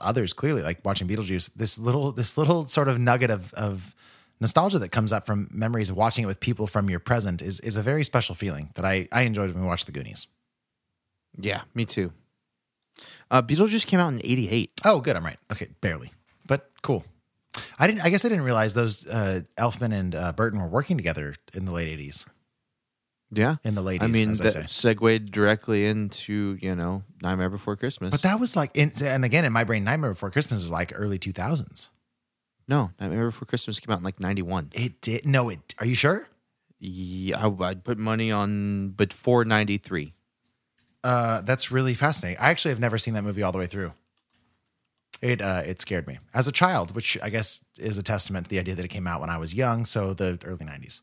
[0.00, 1.54] others clearly like watching Beetlejuice.
[1.54, 3.94] This little this little sort of nugget of of
[4.40, 7.60] nostalgia that comes up from memories of watching it with people from your present is
[7.60, 10.26] is a very special feeling that I I enjoyed when we watched The Goonies.
[11.38, 12.12] Yeah, me too.
[13.30, 14.70] Uh, Beetlejuice came out in '88.
[14.84, 15.16] Oh, good.
[15.16, 15.38] I'm right.
[15.50, 16.12] Okay, barely,
[16.46, 17.04] but cool.
[17.78, 18.02] I didn't.
[18.02, 21.64] I guess I didn't realize those uh, Elfman and uh, Burton were working together in
[21.64, 22.26] the late '80s.
[23.30, 24.02] Yeah, in the late.
[24.02, 24.64] I mean, as I say.
[24.68, 28.10] segued directly into you know Nightmare Before Christmas.
[28.10, 30.92] But that was like, in, and again, in my brain, Nightmare Before Christmas is like
[30.94, 31.88] early 2000s.
[32.68, 34.70] no, Nightmare Before Christmas came out in like '91.
[34.74, 35.26] It did.
[35.26, 35.74] No, it.
[35.78, 36.28] Are you sure?
[36.78, 40.12] Yeah, I, I'd put money on before '93.
[41.02, 42.40] Uh, that's really fascinating.
[42.40, 43.92] I actually have never seen that movie all the way through.
[45.24, 48.50] It uh, it scared me as a child, which I guess is a testament to
[48.50, 49.86] the idea that it came out when I was young.
[49.86, 51.00] So the early 90s.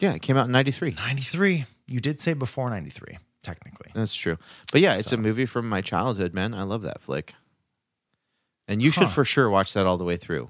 [0.00, 0.92] Yeah, it came out in '93.
[0.96, 1.66] 93.
[1.86, 3.90] You did say before 93, technically.
[3.94, 4.38] That's true.
[4.72, 6.54] But yeah, it's So- a movie from my childhood, man.
[6.54, 7.34] I love that flick.
[8.68, 10.48] And you should for sure watch that all the way through.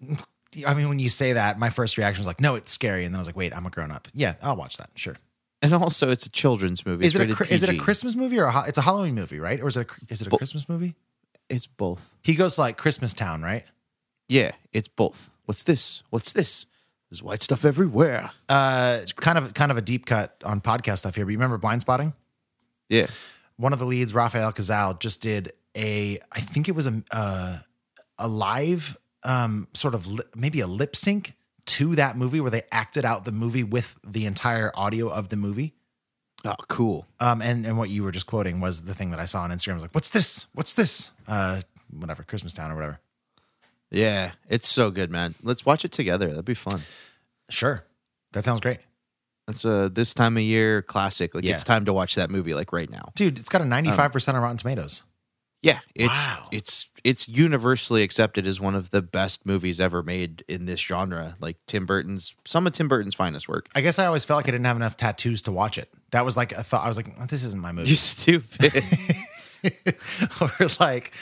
[0.66, 3.04] I mean, when you say that, my first reaction was like, no, it's scary.
[3.04, 4.06] And then I was like, wait, I'm a grown up.
[4.12, 4.90] Yeah, I'll watch that.
[4.94, 5.16] Sure.
[5.62, 7.06] And also, it's a children's movie.
[7.06, 9.60] Is it, a, is it a Christmas movie or a, it's a Halloween movie, right?
[9.60, 10.94] Or is it a, is it a Bo- Christmas movie?
[11.52, 12.14] It's both.
[12.22, 13.64] He goes to like Christmas Town, right?
[14.26, 15.30] Yeah, it's both.
[15.44, 16.02] What's this?
[16.08, 16.64] What's this?
[17.10, 18.30] There's white stuff everywhere.
[18.48, 21.26] Uh, it's kind of kind of a deep cut on podcast stuff here.
[21.26, 22.14] But you remember Blindspotting?
[22.88, 23.06] Yeah.
[23.56, 26.18] One of the leads, Rafael Casal, just did a.
[26.32, 27.58] I think it was a uh,
[28.18, 31.34] a live um, sort of li- maybe a lip sync
[31.66, 35.36] to that movie where they acted out the movie with the entire audio of the
[35.36, 35.74] movie.
[36.44, 37.06] Oh, cool.
[37.20, 39.50] Um, and and what you were just quoting was the thing that I saw on
[39.50, 39.72] Instagram.
[39.72, 40.46] I was like, "What's this?
[40.54, 41.10] What's this?
[41.28, 41.60] Uh,
[41.96, 43.00] whatever, Christmas Town or whatever."
[43.90, 45.34] Yeah, it's so good, man.
[45.42, 46.28] Let's watch it together.
[46.30, 46.82] That'd be fun.
[47.50, 47.84] Sure,
[48.32, 48.78] that sounds great,
[49.46, 51.34] That's a this time of year classic.
[51.34, 51.52] Like Yeah.
[51.54, 53.12] it's time to watch that movie like right now.
[53.14, 53.38] dude.
[53.38, 55.02] It's got a ninety-five percent on Rotten Tomatoes.
[55.60, 56.48] Yeah, it's Wow.
[56.50, 61.36] it's it's universally accepted as one of the best movies ever made in this genre.
[61.38, 63.68] Like Tim Burton's some of Tim Burton's finest work.
[63.74, 65.92] I guess I always felt like I didn't have enough tattoos to watch it.
[66.12, 66.84] That was like a thought.
[66.84, 68.72] I was like, "Oh, "This isn't my movie." You stupid.
[70.40, 71.12] or like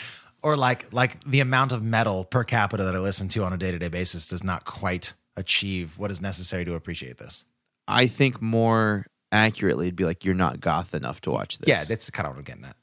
[0.43, 3.57] or like like the amount of metal per capita that I listen to on a
[3.57, 7.45] day-to-day basis does not quite achieve what is necessary to appreciate this.
[7.89, 11.69] I think more accurately it'd be like you're not goth enough to watch this.
[11.69, 12.77] Yeah, that's kind of what I'm getting at.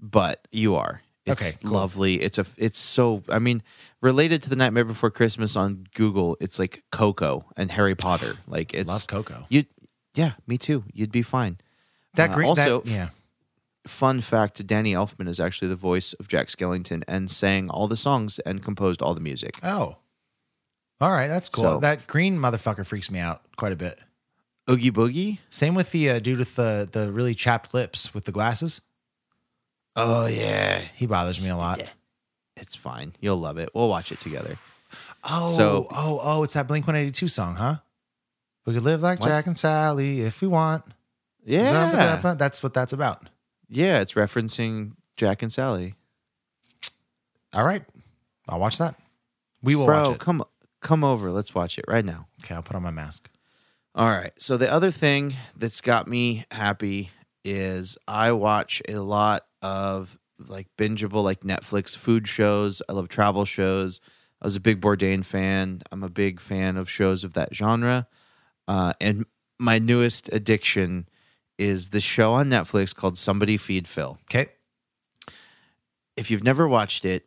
[0.00, 1.00] but you are.
[1.26, 1.72] It's Okay, cool.
[1.72, 2.20] lovely.
[2.20, 3.62] It's a it's so I mean,
[4.02, 8.36] related to the Nightmare Before Christmas on Google, it's like Coco and Harry Potter.
[8.46, 9.46] Like it's Love Coco.
[9.48, 9.64] You
[10.14, 10.84] yeah, me too.
[10.92, 11.58] You'd be fine.
[12.14, 13.08] That Uh, green also that, yeah.
[13.86, 17.96] fun fact, Danny Elfman is actually the voice of Jack Skellington and sang all the
[17.96, 19.58] songs and composed all the music.
[19.62, 19.96] Oh.
[21.00, 21.64] All right, that's cool.
[21.64, 23.98] So- that green motherfucker freaks me out quite a bit.
[24.70, 25.38] Oogie Boogie?
[25.50, 28.80] Same with the uh, dude with the the really chapped lips with the glasses.
[29.96, 30.80] Oh yeah.
[30.94, 31.82] He bothers me a lot.
[32.56, 33.12] It's fine.
[33.20, 33.70] You'll love it.
[33.74, 34.56] We'll watch it together.
[35.24, 37.76] Oh, So- oh, oh, it's that Blink 182 song, huh?
[38.66, 39.28] We could live like What?
[39.28, 40.84] Jack and Sally if we want.
[41.44, 42.34] Yeah.
[42.38, 43.28] That's what that's about.
[43.68, 45.94] Yeah, it's referencing Jack and Sally.
[47.52, 47.82] All right.
[48.48, 48.98] I'll watch that.
[49.62, 50.20] We will Bro, watch it.
[50.20, 50.44] come
[50.80, 51.30] come over.
[51.30, 52.26] Let's watch it right now.
[52.42, 53.30] Okay, I'll put on my mask.
[53.94, 54.32] All right.
[54.38, 57.10] So the other thing that's got me happy
[57.44, 60.18] is I watch a lot of
[60.48, 62.82] like bingeable like Netflix food shows.
[62.88, 64.00] I love travel shows.
[64.42, 65.82] I was a big Bourdain fan.
[65.92, 68.06] I'm a big fan of shows of that genre.
[68.66, 69.26] Uh, and
[69.58, 71.08] my newest addiction
[71.58, 74.18] is the show on Netflix called Somebody Feed Phil.
[74.30, 74.50] Okay.
[76.16, 77.26] If you've never watched it,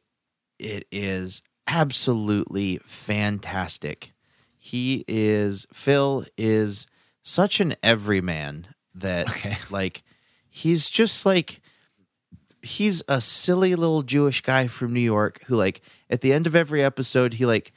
[0.59, 4.13] it is absolutely fantastic.
[4.57, 6.87] He is Phil is
[7.23, 9.27] such an everyman that
[9.71, 10.03] like
[10.49, 11.61] he's just like
[12.61, 16.55] he's a silly little Jewish guy from New York who like at the end of
[16.55, 17.71] every episode he like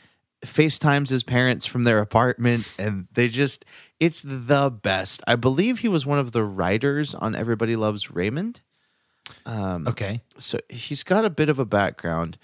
[0.45, 3.65] FaceTimes his parents from their apartment and they just
[3.99, 5.23] it's the best.
[5.27, 8.61] I believe he was one of the writers on Everybody Loves Raymond.
[9.47, 10.23] Um Okay.
[10.39, 12.39] so he's got a bit of a background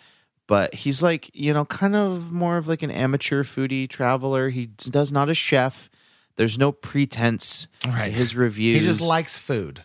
[0.46, 4.66] but he's like you know kind of more of like an amateur foodie traveler he
[4.66, 5.90] does not a chef
[6.36, 8.04] there's no pretense Right.
[8.04, 9.84] to his reviews He just likes food.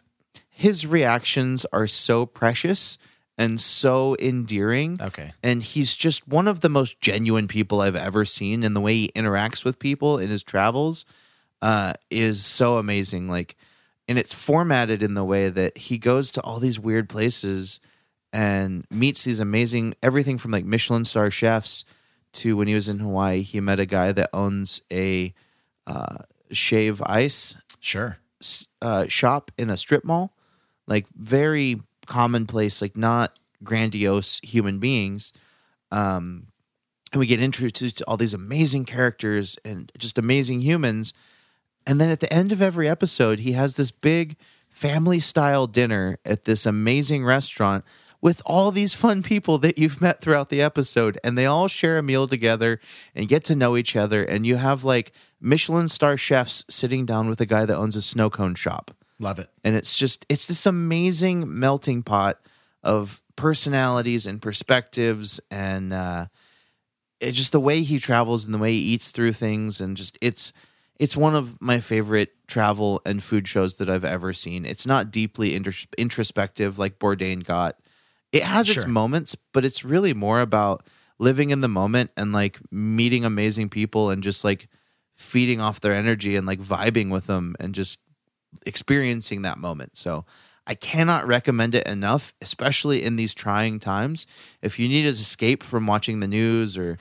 [0.49, 2.97] his reactions are so precious
[3.41, 5.31] and so endearing Okay.
[5.43, 8.93] and he's just one of the most genuine people i've ever seen and the way
[8.95, 11.05] he interacts with people in his travels
[11.61, 13.55] uh, is so amazing like
[14.07, 17.79] and it's formatted in the way that he goes to all these weird places
[18.33, 21.85] and meets these amazing everything from like Michelin star chefs
[22.33, 25.33] to when he was in Hawaii, he met a guy that owns a
[25.85, 26.17] uh,
[26.51, 28.17] shave ice Sure.
[28.81, 30.33] uh, shop in a strip mall,
[30.87, 31.81] like very
[32.11, 35.31] commonplace, like not grandiose human beings.
[35.91, 36.47] Um,
[37.11, 41.13] and we get introduced to all these amazing characters and just amazing humans.
[41.87, 44.35] And then at the end of every episode, he has this big
[44.69, 47.85] family style dinner at this amazing restaurant
[48.21, 51.17] with all these fun people that you've met throughout the episode.
[51.23, 52.79] And they all share a meal together
[53.15, 54.23] and get to know each other.
[54.23, 58.01] And you have like Michelin star chefs sitting down with a guy that owns a
[58.01, 58.91] snow cone shop.
[59.21, 59.49] Love it.
[59.63, 62.39] And it's just, it's this amazing melting pot
[62.83, 66.25] of personalities and perspectives and, uh,
[67.21, 70.17] it just the way he travels and the way he eats through things and just
[70.21, 70.51] it's
[70.99, 74.65] it's one of my favorite travel and food shows that I've ever seen.
[74.65, 77.79] It's not deeply intros- introspective like Bourdain got.
[78.31, 80.85] It has its moments, but it's really more about
[81.17, 84.67] living in the moment and like meeting amazing people and just like
[85.17, 87.99] feeding off their energy and like vibing with them and just
[88.65, 89.97] experiencing that moment.
[89.97, 90.25] So
[90.67, 94.27] I cannot recommend it enough, especially in these trying times.
[94.61, 96.97] If you need to escape from watching the news or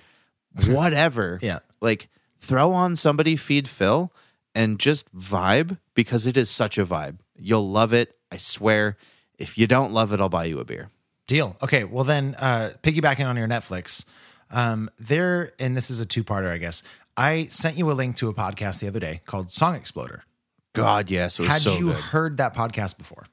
[0.66, 1.60] whatever, Yeah.
[1.80, 2.08] like
[2.38, 4.12] throw on somebody feed Phil
[4.54, 7.18] and just vibe because it is such a vibe.
[7.36, 8.16] You'll love it.
[8.32, 8.96] I swear.
[9.38, 10.90] If you don't love it, I'll buy you a beer.
[11.26, 11.56] Deal.
[11.62, 11.84] Okay.
[11.84, 14.04] Well, then, uh, piggybacking on your Netflix,
[14.50, 16.82] um, there, and this is a two parter, I guess.
[17.16, 20.24] I sent you a link to a podcast the other day called Song Exploder.
[20.72, 21.96] God, yes, it was Had so you good.
[21.96, 23.24] heard that podcast before?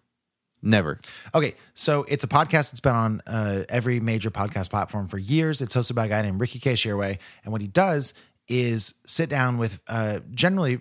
[0.61, 0.99] Never.
[1.35, 5.61] Okay, so it's a podcast that's been on uh, every major podcast platform for years.
[5.61, 8.13] It's hosted by a guy named Hrishikesh Hirway, and what he does
[8.47, 10.79] is sit down with uh, generally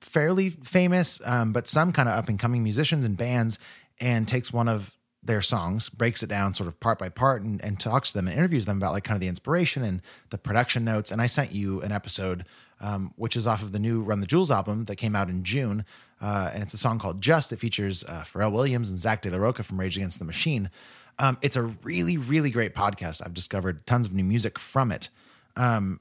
[0.00, 3.58] fairly famous, um, but some kind of up and coming musicians and bands,
[4.00, 4.92] and takes one of
[5.22, 8.28] their songs, breaks it down sort of part by part, and, and talks to them
[8.28, 10.00] and interviews them about like kind of the inspiration and
[10.30, 11.10] the production notes.
[11.10, 12.44] And I sent you an episode,
[12.80, 15.42] um, which is off of the new Run the Jewels album that came out in
[15.44, 15.84] June,
[16.20, 17.52] uh, and it's a song called Just.
[17.52, 20.70] It features uh, Pharrell Williams and Zack de la Rocha from Rage Against the Machine.
[21.18, 23.22] Um, it's a really, really great podcast.
[23.24, 25.08] I've discovered tons of new music from it.
[25.56, 26.00] Um,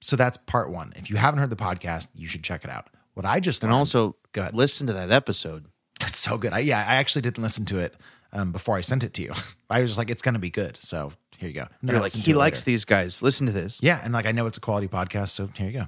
[0.00, 0.92] so that's part one.
[0.96, 2.88] If you haven't heard the podcast, you should check it out.
[3.14, 4.54] What I just and learned- also go ahead.
[4.54, 5.66] listen to that episode.
[6.00, 6.52] It's so good.
[6.52, 7.94] I, yeah, I actually didn't listen to it
[8.32, 9.32] um, before I sent it to you.
[9.70, 10.76] I was just like, it's going to be good.
[10.80, 11.66] So here you go.
[11.80, 12.64] And You're like, he likes later.
[12.70, 13.22] these guys.
[13.22, 13.80] Listen to this.
[13.82, 15.86] Yeah, and like I know it's a quality podcast, so here you go.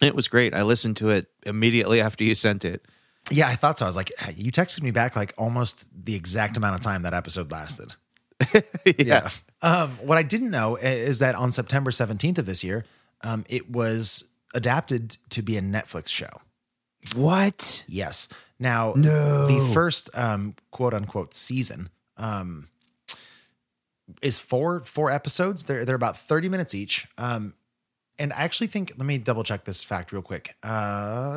[0.00, 0.54] It was great.
[0.54, 2.84] I listened to it immediately after you sent it.
[3.30, 3.86] Yeah, I thought so.
[3.86, 7.02] I was like, hey, you texted me back like almost the exact amount of time
[7.02, 7.94] that episode lasted.
[8.98, 9.30] yeah.
[9.62, 12.84] Um, what I didn't know is that on September 17th of this year,
[13.22, 14.24] um, it was
[14.54, 16.28] adapted to be a Netflix show.
[17.14, 17.84] What?
[17.88, 18.28] Yes.
[18.58, 19.46] Now, No.
[19.46, 22.68] the first um, quote unquote season um,
[24.22, 25.64] is four four episodes.
[25.64, 27.06] They're they're about thirty minutes each.
[27.18, 27.54] Um,
[28.18, 30.56] and I actually think let me double check this fact real quick.
[30.62, 31.36] Uh,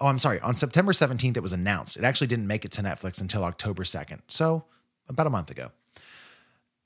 [0.00, 0.40] oh, I'm sorry.
[0.40, 1.96] On September 17th, it was announced.
[1.96, 4.64] It actually didn't make it to Netflix until October 2nd, so
[5.08, 5.72] about a month ago.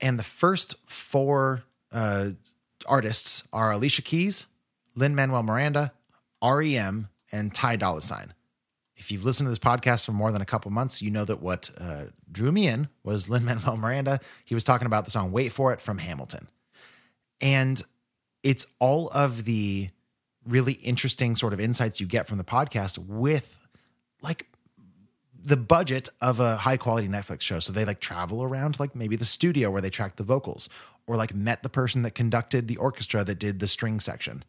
[0.00, 2.30] And the first four uh,
[2.86, 4.46] artists are Alicia Keys,
[4.94, 5.92] Lin Manuel Miranda,
[6.42, 8.34] REM, and Ty Dolla Sign.
[9.00, 11.40] If you've listened to this podcast for more than a couple months, you know that
[11.40, 14.20] what uh, drew me in was Lin Manuel Miranda.
[14.44, 16.48] He was talking about the song "Wait for It" from Hamilton,
[17.40, 17.82] and
[18.42, 19.88] it's all of the
[20.46, 23.58] really interesting sort of insights you get from the podcast with
[24.22, 24.46] like
[25.42, 27.58] the budget of a high quality Netflix show.
[27.58, 30.68] So they like travel around like maybe the studio where they track the vocals
[31.06, 34.44] or like met the person that conducted the orchestra that did the string section.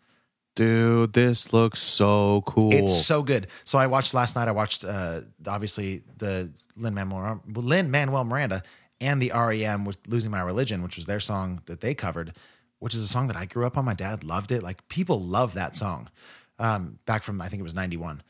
[0.56, 2.74] Dude, this looks so cool.
[2.74, 3.48] It's so good.
[3.64, 4.48] So I watched last night.
[4.48, 8.62] I watched uh, obviously the Lin Manuel Lin Manuel Miranda
[9.00, 12.36] and the REM with "Losing My Religion," which was their song that they covered,
[12.80, 13.86] which is a song that I grew up on.
[13.86, 14.62] My dad loved it.
[14.62, 16.10] Like people love that song.
[16.60, 18.22] Um, back from I think it was '91.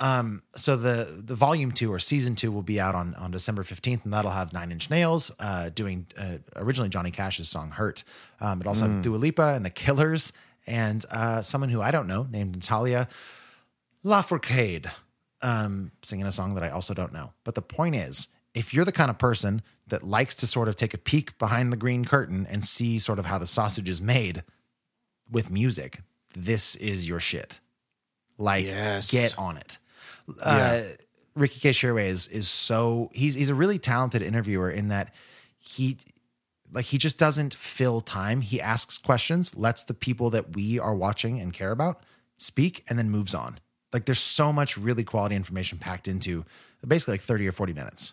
[0.00, 3.62] Um, so the the volume two or season two will be out on on December
[3.62, 8.04] fifteenth, and that'll have Nine Inch Nails uh, doing uh, originally Johnny Cash's song "Hurt."
[8.40, 8.94] Um, it also Mm.
[8.96, 10.32] have Dua Lipa and the Killers,
[10.66, 13.08] and uh, someone who I don't know named Natalia
[14.04, 14.90] Lafourcade
[15.42, 17.32] um, singing a song that I also don't know.
[17.44, 20.76] But the point is, if you're the kind of person that likes to sort of
[20.76, 24.00] take a peek behind the green curtain and see sort of how the sausage is
[24.00, 24.42] made
[25.30, 26.00] with music,
[26.34, 27.60] this is your shit.
[28.38, 29.10] Like, Yes.
[29.10, 29.78] get on it.
[30.44, 30.44] Yeah.
[30.44, 30.82] Uh,
[31.36, 35.12] Hrishikesh Hirway is is so he's he's a really talented interviewer in that
[35.58, 35.98] he
[36.74, 38.40] like he just doesn't fill time.
[38.40, 42.02] He asks questions, lets the people that we are watching and care about
[42.36, 43.58] speak, and then moves on.
[43.92, 46.44] Like there's so much really quality information packed into
[46.86, 48.12] basically like 30 or 40 minutes.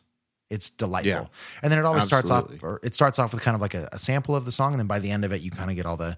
[0.49, 1.11] It's delightful.
[1.11, 1.59] Yeah.
[1.63, 3.89] And then it always starts off or it starts off with kind of like a,
[3.91, 5.75] a sample of the song, and then by the end of it, you kind of
[5.75, 6.17] get all the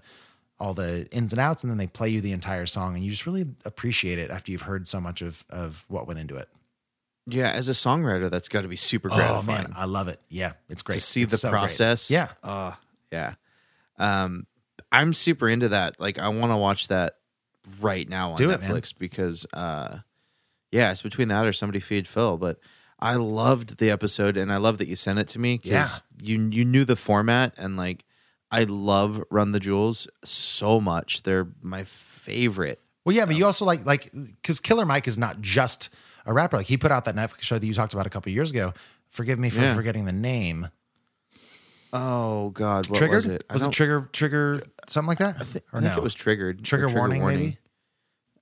[0.58, 3.10] all the ins and outs, and then they play you the entire song, and you
[3.10, 6.48] just really appreciate it after you've heard so much of of what went into it.
[7.26, 9.46] Yeah, as a songwriter, that's got to be super Oh gratifying.
[9.64, 10.20] man, I love it.
[10.28, 11.58] Yeah, it's great to see It's the so great.
[11.60, 12.10] process.
[12.10, 12.72] Yeah, Uh,
[13.10, 13.34] yeah.
[13.98, 14.46] Um,
[14.92, 15.98] I'm super into that.
[15.98, 17.14] Like, I want to watch that
[17.80, 18.70] right now on Do it, man.
[18.70, 19.98] Netflix because, uh,
[20.70, 22.36] yeah, it's between that or somebody feed Phil.
[22.36, 22.58] But
[22.98, 26.48] I loved the episode, and I love that you sent it to me because you
[26.50, 28.04] you knew the format, and like,
[28.50, 31.22] I love Run the Jewels so much.
[31.22, 32.80] They're my favorite.
[33.04, 35.90] Well, yeah, but you also like like because Killer Mike is not just
[36.26, 36.56] a rapper.
[36.58, 38.72] Like he put out that Netflix show that you talked about a couple years ago.
[39.10, 39.74] Forgive me for Yeah.
[39.74, 40.68] forgetting the name.
[41.92, 43.44] Oh God, what Triggered was it?
[43.48, 44.08] I it Trigger?
[44.12, 45.36] Trigger something like that?
[45.36, 45.96] I or I think no?
[45.98, 46.60] it was triggered.
[46.60, 47.58] or Trigger, warning, maybe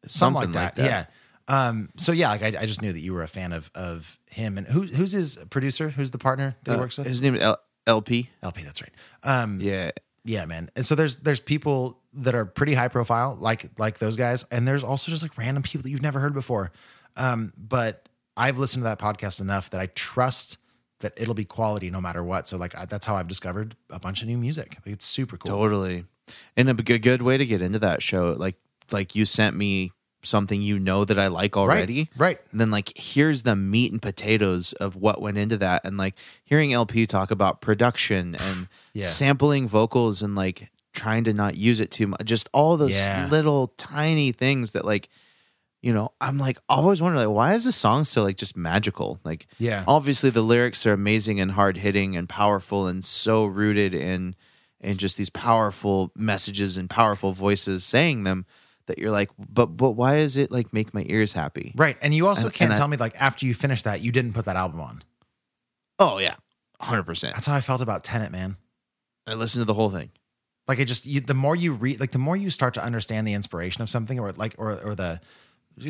[0.06, 0.84] something, Something like that.
[0.84, 1.04] Yeah.
[1.48, 1.90] Um.
[1.98, 4.56] So yeah, like I, I just knew that you were a fan of of him
[4.56, 5.90] and who who's his producer?
[5.90, 7.06] Who's the partner that he Uh, works with?
[7.06, 8.30] His name is L- El-P.
[8.42, 8.62] El-P.
[8.62, 8.92] That's right.
[9.22, 9.60] Um.
[9.60, 9.90] Yeah.
[10.24, 10.70] Yeah, man.
[10.76, 14.66] And so there's there's people that are pretty high profile, like like those guys, and
[14.66, 16.70] there's also just like random people that you've never heard before.
[17.16, 20.58] Um, but I've listened to that podcast enough that I trust
[21.00, 22.46] that it'll be quality no matter what.
[22.46, 24.76] So like I, that's how I've discovered a bunch of new music.
[24.86, 25.50] Like, it's super cool.
[25.56, 26.04] Totally.
[26.56, 28.56] And a good, good way to get into that show, like
[28.90, 29.90] like you sent me
[30.24, 32.08] something you know that I like already.
[32.16, 32.38] right.
[32.52, 35.84] And then like here's the meat and potatoes of what went into that.
[35.84, 36.14] And like
[36.44, 39.04] hearing El-P talk about production and Yeah.
[39.06, 42.24] sampling vocals and like trying to not use it too much.
[42.24, 43.28] Just all those Yeah.
[43.30, 45.08] little tiny things that like
[45.82, 49.18] you know, I'm like always wondering like why is this song so like just magical?
[49.24, 49.84] Like Yeah.
[49.88, 54.36] obviously the lyrics are amazing and hard hitting and powerful and so rooted in
[54.80, 58.46] and just these powerful messages and powerful voices saying them
[58.86, 61.72] that you're like, but but why is it like make my ears happy?
[61.76, 61.96] Right.
[62.00, 64.12] And you also And- can't and I- tell me like after you finish that, you
[64.12, 65.02] didn't put that album on.
[65.98, 66.34] Oh yeah,
[66.80, 67.34] hundred percent.
[67.34, 68.56] That's how I felt about Tenet, man.
[69.26, 70.10] I listened to the whole thing.
[70.66, 73.26] Like it just you, the more you read, like the more you start to understand
[73.26, 75.20] the inspiration of something, or like or or the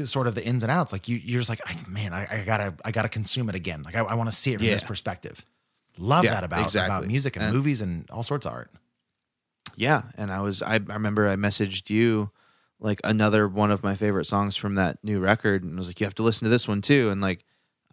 [0.04, 0.92] sort of the ins and outs.
[0.92, 3.82] Like you, you're just like, I, man, I, I gotta I gotta consume it again.
[3.82, 5.44] Like I, I want to see it from this perspective.
[5.98, 7.08] Love Yeah, that about about exactly.
[7.08, 8.70] music and, And- movies and all sorts of art.
[9.76, 12.30] Yeah, and I was I, I remember I messaged you
[12.78, 16.00] like another one of my favorite songs from that new record, and I was like,
[16.00, 17.44] you have to listen to this one too, and like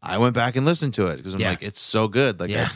[0.01, 1.49] I went back and listened to it because I'm Yeah.
[1.51, 2.39] like, it's so good.
[2.39, 2.69] Like, Yeah.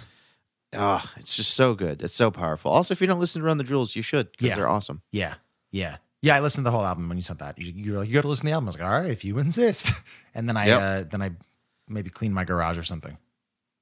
[0.73, 2.01] oh, it's just so good.
[2.01, 2.71] It's so powerful.
[2.71, 4.55] Also, if you don't listen to Run the Jewels, you should because Yeah.
[4.55, 5.01] they're awesome.
[5.11, 5.35] Yeah,
[5.71, 6.35] yeah, yeah.
[6.35, 7.59] I listened to the whole album when you sent that.
[7.59, 8.67] You, you're like, you got to listen to the album.
[8.67, 9.91] I was like, all right, if you insist.
[10.35, 10.79] And then I Yep.
[10.81, 11.29] uh, then I
[11.87, 13.15] maybe clean my garage or something.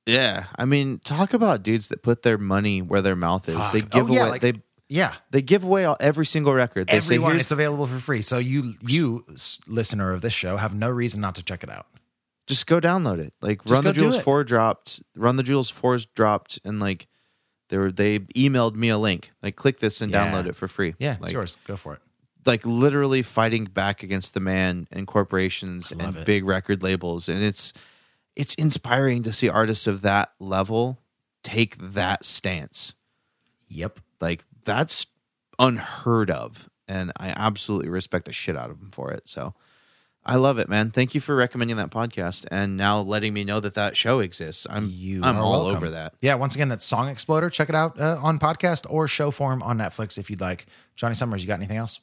[0.06, 3.56] Yeah, I mean, talk about dudes that put their money where their mouth is.
[3.56, 3.72] Fuck.
[3.72, 4.54] They give Oh, yeah, away like- they
[4.90, 6.88] Yeah, they give away all, every single record.
[6.88, 7.34] They everyone.
[7.36, 8.22] say, It's available for free.
[8.22, 9.24] So you you
[9.68, 11.86] listener of this show have no reason not to check it out.
[12.48, 13.34] just go download it.
[13.42, 15.02] Like Just Run the Jewels four dropped.
[15.16, 17.08] Run the Jewels four's dropped, and like
[17.70, 19.32] they were they emailed me a link.
[19.42, 20.30] Like click this and Yeah.
[20.30, 20.96] download it for free.
[21.00, 21.56] Yeah, it's like, yours.
[21.66, 22.02] Go for it.
[22.46, 26.26] Like literally fighting back against the man and corporations and it.
[26.26, 27.72] big record labels, and it's
[28.36, 31.00] it's inspiring to see artists of that level
[31.44, 32.94] take that stance.
[33.68, 34.00] Yep.
[34.20, 35.06] Like that's
[35.60, 39.28] unheard of, and I absolutely respect the shit out of them for it.
[39.28, 39.54] So.
[40.24, 40.92] I love it, man.
[40.92, 44.68] Thank you for recommending that podcast and now letting me know that that show exists.
[44.70, 45.78] I'm You I'm all welcome.
[45.78, 46.14] over that.
[46.22, 47.50] Yeah, once again, that's Song Exploder.
[47.50, 50.68] Check it out uh, on podcast or show form on Netflix if you'd like.
[50.96, 52.00] Johnny Summers, you got anything else?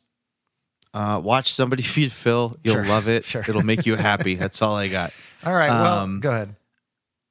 [0.95, 2.57] Uh, watch somebody feed Phil.
[2.65, 2.87] You'll Sure.
[2.87, 3.25] love it.
[3.25, 3.43] Sure.
[3.43, 4.35] It'll make you happy.
[4.35, 5.13] That's all I got.
[5.45, 5.71] All right.
[5.71, 6.55] Well, Um, go ahead.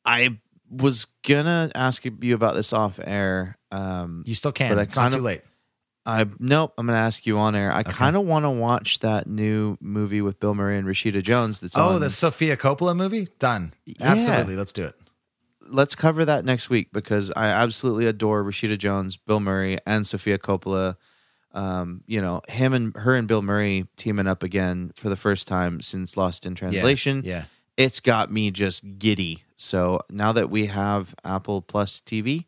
[0.05, 0.37] I
[0.69, 3.57] was gonna ask you about this off air.
[3.71, 4.73] Um, You still can.
[4.75, 5.41] but it's not kind too late.
[6.05, 6.73] I nope.
[6.77, 7.71] I'm gonna ask you on air.
[7.73, 11.59] I kind of want to watch that new movie with Bill Murray and Rashida Jones.
[11.59, 11.99] That's Oh, on.
[12.01, 13.27] the Sofia Coppola movie?
[13.39, 13.73] Done.
[13.85, 13.95] Yeah.
[13.99, 14.55] Absolutely.
[14.55, 14.95] Let's do it.
[15.69, 20.37] Let's cover that next week because I absolutely adore Rashida Jones, Bill Murray, and Sofia
[20.37, 20.95] Coppola.
[21.53, 25.47] Um, you know, him and her and Bill Murray teaming up again for the first
[25.47, 27.21] time since Lost in Translation.
[27.25, 27.45] Yeah.
[27.77, 29.43] it's got me just giddy.
[29.55, 32.45] So now that we have Apple Plus TV,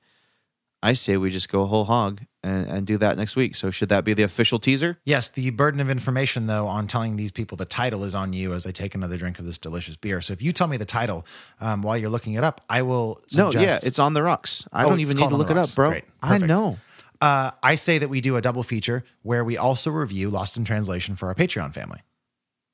[0.84, 3.56] I say we just go whole hog and, and do that next week.
[3.56, 4.98] So should that be the official teaser?
[5.04, 8.54] Yes, the burden of information, though, on telling these people the title is on you
[8.54, 10.22] as they take another drink of this delicious beer.
[10.22, 11.26] So if you tell me the title
[11.60, 13.20] um, while you're looking it up, I will.
[13.36, 14.68] No, yeah, it's on the rocks.
[14.72, 16.00] I Oh, don't even need to look it up, bro.
[16.22, 16.78] I know.
[17.22, 20.64] Uh, I say that we do a double feature where we also review Lost in
[20.64, 22.02] Translation for our Patreon family.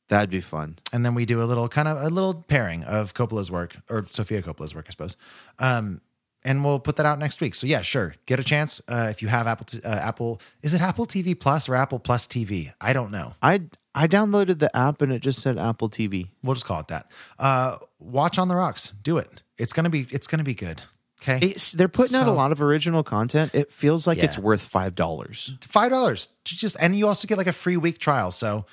[0.08, 0.78] That'd be fun.
[0.94, 4.06] and then we do a little kind of a little pairing of Coppola's work or
[4.08, 5.18] Sofia Coppola's work, I suppose.
[5.58, 6.02] Um,
[6.44, 7.56] and we'll put that out next week.
[7.56, 9.66] So yeah, sure, get a chance uh, if you have Apple.
[9.66, 12.72] T- uh, Apple is it Apple TV Plus or Apple Plus TV?
[12.80, 13.34] I don't know.
[13.42, 13.62] I
[13.96, 16.30] I downloaded the app and it just said Apple TV.
[16.44, 17.10] We'll just call it that.
[17.40, 18.92] Uh, watch on the rocks.
[19.02, 19.42] Do it.
[19.58, 20.06] It's gonna be.
[20.12, 20.84] It's gonna be good.
[21.28, 21.48] Okay.
[21.48, 23.52] It's, they're putting out a lot of original content.
[23.56, 24.26] It feels like Yeah.
[24.26, 25.52] it's worth five dollars.
[25.62, 26.30] Five dollars.
[26.44, 28.32] Just and you also get like a free week trial.
[28.32, 28.66] So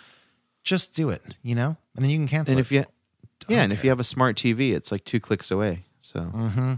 [0.64, 1.22] just do it.
[1.42, 2.52] You know, and then you can cancel.
[2.52, 2.62] And it.
[2.62, 2.84] if you,
[3.48, 5.84] yeah, and if you have a smart TV, it's like two clicks away.
[6.00, 6.74] So mm-hmm.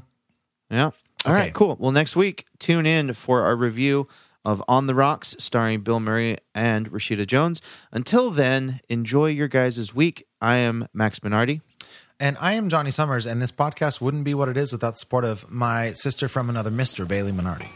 [0.71, 0.85] yeah.
[0.85, 0.93] All
[1.27, 1.33] Okay.
[1.33, 1.77] right, cool.
[1.81, 4.07] Well, next week, tune in for our review
[4.45, 7.63] of On the Rocks, starring Bill Murray and Rashida Jones.
[7.93, 10.27] Until then, enjoy your guys' week.
[10.43, 11.63] I am Max Minardi.
[12.25, 14.99] And I am Johnny Summers, and this podcast wouldn't be what it is without the
[14.99, 17.07] support of my sister from another Mr.
[17.07, 17.69] Bailey Minardi.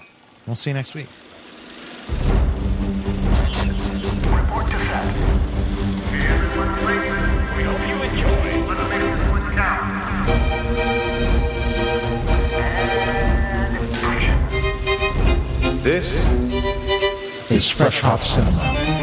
[0.47, 1.09] We'll see you next week.
[7.59, 8.49] We hope you enjoy.
[15.83, 16.25] This
[17.51, 18.98] is Fresh Hop Cinema.